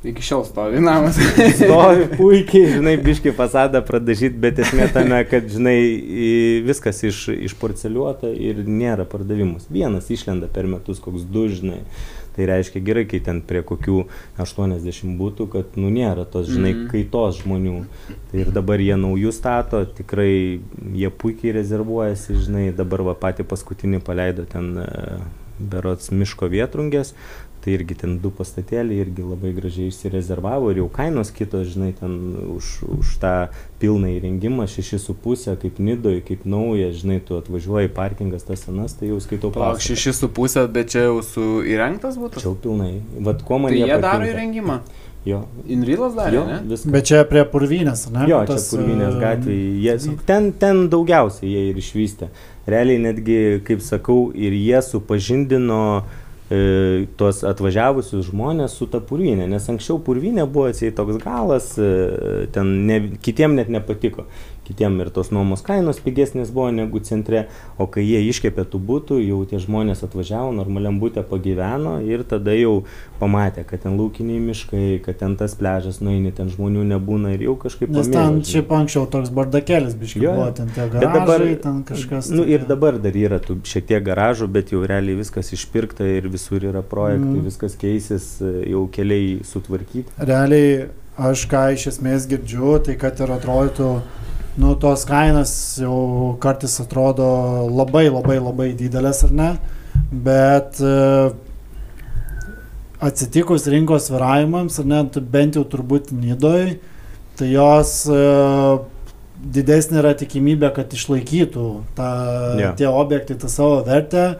Iki 0.00 0.22
šiol 0.24 0.44
stovi 0.48 0.80
namas. 0.80 1.18
stovi 1.58 2.06
puikiai, 2.16 2.70
žinai, 2.78 2.94
biški 3.04 3.34
fasadą 3.36 3.82
pradažyti, 3.84 4.38
bet 4.40 4.62
esmė 4.64 4.86
tame, 4.94 5.18
kad, 5.28 5.44
žinai, 5.52 5.76
viskas 6.64 7.02
iš, 7.04 7.26
išporceliuota 7.50 8.30
ir 8.32 8.62
nėra 8.64 9.04
pardavimus. 9.04 9.68
Vienas 9.68 10.08
išlenda 10.08 10.48
per 10.48 10.70
metus, 10.72 11.02
koks 11.04 11.28
du, 11.28 11.44
žinai. 11.52 11.82
Tai 12.40 12.46
reiškia 12.48 12.80
gerai, 12.80 13.02
kai 13.04 13.18
ten 13.20 13.42
prie 13.44 13.60
kokių 13.60 13.98
80 14.40 15.10
būtų, 15.20 15.46
kad, 15.52 15.74
nu, 15.76 15.90
nėra 15.92 16.24
tos, 16.24 16.46
žinai, 16.48 16.70
Mhm. 16.72 16.86
kaitos 16.88 17.42
žmonių. 17.42 17.74
Tai 18.30 18.40
ir 18.40 18.50
dabar 18.56 18.80
jie 18.80 18.96
naujus 18.96 19.36
stato, 19.36 19.82
tikrai 19.84 20.60
jie 20.96 21.10
puikiai 21.10 21.52
rezervuojasi, 21.52 22.38
žinai, 22.46 22.64
dabar 22.72 23.02
va 23.10 23.12
patį 23.14 23.44
paskutinį 23.44 24.00
paleido 24.00 24.46
ten 24.48 24.72
e, 24.78 25.18
berots 25.60 26.08
miško 26.16 26.48
vietrungės, 26.48 27.12
tai 27.64 27.74
irgi 27.76 27.94
ten 28.00 28.14
du 28.22 28.30
pastatėliai 28.32 29.02
irgi 29.04 29.24
labai 29.26 29.50
gražiai 29.56 29.90
išsirezervavo 29.92 30.70
ir 30.72 30.80
jau 30.80 30.86
kainos 30.92 31.30
kitos, 31.36 31.66
žinai, 31.74 31.90
ten 31.98 32.14
už, 32.56 32.70
už 32.98 33.10
tą 33.20 33.32
pilną 33.82 34.08
įrengimą 34.16 34.64
6,5 34.70 35.56
kaip 35.60 35.78
nidoj, 35.82 36.20
kaip 36.28 36.46
nauja, 36.48 36.88
žinai, 36.96 37.20
tu 37.20 37.36
atvažiuoji 37.36 37.92
parkingas 37.96 38.48
tas 38.48 38.64
senas, 38.64 38.96
tai 38.96 39.10
jau 39.12 39.20
skaitau 39.20 39.52
Palauk, 39.52 39.76
pastatą. 39.76 39.92
šeši 39.94 40.16
su 40.22 40.28
pusė, 40.32 40.64
bet 40.72 40.88
čia 40.94 41.04
jau 41.10 41.20
su 41.26 41.46
įrengtas 41.68 42.16
būtų? 42.20 42.40
Čia 42.40 42.48
jau 42.48 42.56
pilnai. 42.64 42.94
Vat 43.28 43.44
kuo 43.44 43.58
man 43.60 43.72
Tai 43.74 43.78
jie 43.82 43.86
daro 43.92 44.02
patinka. 44.24 44.32
įrengimą. 44.34 44.80
Jo. 45.28 45.42
Inrylas 45.68 46.14
darė, 46.16 46.38
Jo, 46.38 46.42
ne? 46.48 46.54
viskas. 46.64 46.88
Bet 46.94 47.04
čia 47.10 47.18
prie 47.28 47.42
purvynės, 47.44 48.06
ne? 48.08 48.22
Jo, 48.24 48.38
kur 48.40 48.46
čia 48.48 48.54
tas, 48.56 48.70
Purvinės 48.72 49.12
e, 49.12 49.20
gatvėje. 49.20 49.66
Jie, 49.84 50.14
ten, 50.24 50.46
ten 50.56 50.86
daugiausiai 50.88 51.50
jie 51.52 51.64
ir 51.74 51.76
išvystė. 51.82 52.30
Realiai 52.70 53.02
netgi, 53.04 53.36
kaip 53.68 53.82
sakau, 53.84 54.30
ir 54.32 54.56
jie 54.56 54.80
supažindino 54.86 55.80
e, 56.00 56.29
tuos 57.18 57.44
atvažiavusius 57.46 58.26
žmonės 58.26 58.74
su 58.74 58.88
ta 58.90 58.98
purvinė, 59.06 59.46
nes 59.50 59.68
anksčiau 59.70 60.00
purvinė 60.02 60.48
buvo 60.50 60.70
atsiai 60.72 60.90
toks 60.96 61.20
galas, 61.22 61.76
e, 61.78 62.48
ten 62.54 62.72
ne, 62.88 62.96
kitiem 63.22 63.54
net 63.54 63.70
nepatiko. 63.70 64.26
Kitiem 64.70 65.00
ir 65.02 65.08
tos 65.10 65.32
nuomos 65.34 65.64
kainos 65.66 65.98
pigesnės 65.98 66.52
buvo 66.54 66.68
negu 66.70 67.00
centre, 67.02 67.48
o 67.74 67.88
kai 67.90 68.04
jie 68.06 68.20
iškepė 68.30 68.62
tų 68.70 68.78
būtų, 68.86 69.16
jau 69.24 69.40
tie 69.50 69.58
žmonės 69.58 70.04
atvažiavo, 70.06 70.52
normaliam 70.54 71.00
būtė 71.02 71.24
pagyveno 71.26 71.96
ir 72.06 72.22
tada 72.22 72.54
jau 72.54 72.84
pamatė, 73.18 73.64
kad 73.66 73.82
ten 73.82 73.96
laukiniai 73.98 74.38
miškai, 74.44 75.00
kad 75.02 75.18
ten 75.18 75.34
tas 75.40 75.56
pležas 75.58 75.98
nueini, 76.04 76.30
ten 76.36 76.52
žmonių 76.52 76.84
nebūna 76.92 77.34
ir 77.34 77.42
jau 77.48 77.56
kažkaip 77.64 77.90
Nes 77.90 78.06
pamėgo, 78.06 78.20
ten 78.20 78.38
šiaip 78.52 78.70
anksčiau 78.78 79.08
toks 79.10 79.32
bardakelis 79.34 79.98
biškai 79.98 80.22
Jo, 80.22 80.36
buvo, 80.38 80.46
ten 80.60 80.70
tie 80.76 80.86
Bet 80.86 81.02
dabar, 81.02 81.26
garažai, 81.26 81.58
ten 81.66 81.82
kažkas. 81.90 82.30
Nu, 82.30 82.46
ir 82.46 82.62
dabar 82.70 83.00
dar 83.02 83.18
yra 83.18 83.40
tų 83.42 83.58
šiek 83.66 83.90
tiek 83.90 84.06
garažų, 84.06 84.46
bet 84.54 84.70
jau 84.70 84.84
realiai 84.86 85.18
viskas 85.18 85.50
išpirkta 85.58 86.06
ir 86.06 86.30
visur 86.30 86.62
yra 86.70 86.84
projektai, 86.86 87.26
Mm. 87.40 87.44
viskas 87.44 87.74
keisis, 87.80 88.24
jau 88.70 88.86
keliai 88.92 89.40
sutvarkyti. 89.44 90.12
Realiai 90.18 90.86
aš 91.18 91.42
ką 91.50 91.62
iš 91.74 91.86
esmės 91.90 92.26
girdžiu, 92.30 92.78
tai 92.84 92.94
kad 93.00 93.18
ir 93.20 93.32
atrodytų, 93.34 93.88
nu, 94.58 94.74
tos 94.74 95.04
kainos 95.08 95.52
jau 95.80 96.36
kartais 96.42 96.80
atrodo 96.82 97.26
labai 97.70 98.08
labai 98.10 98.38
labai 98.40 98.70
didelės 98.78 99.22
ar 99.28 99.34
ne, 99.36 99.50
bet 100.10 100.80
e, 100.82 100.94
atsitikus 103.00 103.68
rinkos 103.70 104.10
viravimams, 104.12 104.80
ar 104.82 104.88
net 104.90 105.20
bent 105.32 105.58
jau 105.58 105.64
turbūt 105.68 106.10
nydoj, 106.16 106.74
tai 107.38 107.50
jos 107.52 107.94
e, 108.10 108.20
didesnė 109.40 110.02
yra 110.02 110.12
tikimybė, 110.18 110.72
kad 110.76 110.92
išlaikytų 110.92 111.66
tą, 111.96 112.12
Jo. 112.60 112.74
tie 112.76 112.88
objektai 112.90 113.38
tą 113.40 113.48
savo 113.48 113.80
vertę, 113.86 114.34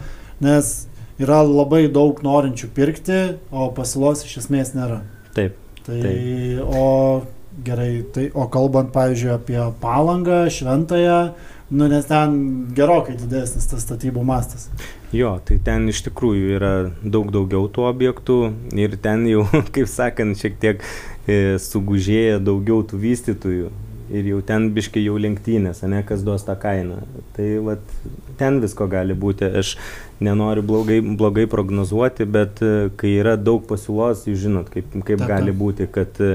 nes 0.44 0.74
yra 1.20 1.40
labai 1.44 1.86
daug 1.92 2.20
norinčių 2.24 2.68
pirkti, 2.76 3.20
o 3.52 3.70
pasiūlos 3.76 4.24
iš 4.26 4.40
esmės 4.44 4.74
nėra. 4.76 5.02
Taip. 5.36 5.56
Tai, 5.86 6.00
o 6.68 6.84
Gerai, 7.64 8.04
tai 8.14 8.30
o 8.34 8.46
kalbant, 8.48 8.92
pavyzdžiui, 8.94 9.32
apie 9.34 9.60
palangą, 9.82 10.44
šventąją, 10.52 11.18
nu 11.70 11.88
nes 11.90 12.06
ten 12.08 12.38
gerokai 12.74 13.18
didesnis 13.20 13.68
tas 13.70 13.84
statybų 13.84 14.24
mastas. 14.26 14.68
Jo, 15.14 15.34
tai 15.42 15.58
ten 15.66 15.88
iš 15.90 16.04
tikrųjų 16.06 16.56
yra 16.56 16.72
daug 17.02 17.32
daugiau 17.34 17.66
tų 17.70 17.86
objektų 17.90 18.38
ir 18.78 18.96
ten 19.02 19.26
jau, 19.30 19.44
kaip 19.74 19.90
sakant, 19.90 20.38
šiek 20.38 20.58
tiek 20.62 20.84
e, 21.26 21.58
sugužėja 21.62 22.38
daugiau 22.42 22.84
tų 22.86 23.00
vystytojų. 23.04 23.70
Ir 24.10 24.26
jau 24.26 24.40
ten 24.42 24.72
biškai 24.74 25.04
jau 25.04 25.14
lenktynės, 25.22 25.84
ne 25.86 26.00
kas 26.02 26.24
duos 26.26 26.42
tą 26.42 26.56
kainą. 26.58 26.96
Tai 27.36 27.46
vat, 27.62 27.92
ten 28.40 28.58
visko 28.62 28.88
gali 28.90 29.14
būti. 29.14 29.46
Aš 29.60 29.76
nenoriu 30.18 30.64
blogai, 30.66 30.98
blogai 30.98 31.44
prognozuoti, 31.50 32.26
bet 32.26 32.58
e, 32.62 32.88
kai 32.98 33.12
yra 33.20 33.36
daug 33.38 33.62
pasiūlos, 33.70 34.26
jūs 34.26 34.42
žinot, 34.46 34.72
kaip, 34.74 34.90
kaip 34.94 35.22
Taip, 35.22 35.28
gali 35.30 35.52
taip. 35.54 35.60
būti, 35.62 35.86
kad 35.94 36.18
e, 36.18 36.32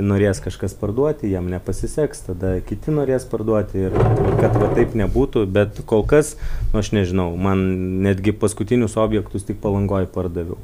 norės 0.00 0.40
kažkas 0.44 0.74
parduoti, 0.80 1.30
jam 1.32 1.48
nepasiseks, 1.52 2.26
tada 2.30 2.52
kiti 2.66 2.94
norės 2.94 3.26
parduoti 3.30 3.86
ir 3.86 3.96
kad 4.40 4.56
va 4.56 4.70
taip 4.76 4.96
nebūtų, 4.98 5.46
bet 5.50 5.82
kol 5.88 6.04
kas, 6.08 6.36
nu 6.72 6.82
aš 6.82 6.92
nežinau, 6.96 7.32
man 7.36 7.64
netgi 8.06 8.34
paskutinius 8.36 8.98
objektus 9.00 9.48
tik 9.48 9.60
palangoj 9.62 10.08
pardaviau. 10.14 10.60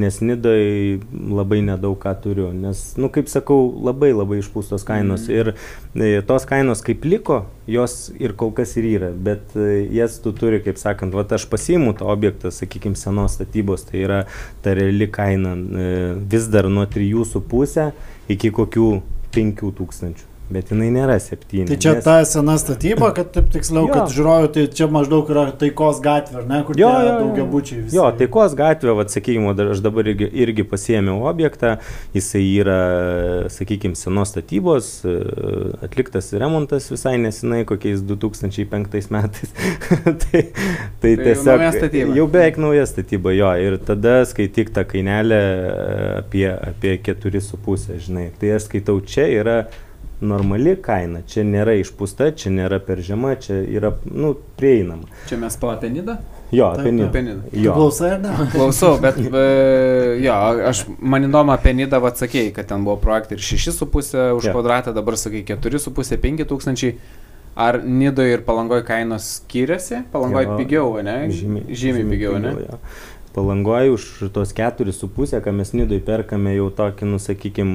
Nes 0.00 0.16
nidai 0.22 1.00
labai 1.12 1.58
nedaug 1.66 1.96
ką 2.00 2.12
turiu, 2.22 2.46
nes, 2.56 2.78
nu 2.96 3.10
kaip 3.12 3.28
sakau, 3.28 3.66
labai 3.84 4.12
labai 4.14 4.38
išpūstos 4.40 4.84
kainos. 4.86 5.26
Ir 5.28 5.50
e, 5.52 6.22
tos 6.24 6.46
kainos 6.48 6.80
kaip 6.86 7.04
liko, 7.04 7.42
jos 7.68 7.96
ir 8.16 8.32
kol 8.38 8.54
kas 8.56 8.76
ir 8.80 8.86
yra, 8.94 9.10
bet 9.12 9.52
e, 9.58 9.82
jas 9.92 10.16
tu 10.22 10.32
turi, 10.36 10.62
kaip 10.64 10.80
sakant, 10.80 11.12
va 11.16 11.26
aš 11.36 11.44
pasiimu 11.50 11.92
tą 11.98 12.08
objektą, 12.14 12.54
sakykime, 12.54 12.96
senos 12.96 13.36
statybos, 13.36 13.84
tai 13.90 14.06
yra 14.06 14.22
ta 14.64 14.72
reali 14.78 15.10
kaina 15.10 15.56
e, 15.58 15.90
vis 16.32 16.48
dar 16.54 16.70
nuo 16.72 16.86
3,5 16.88 17.90
iki 18.30 18.52
kokių 18.54 18.88
5 19.34 19.72
tūkstančių. 19.78 20.29
Bet 20.50 20.72
jinai 20.72 20.88
nėra 20.90 21.14
7. 21.22 21.68
Tai 21.68 21.76
čia 21.78 21.92
ta 22.02 22.16
sena 22.26 22.56
statyba, 22.58 23.12
kad 23.14 23.28
taip 23.30 23.52
tiksliau, 23.54 23.84
Jo. 23.86 23.92
kad 23.94 24.10
žiūroju, 24.10 24.48
tai 24.56 24.64
čia 24.74 24.88
maždaug 24.90 25.28
yra 25.30 25.44
taikos 25.54 26.00
gatvė, 26.02 26.40
ar 26.40 26.46
ne, 26.50 26.58
kur 26.66 26.74
Jo, 26.80 26.88
jo, 26.90 27.02
jo. 27.06 27.12
daugiabučiai 27.20 27.82
visi. 27.84 27.94
Jo, 27.94 28.08
taikos 28.18 28.56
gatvė, 28.58 28.96
vad 28.98 29.12
sakykime, 29.14 29.52
aš 29.70 29.82
dabar 29.84 30.08
irgi, 30.10 30.26
irgi 30.42 30.64
pasiėmiau 30.66 31.22
objektą, 31.30 31.76
jisai 32.16 32.42
yra, 32.64 32.78
sakykime, 33.54 33.94
senos 33.98 34.32
statybos, 34.34 34.88
e, 35.06 35.14
atliktas 35.86 36.32
remontas 36.34 36.90
visai 36.90 37.14
nesinai, 37.22 37.62
kokiais 37.68 38.02
2005 38.10 39.10
metais. 39.14 39.54
tai, 40.24 40.42
tai 41.04 41.12
jau 41.14 41.20
tiesiog. 41.22 41.62
statyba. 41.76 42.16
Jau 42.18 42.26
beveik 42.34 42.58
nauja 42.58 42.88
statyba, 42.90 43.36
jo, 43.38 43.52
ir 43.68 43.78
tada 43.86 44.24
skaityk 44.26 44.74
tą 44.74 44.82
kainelę 44.90 45.38
e, 45.38 46.10
apie, 46.24 46.48
apie 46.50 46.96
4,5, 47.06 48.00
žinai. 48.08 48.26
Tai 48.40 48.50
aš 48.58 48.66
skaitau, 48.66 48.98
čia 49.06 49.28
yra 49.30 49.56
normali 50.20 50.74
kaina, 50.82 51.22
čia 51.28 51.44
nėra 51.48 51.74
išpūsta, 51.80 52.30
čia 52.36 52.52
nėra 52.52 52.80
per 52.84 53.00
žema, 53.04 53.34
čia 53.40 53.60
yra, 53.64 53.94
nu, 54.04 54.34
prieinama. 54.60 55.08
Čia 55.30 55.38
mes 55.40 55.56
po 55.60 55.70
apie 55.72 55.90
nidą? 55.92 56.18
Jo, 56.52 56.72
apie 56.74 56.92
nidą. 56.92 57.08
Apie 57.08 57.22
nidą. 57.22 57.40
Jo. 57.54 57.74
klausai 57.78 58.10
ar 58.16 58.20
ne? 58.24 58.34
Klausau, 58.52 58.96
bet 59.02 59.18
e, 59.42 59.44
jo, 60.24 60.36
aš 60.70 60.84
man 60.98 61.28
įdomu 61.28 61.54
apie 61.54 61.72
nidą 61.78 62.02
atsakėjai, 62.10 62.52
kad 62.56 62.68
ten 62.72 62.84
buvo 62.86 62.98
projektai 63.00 63.38
ir 63.38 63.44
6,5 63.46 64.36
už 64.36 64.50
Jo. 64.50 64.54
kvadratą, 64.56 64.94
dabar 64.96 65.16
sakai 65.20 65.44
4,5-5 65.48 66.46
tūkstančiai. 66.50 66.96
Ar 67.60 67.80
nidoje 67.82 68.36
ir 68.36 68.44
palangoje 68.46 68.84
kainos 68.86 69.26
skiriasi? 69.40 70.04
Palangoje 70.12 70.46
Jo, 70.46 70.58
pigiau, 70.60 70.92
ne? 71.04 71.16
Žymiai, 71.34 71.74
žymiai 71.76 72.06
pigiau, 72.12 72.36
ne? 72.40 72.54
jo. 72.62 72.78
Palangoje 73.34 73.90
už 73.94 74.04
tos 74.34 74.54
keturis 74.56 74.98
su 74.98 75.08
pusę, 75.10 75.38
ką 75.42 75.52
mes 75.54 75.74
nidoj 75.74 76.00
perkame 76.06 76.54
jau 76.56 76.70
tokį, 76.74 77.10
nu 77.10 77.18
sakykim, 77.22 77.74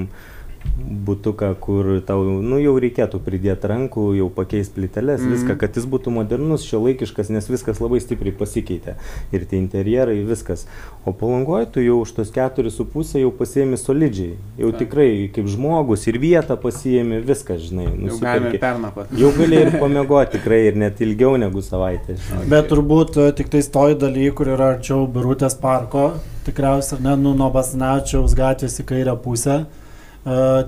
butuką, 1.06 1.56
kur 1.60 1.88
tau, 2.06 2.24
nu 2.44 2.60
jau 2.60 2.76
reikėtų 2.82 3.20
pridėti 3.24 3.70
rankų, 3.70 4.06
jau 4.20 4.28
pakeisti 4.34 4.76
plyteles, 4.80 5.22
mm. 5.24 5.34
viską, 5.36 5.56
kad 5.62 5.78
jis 5.78 5.88
būtų 5.90 6.14
modernus, 6.14 6.66
šiuolaikiškas, 6.68 7.32
nes 7.34 7.48
viskas 7.50 7.80
labai 7.84 8.02
stipriai 8.04 8.36
pasikeitė. 8.36 8.96
Ir 9.36 9.46
tie 9.50 9.60
interjerai, 9.62 10.18
viskas. 10.28 10.66
O 11.06 11.14
palangoje 11.16 11.70
tu 11.76 11.84
jau 11.84 12.02
už 12.04 12.16
tos 12.18 12.34
keturis 12.36 12.78
su 12.78 12.86
pusę 12.90 13.22
jau 13.22 13.32
pasiemi 13.36 13.80
solidžiai. 13.80 14.36
Jau 14.60 14.72
Taip. 14.74 14.82
tikrai 14.84 15.10
kaip 15.36 15.50
žmogus 15.52 16.06
ir 16.12 16.20
vietą 16.22 16.58
pasiemi, 16.62 17.22
viskas, 17.26 17.64
žinai. 17.70 17.88
Jau 17.88 18.20
galime 18.20 18.52
nusiperki. 18.52 18.62
pernakvoti. 18.66 19.22
Jau 19.22 19.32
gali 19.38 19.62
ir 19.64 19.74
pamiegoti 19.80 20.36
tikrai 20.38 20.62
ir 20.70 20.80
net 20.82 21.02
ilgiau 21.06 21.40
negu 21.42 21.64
savaitę. 21.66 22.18
žinai. 22.20 22.46
Bet 22.52 22.70
turbūt 22.74 23.20
e, 23.22 23.32
tik 23.38 23.50
tais 23.54 23.72
toj 23.72 23.98
daly, 24.02 24.28
kur 24.36 24.52
yra 24.54 24.76
arčiau 24.76 25.08
Birutės 25.10 25.58
parko, 25.62 26.12
tikriausiai, 26.46 27.00
ar 27.00 27.08
ne, 27.10 27.16
nu, 27.24 27.34
nuo 27.38 27.50
Basnačiaus 27.54 28.36
gatvės 28.38 28.80
į 28.82 28.88
kairę 28.92 29.16
pusę, 29.24 29.64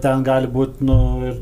ten 0.01 0.23
gali 0.23 0.47
būti, 0.47 0.85
nu, 0.85 0.97
ir 1.27 1.39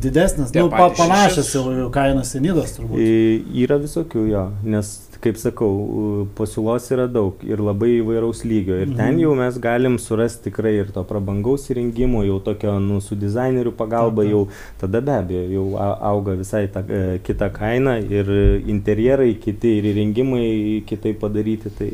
didesnis, 0.00 0.52
Tie 0.54 0.62
nu, 0.62 0.68
pa, 0.70 0.88
šešis. 0.94 1.54
jau 1.58 1.90
kainos 1.90 2.30
į 2.38 2.40
Nidos 2.44 2.76
turbūt. 2.78 3.00
Y- 3.02 3.64
Yra 3.64 3.78
visokių 3.82 4.22
jo, 4.30 4.44
nes, 4.62 4.92
kaip 5.24 5.38
sakau, 5.40 6.28
pasiūlos 6.38 6.86
yra 6.94 7.08
daug 7.10 7.40
ir 7.42 7.58
labai 7.58 7.96
įvairaus 7.98 8.44
lygio. 8.46 8.76
Ir 8.84 8.92
ten 8.94 9.14
Mhm. 9.16 9.20
jau 9.24 9.34
mes 9.34 9.58
galim 9.58 9.96
surasti 9.98 10.50
tikrai 10.50 10.74
ir 10.78 10.92
to 10.94 11.02
prabangaus 11.02 11.66
įrengimo, 11.72 12.22
jau 12.24 12.38
tokio, 12.44 12.78
nu, 12.78 13.00
su 13.00 13.16
dizainerių 13.16 13.72
pagalba, 13.72 14.22
Taip, 14.22 14.30
jau 14.30 14.48
tada 14.78 15.00
be 15.00 15.10
abejo, 15.10 15.50
jau 15.50 15.66
auga 16.00 16.36
visai 16.36 16.68
ta 16.70 16.80
e, 16.88 17.18
kita 17.24 17.50
kaina 17.50 17.98
ir 17.98 18.26
interjerai 18.68 19.34
kiti 19.40 19.78
ir 19.78 19.84
įrengimai 19.94 20.84
kitaip 20.86 21.18
padaryti. 21.18 21.70
Tai 21.76 21.90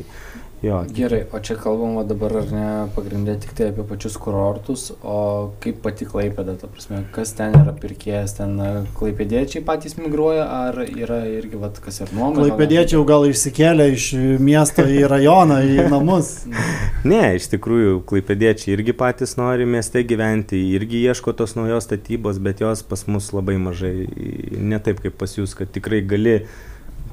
jo, 0.63 0.85
Gerai, 0.95 1.25
o 1.33 1.41
čia 1.43 1.57
kalbama 1.59 2.05
dabar 2.07 2.37
ar 2.39 2.51
ne 2.55 2.67
pagrindė 2.95 3.35
tik 3.43 3.55
tai 3.59 3.69
apie 3.73 3.85
pačius 3.87 4.15
kurortus, 4.23 4.85
o 5.03 5.17
kaip 5.63 5.81
pati 5.83 6.07
klaipėda, 6.07 6.55
ta 6.61 6.71
prasme, 6.71 7.03
kas 7.15 7.35
ten 7.39 7.57
yra 7.59 7.75
pirkėjas, 7.75 8.37
ten 8.39 8.55
klaipėdiečiai 8.99 9.65
patys 9.67 9.99
migruoja, 9.99 10.47
ar 10.69 10.81
yra 10.87 11.23
irgi, 11.31 11.59
vat, 11.61 11.83
kas 11.83 12.03
ir 12.05 12.15
nuomonė? 12.15 12.53
Klaipėdiečiai 12.53 12.99
jau 12.99 13.05
gal 13.09 13.27
išsikėlė 13.31 13.89
iš 13.97 14.09
miesto 14.43 14.87
į 14.87 15.05
rajoną, 15.11 15.61
į 15.67 15.87
namus. 15.95 16.33
Ne, 17.03 17.23
iš 17.39 17.51
tikrųjų, 17.57 18.01
klaipėdiečiai 18.09 18.77
irgi 18.77 18.95
patys 18.97 19.35
nori 19.41 19.67
mieste 19.67 20.05
gyventi, 20.07 20.61
irgi 20.79 21.03
ieško 21.09 21.35
tos 21.39 21.57
naujos 21.59 21.91
statybos, 21.91 22.39
bet 22.43 22.63
jos 22.63 22.87
pas 22.87 23.07
mus 23.11 23.33
labai 23.35 23.59
mažai, 23.59 23.97
ne 24.59 24.79
taip 24.79 25.03
kaip 25.03 25.19
pas 25.19 25.35
jūs, 25.39 25.57
kad 25.59 25.75
tikrai 25.75 26.05
gali 26.07 26.45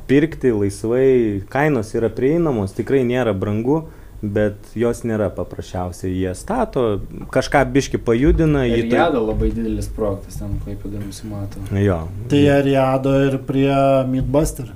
pirkti 0.10 0.52
laisvai, 0.56 1.44
kainos 1.54 1.94
yra 1.98 2.10
prieinamos, 2.10 2.74
tikrai 2.78 3.04
nėra 3.08 3.34
brangu, 3.38 3.84
bet 4.22 4.74
jos 4.76 5.04
nėra 5.08 5.30
paprasčiausiai. 5.32 6.12
Jie 6.18 6.34
stato, 6.36 7.00
kažką 7.32 7.62
biški 7.72 8.02
pajudina, 8.04 8.66
Ir 8.68 8.84
jį 8.84 8.90
tai- 8.92 8.98
labai 9.22 9.52
didelis 9.54 9.88
projektas, 9.88 10.40
ten 10.42 10.58
klaipėda 10.66 11.00
nusimato. 11.06 11.62
Jo. 11.72 12.02
Tai 12.28 12.42
rado 12.68 13.14
ir 13.28 13.38
prie 13.38 13.72
Midbuster. 14.10 14.74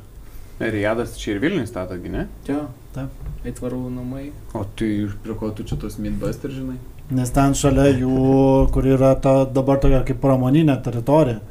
Riadas 0.60 1.18
čia 1.20 1.34
ir 1.36 1.40
Vilnius 1.44 1.70
statogi, 1.74 2.10
ne? 2.10 2.28
Jo, 2.48 2.68
Taip. 2.94 3.10
Aitvarų 3.44 3.90
namai. 3.92 4.30
O 4.54 4.64
tai 4.78 5.10
prie 5.24 5.34
ko 5.36 5.50
tu 5.52 5.64
čia 5.64 5.76
tos 5.82 5.98
midbuster 6.00 6.50
žinai? 6.54 6.78
Nes 7.12 7.30
ten 7.36 7.52
šalia 7.58 7.90
jų, 8.00 8.72
kur 8.72 8.84
yra 8.88 9.16
ta 9.20 9.44
dabar 9.46 9.80
tokia 9.82 10.04
kaip 10.06 10.22
pramoninė 10.22 10.78
teritorija. 10.86 11.42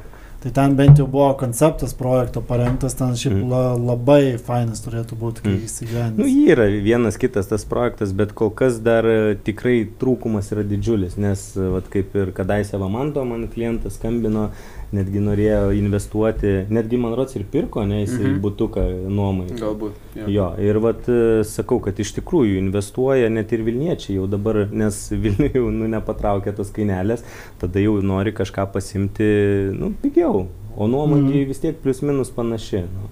Tai 0.43 0.51
ten 0.51 0.73
bent 0.75 0.97
jau 0.99 1.05
buvo 1.07 1.29
konceptas 1.39 1.93
projekto 1.95 2.41
parengtas, 2.43 2.97
ten 2.99 3.13
šiaip 3.15 3.37
Mm. 3.37 3.49
la, 3.49 3.61
labai 3.79 4.37
fainas 4.37 4.81
turėtų 4.83 5.15
būti, 5.15 5.41
kai 5.45 5.53
Mm. 5.53 5.63
įsigyvendins. 5.69 6.17
Nu, 6.19 6.25
jį 6.27 6.49
yra 6.51 6.65
vienas 6.83 7.15
kitas 7.17 7.47
tas 7.47 7.63
projektas, 7.63 8.11
bet 8.11 8.33
kol 8.35 8.49
kas 8.51 8.79
dar 8.83 9.05
e, 9.07 9.35
tikrai 9.35 9.87
trūkumas 9.99 10.51
yra 10.51 10.63
didžiulis, 10.67 11.15
nes, 11.17 11.55
e, 11.55 11.69
vat, 11.71 11.87
kaip 11.89 12.13
ir 12.15 12.33
kadaise 12.35 12.75
Vamanto 12.77 13.23
man 13.25 13.47
klientas 13.47 13.95
skambino, 13.95 14.49
netgi 14.93 15.19
norėjo 15.23 15.71
investuoti, 15.75 16.51
netgi 16.69 16.97
man 17.01 17.15
rods 17.17 17.35
ir 17.35 17.43
pirko, 17.51 17.83
ne, 17.87 18.01
jis 18.03 18.13
Mhm. 18.19 18.39
butuką 18.41 18.83
nuomai. 19.09 19.47
Galbūt. 19.59 19.91
Jo. 20.15 20.27
Jo, 20.27 20.47
ir 20.61 20.79
vat 20.79 21.07
e, 21.09 21.43
sakau, 21.43 21.79
kad 21.81 21.97
iš 21.99 22.13
tikrųjų 22.19 22.57
investuoja 22.61 23.29
net 23.33 23.51
ir 23.53 23.63
Vilniečiai 23.65 24.15
jau 24.19 24.27
dabar, 24.29 24.67
nes 24.71 25.09
Vilniuje 25.23 25.53
jau 25.57 25.71
nu, 25.71 25.87
nepatraukia 25.87 26.53
tos 26.55 26.69
kainelės, 26.71 27.23
tada 27.59 27.79
jau 27.81 27.99
nori 28.01 28.31
kažką 28.31 28.67
pasimti, 28.71 29.73
nu, 29.73 29.93
pigiau, 30.03 30.47
o 30.77 30.87
nuomagi 30.87 31.41
Mhm. 31.41 31.47
vis 31.47 31.59
tiek 31.59 31.75
plius 31.81 32.01
minus 32.01 32.29
panaši. 32.31 32.83
Nu. 32.87 33.09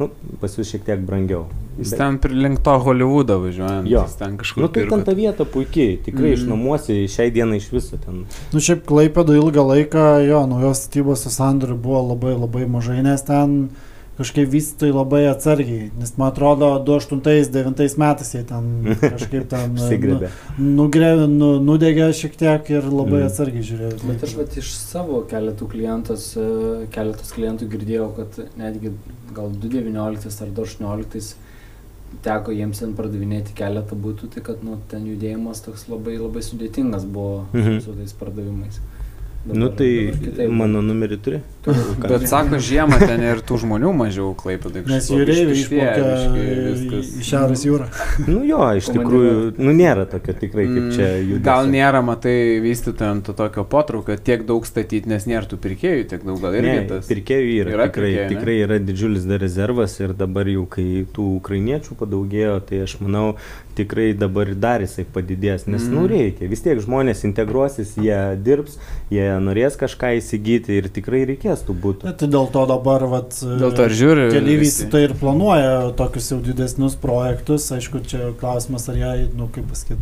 Nu, 0.00 0.08
pas 0.40 0.54
jūs 0.56 0.70
šiek 0.72 0.84
tiek 0.86 1.02
brangiau. 1.06 1.44
Jis 1.78 1.92
Bet- 1.92 1.98
ten 2.00 2.18
link 2.42 2.62
to 2.64 2.74
Hollywoodo 2.84 3.38
važiuojant. 3.42 3.88
Jo. 3.88 4.02
Jis 4.06 4.16
ten 4.18 4.36
kažkur. 4.40 4.64
Nu, 4.64 4.68
tai 4.68 4.82
ten 4.82 4.90
pirko. 4.90 5.04
ta 5.04 5.12
vieta 5.16 5.44
puikiai, 5.44 5.98
tikrai 6.04 6.30
mm. 6.32 6.36
Išnuomuosi 6.38 6.96
šiai 7.08 7.30
dienai 7.32 7.60
iš 7.60 7.70
viso 7.72 7.96
ten. 8.00 8.24
Nu 8.52 8.60
šiaip 8.60 8.84
klaipėdo 8.88 9.36
ilgą 9.36 9.64
laiką, 9.68 10.06
jo, 10.26 10.42
naujos 10.50 10.84
statybos 10.86 11.24
sandorių 11.28 11.76
buvo 11.80 12.02
labai 12.12 12.34
labai 12.36 12.66
mažai, 12.66 13.02
nes 13.04 13.22
ten 13.22 13.70
kažkaip 14.22 14.48
vystytojai 14.54 14.94
labai 14.94 15.20
atsargiai, 15.28 15.90
nes 15.98 16.14
man 16.16 16.30
atrodo 16.32 16.70
2008-2009 16.88 17.98
metais 18.00 18.32
jie 18.34 18.42
ten 18.48 18.70
kažkaip 19.16 19.48
ten 19.52 19.74
nu, 19.76 20.20
nugre, 20.80 21.12
nu, 21.28 21.52
nudegė 21.60 22.08
šiek 22.16 22.36
tiek 22.40 22.70
ir 22.72 22.88
labai 22.88 23.20
Mhm. 23.22 23.28
atsargiai 23.28 23.66
žiūrėjo. 23.68 24.00
Bet 24.08 24.24
aš 24.28 24.34
vat, 24.40 24.56
iš 24.62 24.72
savo 24.78 25.22
keletų 25.30 25.68
klientos, 25.74 26.30
e, 26.40 26.86
keletos 26.94 27.32
klientų 27.36 27.68
girdėjau, 27.76 28.08
kad 28.16 28.40
netgi 28.60 28.92
gal 29.36 29.50
2019 29.50 30.42
ar 30.46 30.52
2018 30.56 31.34
teko 32.22 32.52
jiems 32.52 32.78
ten 32.82 32.92
pardavinėti 32.92 33.54
keletą 33.56 33.96
būtų, 33.96 34.28
tai 34.34 34.42
kad 34.44 34.60
nu, 34.64 34.76
ten 34.90 35.06
judėjimas 35.08 35.62
toks 35.64 35.86
labai 35.88 36.18
labai 36.20 36.42
sudėtingas 36.44 37.06
buvo 37.08 37.46
Mhm. 37.54 37.80
su 37.80 37.92
tais 37.96 38.12
pardavimais. 38.12 38.80
Nu 39.46 39.54
Dabar- 39.68 39.76
tai 39.76 40.12
dabar 40.36 40.52
mano 40.54 40.82
numerį 40.82 41.16
turi. 41.24 41.40
Bet 42.02 42.24
sako, 42.28 42.58
žiemą 42.62 42.98
ten 43.02 43.22
ir 43.22 43.40
tų 43.46 43.60
žmonių 43.62 43.92
mažiau 43.96 44.32
klaipėdai. 44.38 44.82
Nes 44.90 45.08
jūreiviai 45.10 45.56
išplaukia 45.56 46.06
į 46.42 47.24
Šiaurės 47.26 47.64
jūrą. 47.66 47.86
Nu 48.32 48.42
jo, 48.46 48.60
iš 48.78 48.88
tikrųjų, 48.92 49.32
nu 49.62 49.74
nėra 49.76 50.04
tokio 50.10 50.34
tikrai 50.38 50.66
kaip 50.68 50.88
čia 50.94 51.08
judesio. 51.16 51.38
Mm, 51.38 51.44
Gal 51.46 51.70
nėra, 51.70 52.02
matai, 52.06 52.34
vystytojams 52.64 53.26
to 53.28 53.34
tokio 53.38 53.64
potraukio 53.68 54.16
tiek 54.18 54.44
daug 54.48 54.66
statyti, 54.68 55.10
nes 55.10 55.26
nėra 55.30 55.48
tų 55.50 55.58
pirkėjų 55.62 56.06
tiek 56.12 56.24
daug, 56.26 56.38
gal 56.42 56.56
irgi 56.58 56.72
Ne, 56.72 56.84
tas. 56.90 57.08
pirkėjų 57.10 57.52
yra, 57.62 57.74
Yra 57.76 57.88
tikrai, 57.90 58.10
pirkėjų, 58.12 58.28
tikrai 58.34 58.56
yra 58.66 58.78
didžiulis 58.82 59.26
dar 59.28 59.42
rezervas 59.42 59.96
ir 60.02 60.14
dabar 60.18 60.50
jau 60.50 60.64
kai 60.70 60.86
tų 61.14 61.28
ukrainiečių 61.40 61.98
padaugėjo, 62.00 62.56
tai 62.68 62.82
aš 62.86 62.96
manau 63.02 63.26
tikrai 63.78 64.10
dabar 64.18 64.50
dar 64.58 64.82
jisai 64.84 65.06
padidės, 65.08 65.66
nes 65.70 65.86
mm. 65.86 65.92
nu 65.94 66.02
Mm. 66.02 66.10
reikia, 66.12 66.48
vis 66.50 66.60
tiek 66.64 66.80
žmonės 66.82 67.22
integruosis, 67.28 67.94
jie 67.96 68.18
dirbs, 68.44 68.74
jie 69.12 69.28
norės 69.40 69.78
kažką 69.80 70.16
įsigyti 70.18 70.76
ir 70.80 70.88
tikrai 70.92 71.22
reikės 71.28 71.51
tų 71.60 71.74
būtų. 71.84 72.12
Tai 72.16 72.28
dėl 72.32 72.48
to 72.54 72.62
dabar, 72.70 73.04
vat, 73.12 73.36
Dėl 73.60 73.74
to 73.76 73.84
ir 73.84 73.94
žiūri. 73.98 74.24
Keli 74.32 74.56
visi. 74.56 74.86
vystytojai 74.86 75.10
ir 75.10 75.14
planuoja 75.20 75.74
tokius 75.98 76.30
jau 76.32 76.40
didesnius 76.40 76.96
projektus. 76.96 77.68
Aišku, 77.76 78.00
čia 78.08 78.32
klausimas, 78.40 78.88
ar 78.88 78.96
jie, 78.96 79.28
nu, 79.36 79.50
kaip 79.52 79.68
pasakyti, 79.68 80.00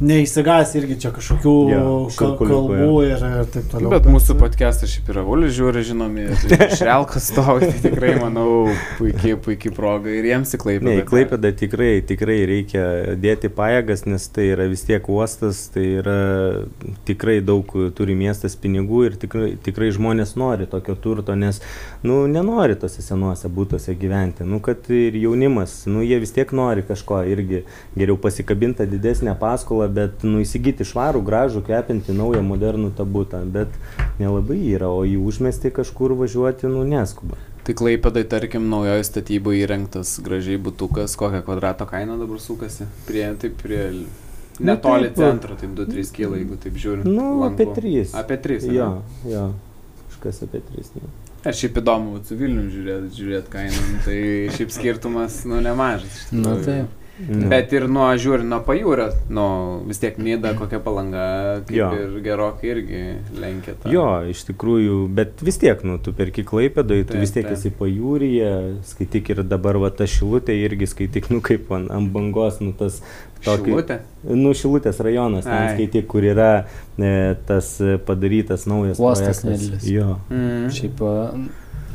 neįsigas 0.00 0.74
irgi 0.76 0.98
čia 1.00 1.10
kažkokių 1.14 1.52
Jo, 1.70 1.82
ka- 2.10 2.14
šurkuliukų, 2.16 2.76
kalbų 2.76 2.96
ir, 3.06 3.22
ir 3.40 3.48
taip 3.54 3.68
toliau. 3.72 3.90
Bet 3.94 4.08
mūsų 4.10 4.36
podcastas 4.40 4.92
šiaip 4.92 5.08
yra 5.14 5.22
Ulis 5.24 5.54
žiūri, 5.56 5.82
žinomi, 5.88 6.26
ir 6.28 6.54
iš 6.68 6.82
Relkas 6.84 7.30
stovi, 7.32 7.70
tai 7.72 7.80
tikrai, 7.86 8.12
manau, 8.20 8.68
puikiai, 8.98 9.38
puikiai 9.40 9.72
proga 9.76 10.12
ir 10.12 10.28
jiems 10.28 10.52
įklaipė. 10.58 10.84
Ne, 10.84 10.96
į 11.00 11.06
Klaipėdą 11.08 11.52
tikrai, 11.56 11.90
tikrai 12.06 12.38
reikia 12.50 12.84
dėti 13.20 13.50
pajėgas, 13.56 14.04
nes 14.10 14.28
tai 14.32 14.50
yra 14.52 14.68
vis 14.70 14.84
tiek 14.88 15.08
uostas, 15.12 15.64
tai 15.74 15.86
yra 16.02 16.18
tikrai 17.08 17.38
daug 17.44 17.72
turi 17.96 18.16
miestas 18.18 18.56
pinigų 18.60 19.02
ir 19.08 19.18
tikrai, 19.22 19.50
tikrai 19.64 19.90
žmonės 19.96 20.36
nori 20.36 20.68
tokio 20.70 20.96
turto, 21.00 21.34
nes, 21.38 21.62
nu, 22.06 22.22
nenori 22.30 22.76
tose 22.80 23.04
senuose 23.04 23.48
būtose 23.52 23.96
gyventi. 23.98 24.44
Nu, 24.46 24.60
kad 24.64 24.86
ir 24.92 25.16
jaunimas, 25.16 25.82
nu, 25.90 26.04
jie 26.04 26.20
vis 26.22 26.34
tiek 26.36 26.52
nori 26.56 26.84
kažko 26.86 27.22
irgi 27.32 27.64
geriau 27.96 28.20
pasikabinti 28.20 28.76
tą 28.76 28.84
didesnę 28.90 29.32
paskolą, 29.86 29.94
bet, 29.94 30.24
nu, 30.24 30.40
įsigyti 30.40 30.84
švarų, 30.84 31.22
gražų, 31.24 31.62
kvepinti 31.64 32.12
naują, 32.12 32.42
modernų 32.42 32.94
tą 32.96 33.04
būtą, 33.04 33.44
bet 33.50 33.68
nelabai 34.18 34.58
yra, 34.74 34.88
o 34.88 35.04
į 35.04 35.16
užmestį 35.16 35.72
kažkur 35.72 36.14
važiuoti, 36.14 36.66
nu, 36.66 36.84
neskuba. 36.84 37.36
Tai 37.64 37.74
klaipėdai, 37.74 38.24
tarkim, 38.24 38.68
naujoje 38.70 39.04
statyboje 39.04 39.64
įrengtas 39.64 40.20
gražiai 40.22 40.56
butukas, 40.58 41.16
kokią 41.16 41.42
kvadrato 41.42 41.86
kainą 41.86 42.18
dabar 42.18 42.38
sukasi. 42.40 42.86
Prie, 43.06 43.34
taip, 43.34 43.56
prie... 43.62 44.06
Netoli 44.56 45.10
taip, 45.10 45.18
centro, 45.18 45.54
taip 45.54 45.74
2-3 45.76 46.12
kyla, 46.16 46.38
jeigu 46.38 46.56
taip 46.56 46.76
žiūri. 46.80 47.04
Nu, 47.04 47.42
apie 47.44 47.66
Lanku. 47.66 47.80
3. 47.82 48.04
Apie 48.16 48.38
3. 48.40 48.70
Jo, 48.72 49.02
jo, 49.28 49.50
kažkas 50.08 50.46
apie 50.46 50.62
3. 50.64 50.94
Ne. 50.96 51.10
Aš 51.46 51.60
šiaip 51.60 51.76
įdomu, 51.82 52.22
su 52.24 52.38
Vilniu 52.40 52.64
žiūrėt, 52.72 53.10
žiūrėt 53.14 53.50
kainą, 53.52 53.82
nu, 53.90 53.98
tai 54.06 54.16
šiaip 54.56 54.72
skirtumas, 54.72 55.42
nu, 55.46 55.60
nemažas. 55.62 56.24
Nu, 56.32 56.56
tikrųjų. 56.56 56.64
taip. 56.64 57.05
Nu. 57.16 57.48
Bet 57.48 57.70
ir 57.72 57.86
nuo 57.88 58.10
žiūri 58.20 58.44
nuo 58.44 58.58
pajūrio, 58.60 59.06
nu, 59.32 59.44
vis 59.88 59.96
tiek 60.02 60.18
Nida, 60.20 60.50
kokia 60.58 60.82
palanga, 60.84 61.62
kaip 61.64 61.76
Jo. 61.78 61.86
ir 61.96 62.18
gerokai 62.20 62.68
irgi 62.74 62.98
lenkia 63.40 63.72
tą. 63.80 63.88
Jo, 63.94 64.04
iš 64.28 64.42
tikrųjų, 64.50 64.98
bet 65.16 65.40
vis 65.40 65.56
tiek, 65.62 65.80
nu, 65.88 65.96
tu 65.96 66.12
perki 66.12 66.44
klaipėdai, 66.44 66.98
tu 67.06 67.14
Taip, 67.14 67.22
vis 67.24 67.32
tiek 67.32 67.48
taip. 67.48 67.56
esi 67.56 67.72
pajūryje, 67.78 68.50
skaityk 68.92 69.30
ir 69.32 69.42
dabar 69.48 69.78
va 69.80 69.88
ta 69.96 70.04
šilutė 70.04 70.58
irgi 70.66 70.90
skaityk, 70.92 71.30
nu, 71.32 71.40
kaip 71.40 71.72
ant, 71.72 71.88
ant 71.90 72.12
bangos, 72.12 72.60
nu, 72.60 72.74
tas 72.76 73.00
tokį- 73.46 73.72
Šilutė. 73.72 73.98
Nu, 74.36 74.52
Šilutės 74.52 75.00
rajonas, 75.00 75.44
ten 75.48 75.56
Ai. 75.56 75.72
skaityk, 75.76 76.06
kur 76.12 76.20
yra 76.22 76.66
e, 76.98 77.34
tas 77.48 77.78
padarytas 78.04 78.66
naujas 78.68 79.00
Uostas 79.00 79.40
projektas. 79.40 79.44
nedidelis. 79.44 79.88
Jo. 79.88 80.18
Mm. 80.28 80.68
Šiaip 80.68 81.00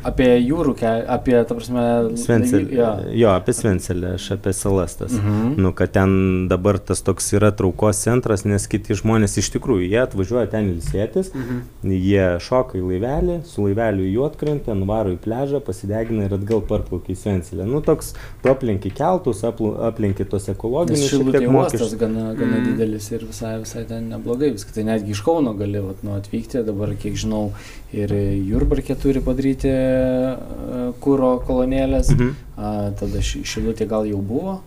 apie 0.04 0.28
jūrų 0.42 0.74
apie, 1.08 1.34
ta 1.46 1.54
prasme, 1.54 1.82
Svencelė. 2.18 2.72
Jo. 2.76 2.88
Jo, 3.12 3.30
apie 3.36 3.52
Svencelę, 3.56 4.14
aš 4.18 4.30
apie 4.36 4.52
salas 4.52 4.94
tas. 4.96 5.12
Mhm. 5.12 5.54
Nu, 5.62 5.72
kad 5.72 5.92
ten 5.92 6.48
dabar 6.48 6.78
tas 6.78 7.02
toks 7.02 7.32
yra 7.36 7.50
traukos 7.52 8.00
centras, 8.02 8.44
nes 8.44 8.66
kiti 8.66 8.94
žmonės 8.98 9.38
iš 9.38 9.50
tikrųjų, 9.56 9.88
jie 9.90 10.00
atvažiuoja 10.06 10.50
ten 10.50 10.72
ilsėtis, 10.74 11.32
Mhm. 11.34 11.62
Jie 12.02 12.26
šoka 12.40 12.78
į 12.78 12.82
laivelį, 12.88 13.36
su 13.46 13.62
laiveliu 13.66 14.04
į 14.06 14.12
juotkrantę, 14.16 14.74
nuvaro 14.76 15.10
į 15.14 15.18
pležą, 15.18 15.60
pasidegina 15.60 16.24
ir 16.26 16.34
atgal 16.34 16.60
parplaukia 16.66 17.12
į 17.14 17.18
Svencelę. 17.18 17.66
Nu 17.66 17.80
toks, 17.80 18.14
tu 18.42 18.48
aplinki 18.50 18.90
keltus, 18.94 19.42
aplinki 19.44 20.24
tos 20.28 20.48
ekologinius 20.48 21.10
šilutė 21.10 21.46
uostas 21.48 21.94
gana, 21.98 22.34
gana 22.34 22.58
Mm. 22.58 22.64
didelis 22.76 23.10
ir 23.12 23.20
visai, 23.26 23.58
visai 23.62 23.84
ten 23.88 24.08
neblogai 24.10 24.52
viskas. 24.52 24.72
Tai 24.74 24.84
netgi 24.84 25.10
iš 25.10 25.22
Kauno 25.22 25.54
gali 25.56 25.78
vat, 25.80 26.02
nu, 26.02 26.10
atvykti, 26.18 26.64
dabar 26.64 26.88
kiek 26.94 27.14
žinau 27.14 27.52
ir 27.92 28.12
Jurbarkė 28.48 28.96
turi 29.00 29.20
padaryti 29.20 29.68
e, 29.68 30.92
kūro 31.04 31.32
kolonėlės, 31.46 32.10
Mhm. 32.14 32.30
a, 32.56 32.90
tada 32.98 33.18
ši- 33.20 33.42
šilutė 33.44 33.86
gal 33.88 34.06
jau 34.08 34.20
buvo, 34.22 34.60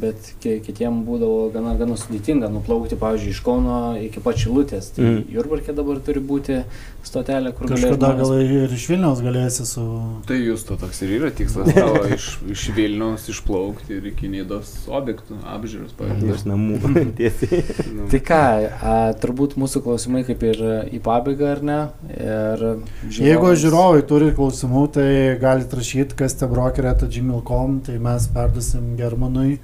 bet 0.00 0.34
ki- 0.42 0.58
kitiem 0.66 0.98
būdavo 1.06 1.50
gana, 1.54 1.72
gana 1.80 1.94
sudėtinga 1.96 2.50
nuplaukti, 2.52 2.96
pavyzdžiui, 3.00 3.30
iš 3.32 3.40
Kauno 3.46 3.76
iki 4.00 4.20
pat 4.20 4.36
šilutės. 4.36 4.90
Tai 4.96 5.04
Mhm. 5.06 5.22
Jurbarkė 5.32 5.72
dabar 5.74 5.96
turi 6.04 6.20
būti 6.20 6.58
stotelė, 7.06 7.52
kur 7.54 7.68
galės 7.70 7.84
Kažkada 7.96 8.10
gal 8.18 8.32
ir 8.42 8.68
iš 8.74 8.84
Vilniaus 8.90 9.20
galėsi 9.22 9.64
su... 9.64 9.84
Tai 10.26 10.36
jūs 10.36 10.64
to 10.66 10.76
toks 10.76 11.00
ir 11.06 11.12
yra 11.20 11.30
tikslas 11.30 11.70
tavo 11.72 12.02
iš, 12.12 12.26
iš 12.50 12.64
Vilniaus 12.76 13.28
išplaukti 13.30 13.94
ir 13.96 14.08
iki 14.10 14.28
Nidos 14.28 14.72
objektų 14.90 15.38
apžiūros, 15.54 15.92
Iš 15.92 15.96
pavyzdžiui. 16.00 16.50
namų 16.50 17.14
tiesiai. 17.20 17.62
Nu. 17.94 18.08
Tai 18.10 18.20
ką, 18.26 18.40
a, 18.82 18.96
turbūt 19.22 19.54
mūsų 19.56 19.84
klausimai 19.86 20.24
kaip 20.26 20.42
ir 20.50 20.60
į 20.90 21.00
pabaigą, 21.00 21.52
ar 21.56 21.62
ne? 21.62 21.78
Ir 22.10 22.66
Jeigu 23.22 23.54
žiūrovai 23.56 24.02
turi 24.06 24.32
klausimų, 24.36 24.84
tai 24.98 25.08
galite 25.40 25.78
rašyti, 25.78 26.16
kas 26.18 26.34
te 26.34 26.46
brokerė, 26.50 26.92
gmail.com, 27.06 27.80
tai 27.86 27.98
mes 28.02 28.26
perdusim 28.34 28.96
Germanui. 28.98 29.55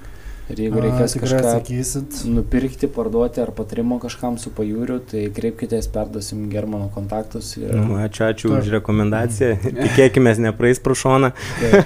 Ir 0.53 0.61
jeigu 0.67 0.81
A, 0.81 0.85
reikės 0.85 1.15
tikrai 1.17 1.29
kažką 1.31 1.41
atsakysit. 1.49 2.17
nupirkti, 2.29 2.89
parduoti 2.93 3.41
ar 3.41 3.53
patarimo 3.57 3.97
kažkam 4.03 4.37
su 4.41 4.53
pajūriu, 4.53 4.99
tai 5.09 5.25
kreipkitės, 5.33 5.89
perduosim 5.93 6.45
Germano 6.53 6.91
kontaktus. 6.93 7.55
Ir... 7.57 7.73
Nu, 7.73 7.97
ačiū, 8.03 8.27
ačiū 8.29 8.51
Taip. 8.51 8.59
už 8.61 8.73
rekomendaciją. 8.77 9.55
Tikėkime, 9.87 10.35
nepraeis 10.45 10.83
pro 10.83 10.97
šoną. 10.99 11.33
tai, 11.61 11.83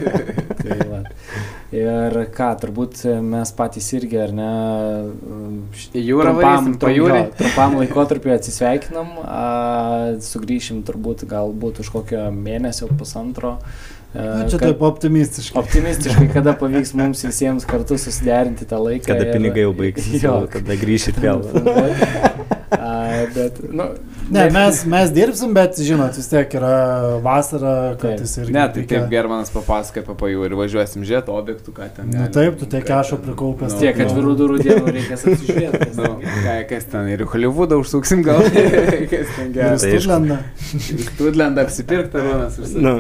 tai 0.64 0.81
va. 0.91 1.03
Ir 1.77 2.19
ką, 2.35 2.51
turbūt 2.62 3.03
mes 3.27 3.51
patys 3.59 3.89
irgi, 3.99 4.19
ar 4.23 4.35
ne, 4.35 4.51
jūrą 5.99 6.37
trumpam, 6.39 6.71
jo, 6.95 7.09
trumpam 7.39 7.75
laikotarpiu 7.81 8.33
atsisveikinam, 8.37 9.17
a, 9.27 9.43
sugrįšim 10.23 10.85
turbūt 10.87 11.27
galbūt 11.31 11.83
už 11.83 11.91
kokio 11.95 12.29
mėnesio, 12.35 12.89
pusantro. 12.99 13.59
a, 13.59 13.96
Na, 14.15 14.47
čia 14.49 14.59
kad- 14.59 14.69
taip 14.71 14.83
optimistiškai. 14.83 15.59
Optimistiškai, 15.63 16.29
kada 16.37 16.55
pavyks 16.57 16.95
mums 16.97 17.25
visiems 17.27 17.67
kartu 17.69 17.99
susiderinti 18.01 18.65
tą 18.69 18.79
laiką. 18.81 19.07
Kada 19.11 19.27
ir- 19.29 19.33
pinigai 19.37 19.67
jau 19.67 19.73
baigsis, 19.77 20.23
Jo, 20.23 20.39
tada 20.53 20.79
grįšit 20.81 21.19
vėl. 21.21 21.43
Bet, 23.35 23.61
nu, 23.72 23.89
Ne, 24.27 24.49
mes, 24.51 24.81
mes 24.91 25.11
dirbsim, 25.14 25.53
bet 25.55 25.77
žinot, 25.79 26.16
vis 26.18 26.27
tiek 26.27 26.51
yra 26.59 26.70
vasara, 27.22 27.95
kad 27.95 28.16
Taip. 28.16 28.22
jis 28.24 28.33
irgi... 28.41 28.53
Ne, 28.57 28.64
tai 28.74 28.81
reikia- 28.83 28.99
kaip 29.05 29.12
Germanas 29.12 29.53
papasakoja 29.55 30.03
apie 30.03 30.16
pajūrį, 30.18 30.59
važiuosim 30.59 31.05
žiūrėti 31.07 31.31
objektų, 31.31 31.74
ką 31.77 31.87
ten. 31.95 32.09
Na 32.11 32.24
galim- 32.24 32.33
taip, 32.35 32.57
tu 32.59 32.66
tiek 32.72 32.83
ten- 32.89 33.20
prikaupęs. 33.22 33.77
Nu, 33.77 33.79
tiek 33.85 34.01
jo. 34.01 34.09
atvirų 34.09 34.33
durų 34.41 34.59
dienų 34.64 34.95
reikės 34.97 35.22
atsižiūrėti. 35.31 35.93
Nu, 36.01 36.11
ką, 36.43 36.57
kas 36.72 36.89
ten 36.91 37.12
ir 37.14 37.22
Hollywoodą 37.31 37.79
užsuksim 37.85 38.24
gal. 38.27 38.43
kas 39.14 39.31
ten 39.37 39.47
Ir 39.47 39.55
gerai. 39.55 39.79
Tai. 39.79 39.95
Studlendą. 39.95 40.39
Studlendą 41.12 41.62
apsipirkti, 41.62 42.27
visą. 42.27 42.83
Nu, 42.83 42.97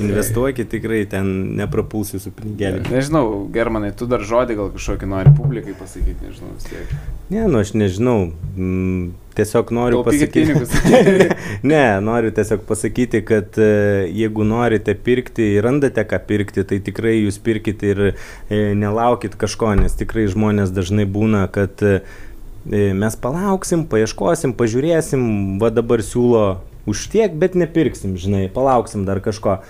investuokit 0.00 0.70
tikrai, 0.72 1.04
ten 1.12 1.30
neprapuls 1.60 2.14
jūsų 2.16 2.32
pinigėlį. 2.40 2.86
Nežinau, 2.88 3.24
Germanai, 3.52 3.92
tu 3.96 4.08
dar 4.10 4.24
žodį 4.24 4.56
gal 4.58 4.72
kažkokį 4.74 5.12
nori 5.12 5.32
publikai 5.36 5.76
pasakyti, 5.78 6.16
nežinau, 6.24 6.54
vis 6.56 6.68
tiek. 6.72 6.96
Ne, 7.30 7.44
nu 7.52 7.60
aš 7.62 7.74
nežinau. 7.78 8.30
Mm, 8.56 9.12
tiesiog 9.40 9.72
noriu 9.74 10.04
pasakyti. 10.04 10.44
pinigus. 10.44 10.70
ne, 11.72 11.82
noriu 12.04 12.30
tiesiog 12.36 12.64
pasakyti, 12.68 13.24
kad 13.26 13.58
e, 13.58 13.70
jeigu 14.14 14.46
norite 14.46 14.94
pirkti 14.94 15.54
ir 15.56 15.66
randate 15.66 16.04
ką 16.08 16.20
pirkti, 16.28 16.64
tai 16.68 16.80
tikrai 16.84 17.16
jūs 17.18 17.40
pirkite 17.42 17.94
ir 17.94 18.02
e, 18.10 18.14
nelaukit 18.78 19.36
kažko, 19.40 19.74
nes 19.80 19.96
tikrai 19.98 20.28
žmonės 20.30 20.74
dažnai 20.76 21.08
būna, 21.08 21.46
kad 21.52 21.84
e, 21.84 22.00
mes 22.70 23.16
palauksim, 23.20 23.86
paieškosim, 23.90 24.54
pažiūrėsim, 24.58 25.22
va 25.62 25.72
dabar 25.72 26.04
siūlo 26.04 26.44
už 26.90 27.06
tiek, 27.12 27.32
bet 27.36 27.56
nepirksim, 27.58 28.16
žinai, 28.20 28.48
palauksim 28.52 29.06
dar 29.08 29.22
kažko. 29.24 29.60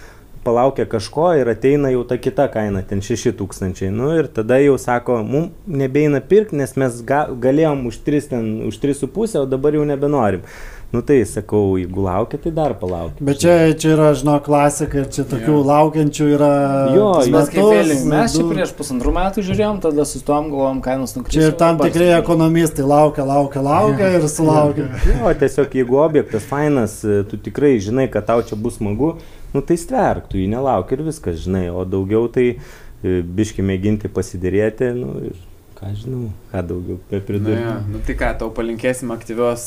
Palaukia 0.44 0.86
kažko 0.88 1.34
ir 1.36 1.48
ateina 1.52 1.90
jau 1.92 2.00
ta 2.08 2.16
kita 2.16 2.46
kaina, 2.48 2.80
ten 2.88 3.02
6000. 3.04 3.90
Nu 3.92 4.08
ir 4.16 4.28
tada 4.32 4.56
jau 4.62 4.78
sako, 4.80 5.18
mums 5.26 5.50
nebeina 5.68 6.22
pirkti, 6.24 6.56
nes 6.56 6.72
mes 6.80 7.02
ga, 7.04 7.26
galėjom 7.44 7.82
už 7.90 7.98
3, 8.06 8.28
ten, 8.30 8.46
už 8.70 8.78
3,5, 8.80 9.36
o 9.42 9.44
dabar 9.44 9.76
jau 9.76 9.84
nebenorim. 9.84 10.46
Nu 10.90 11.00
tai 11.06 11.20
sakau, 11.22 11.76
jeigu 11.78 12.02
laukia, 12.02 12.38
tai 12.42 12.50
dar 12.50 12.72
palaukit. 12.74 13.20
Bet 13.22 13.38
čia, 13.38 13.52
čia 13.78 13.92
yra, 13.94 14.08
žinau, 14.18 14.40
klasika 14.42 14.98
ir 14.98 15.04
čia 15.14 15.22
tokių 15.30 15.52
Jo. 15.52 15.60
laukiančių 15.68 16.26
yra. 16.34 16.48
Jo, 16.90 17.04
jo. 17.22 17.30
Mes 17.30 17.52
kaip 17.52 17.68
vėliau, 17.68 18.00
mes 18.10 18.34
čia 18.34 18.46
prieš 18.48 18.72
pusantrų 18.74 19.12
metų 19.14 19.44
žiūrėjom, 19.46 19.78
tada 19.84 20.06
sustojom, 20.10 20.48
galvom, 20.50 20.80
kainos 20.82 21.14
nukris. 21.14 21.36
Čia 21.36 21.52
ir 21.52 21.54
tam 21.60 21.78
tikrai 21.78 22.08
ekonomistai 22.16 22.82
laukia, 22.90 23.22
laukia, 23.28 23.62
laukia 23.62 24.08
ir 24.18 24.26
sulaukia. 24.32 24.88
Jo, 25.06 25.30
tiesiog 25.44 25.76
jeigu 25.78 26.00
objektas 26.02 26.48
fainas, 26.50 26.98
tu 27.30 27.38
tikrai 27.38 27.76
žinai, 27.78 28.08
kad 28.10 28.26
tau 28.26 28.42
čia 28.42 28.58
bus 28.58 28.80
smagu, 28.80 29.12
nu 29.54 29.62
tai 29.62 29.78
stverk, 29.78 30.26
tu 30.32 30.42
jį 30.42 30.48
nelauk 30.56 30.90
ir 30.90 31.06
viskas, 31.06 31.38
žinai, 31.46 31.68
o 31.70 31.86
daugiau 31.86 32.26
tai 32.34 32.48
e, 32.56 33.20
biški 33.22 33.62
mėginti 33.62 34.10
pasidėrėti, 34.10 34.90
nu 34.98 35.14
ir 35.30 35.38
ką 35.80 35.90
žinau, 35.96 36.26
ką 36.52 36.60
daugiau 36.68 36.96
Nu, 37.10 37.20
pridurti. 37.24 37.54
jo, 37.56 37.74
nu 37.88 37.98
tai 38.04 38.14
ką, 38.20 38.26
tau 38.42 38.50
palinkėsim 38.52 39.08
aktyvios 39.14 39.62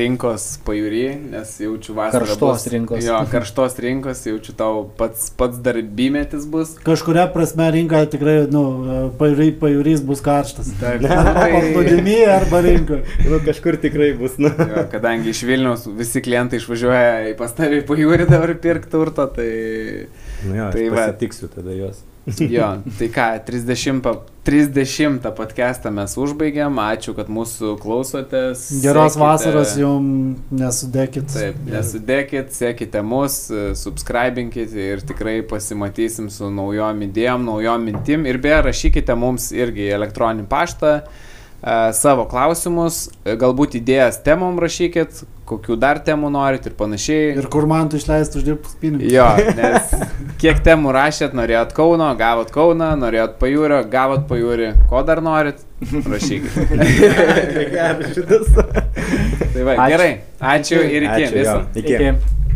rinkos 0.00 0.46
pajūry, 0.64 1.02
nes 1.34 1.50
jaučiu 1.60 1.92
vasarą. 1.98 2.24
Karštos 2.24 2.40
bus, 2.54 2.64
rinkos. 2.72 3.02
Jo, 3.04 3.18
karštos 3.28 3.76
rinkos, 3.84 4.22
jaučiu 4.30 4.54
tau 4.56 4.86
pats, 4.96 5.26
pats 5.36 5.60
darbymetis 5.60 6.46
bus. 6.48 6.72
Kažkuria 6.86 7.26
prasme 7.34 7.68
rinka 7.76 8.00
tikrai, 8.08 8.38
nu, 8.48 8.64
pajūry, 9.20 9.50
pajūrys 9.60 10.00
bus 10.08 10.24
karštas. 10.24 10.72
Taip, 10.80 11.04
Arba 11.12 11.36
tai, 11.36 11.50
paplūdimy, 11.58 12.16
arba 12.32 12.62
rinka. 12.64 13.02
Nu, 13.28 13.42
kažkur 13.44 13.76
tikrai 13.84 14.14
bus, 14.16 14.40
nu. 14.40 14.48
jo, 14.48 14.86
kadangi 14.96 15.34
iš 15.36 15.44
Vilniaus 15.48 15.84
visi 16.00 16.24
klientai 16.24 16.62
išvažiuoja 16.64 17.28
į 17.34 17.36
pastavį 17.44 17.84
pajūrį 17.92 18.30
dabar 18.32 18.56
pirkti 18.64 18.94
turto, 18.96 19.28
tai 19.36 19.50
Nu 20.46 20.54
jo, 20.54 20.68
Tai 20.72 20.82
va. 20.94 21.02
pasitiksiu 21.02 21.48
tada 21.50 21.72
juos. 21.74 22.04
jo, 22.56 22.68
tai 22.98 23.08
ką, 23.12 23.26
30, 23.46 24.00
pa- 24.04 24.18
30 24.48 25.26
podcastą 25.36 25.90
mes 25.92 26.14
užbaigėm, 26.16 26.78
ačiū, 26.80 27.12
kad 27.16 27.28
mūsų 27.32 27.74
klausotės. 27.82 28.62
Geros 28.82 29.12
sekite- 29.14 29.22
vasaros 29.24 29.74
jums 29.76 30.40
nesudėkit. 30.56 31.28
Taip, 31.34 31.58
nesudėkit, 31.68 32.52
sekite 32.56 33.02
mus, 33.04 33.40
subscribinkit 33.82 34.72
ir 34.72 35.04
tikrai 35.04 35.40
pasimatysim 35.46 36.30
su 36.32 36.48
naujom 36.50 37.04
idėjom, 37.08 37.44
naujom 37.50 37.88
mintim. 37.90 38.24
Ir 38.28 38.40
beje, 38.42 38.62
rašykite 38.70 39.16
mums 39.18 39.50
irgi 39.52 39.90
elektroninį 39.98 40.48
paštą 40.48 40.94
savo 41.92 42.22
klausimus, 42.30 43.08
e, 43.24 43.34
galbūt 43.38 43.74
idėjas 43.80 44.20
temom 44.22 44.60
rašykit, 44.62 45.24
kokių 45.48 45.78
dar 45.80 45.98
temų 46.04 46.30
norit 46.30 46.66
ir 46.68 46.74
panašiai. 46.78 47.32
Ir 47.40 47.48
kur 47.50 47.66
man 47.66 47.88
tu 47.90 47.98
išleisti 47.98 48.38
uždirbtus 48.38 48.76
pinigus. 48.78 49.10
Jo, 49.10 49.26
nes 49.58 49.90
kiek 50.38 50.60
temų 50.62 50.92
rašėt, 50.94 51.34
norėjot 51.34 51.74
Kauno, 51.74 52.12
gavot 52.20 52.52
Kauną, 52.54 52.92
norėjot 53.00 53.38
pajūrio, 53.42 53.82
gavot 53.90 54.28
pajūrį, 54.30 54.72
ko 54.90 55.02
dar 55.08 55.22
norit, 55.24 55.64
rašykit. 55.82 56.52
Tai 59.48 59.64
va, 59.64 59.74
Ačiū. 59.74 59.90
gerai, 59.90 60.10
ačiū 60.38 60.78
ir 60.84 61.06
iki 61.08 61.22
Ačiū. 61.26 61.54
Iki. 61.80 61.94
Iki. 61.94 62.47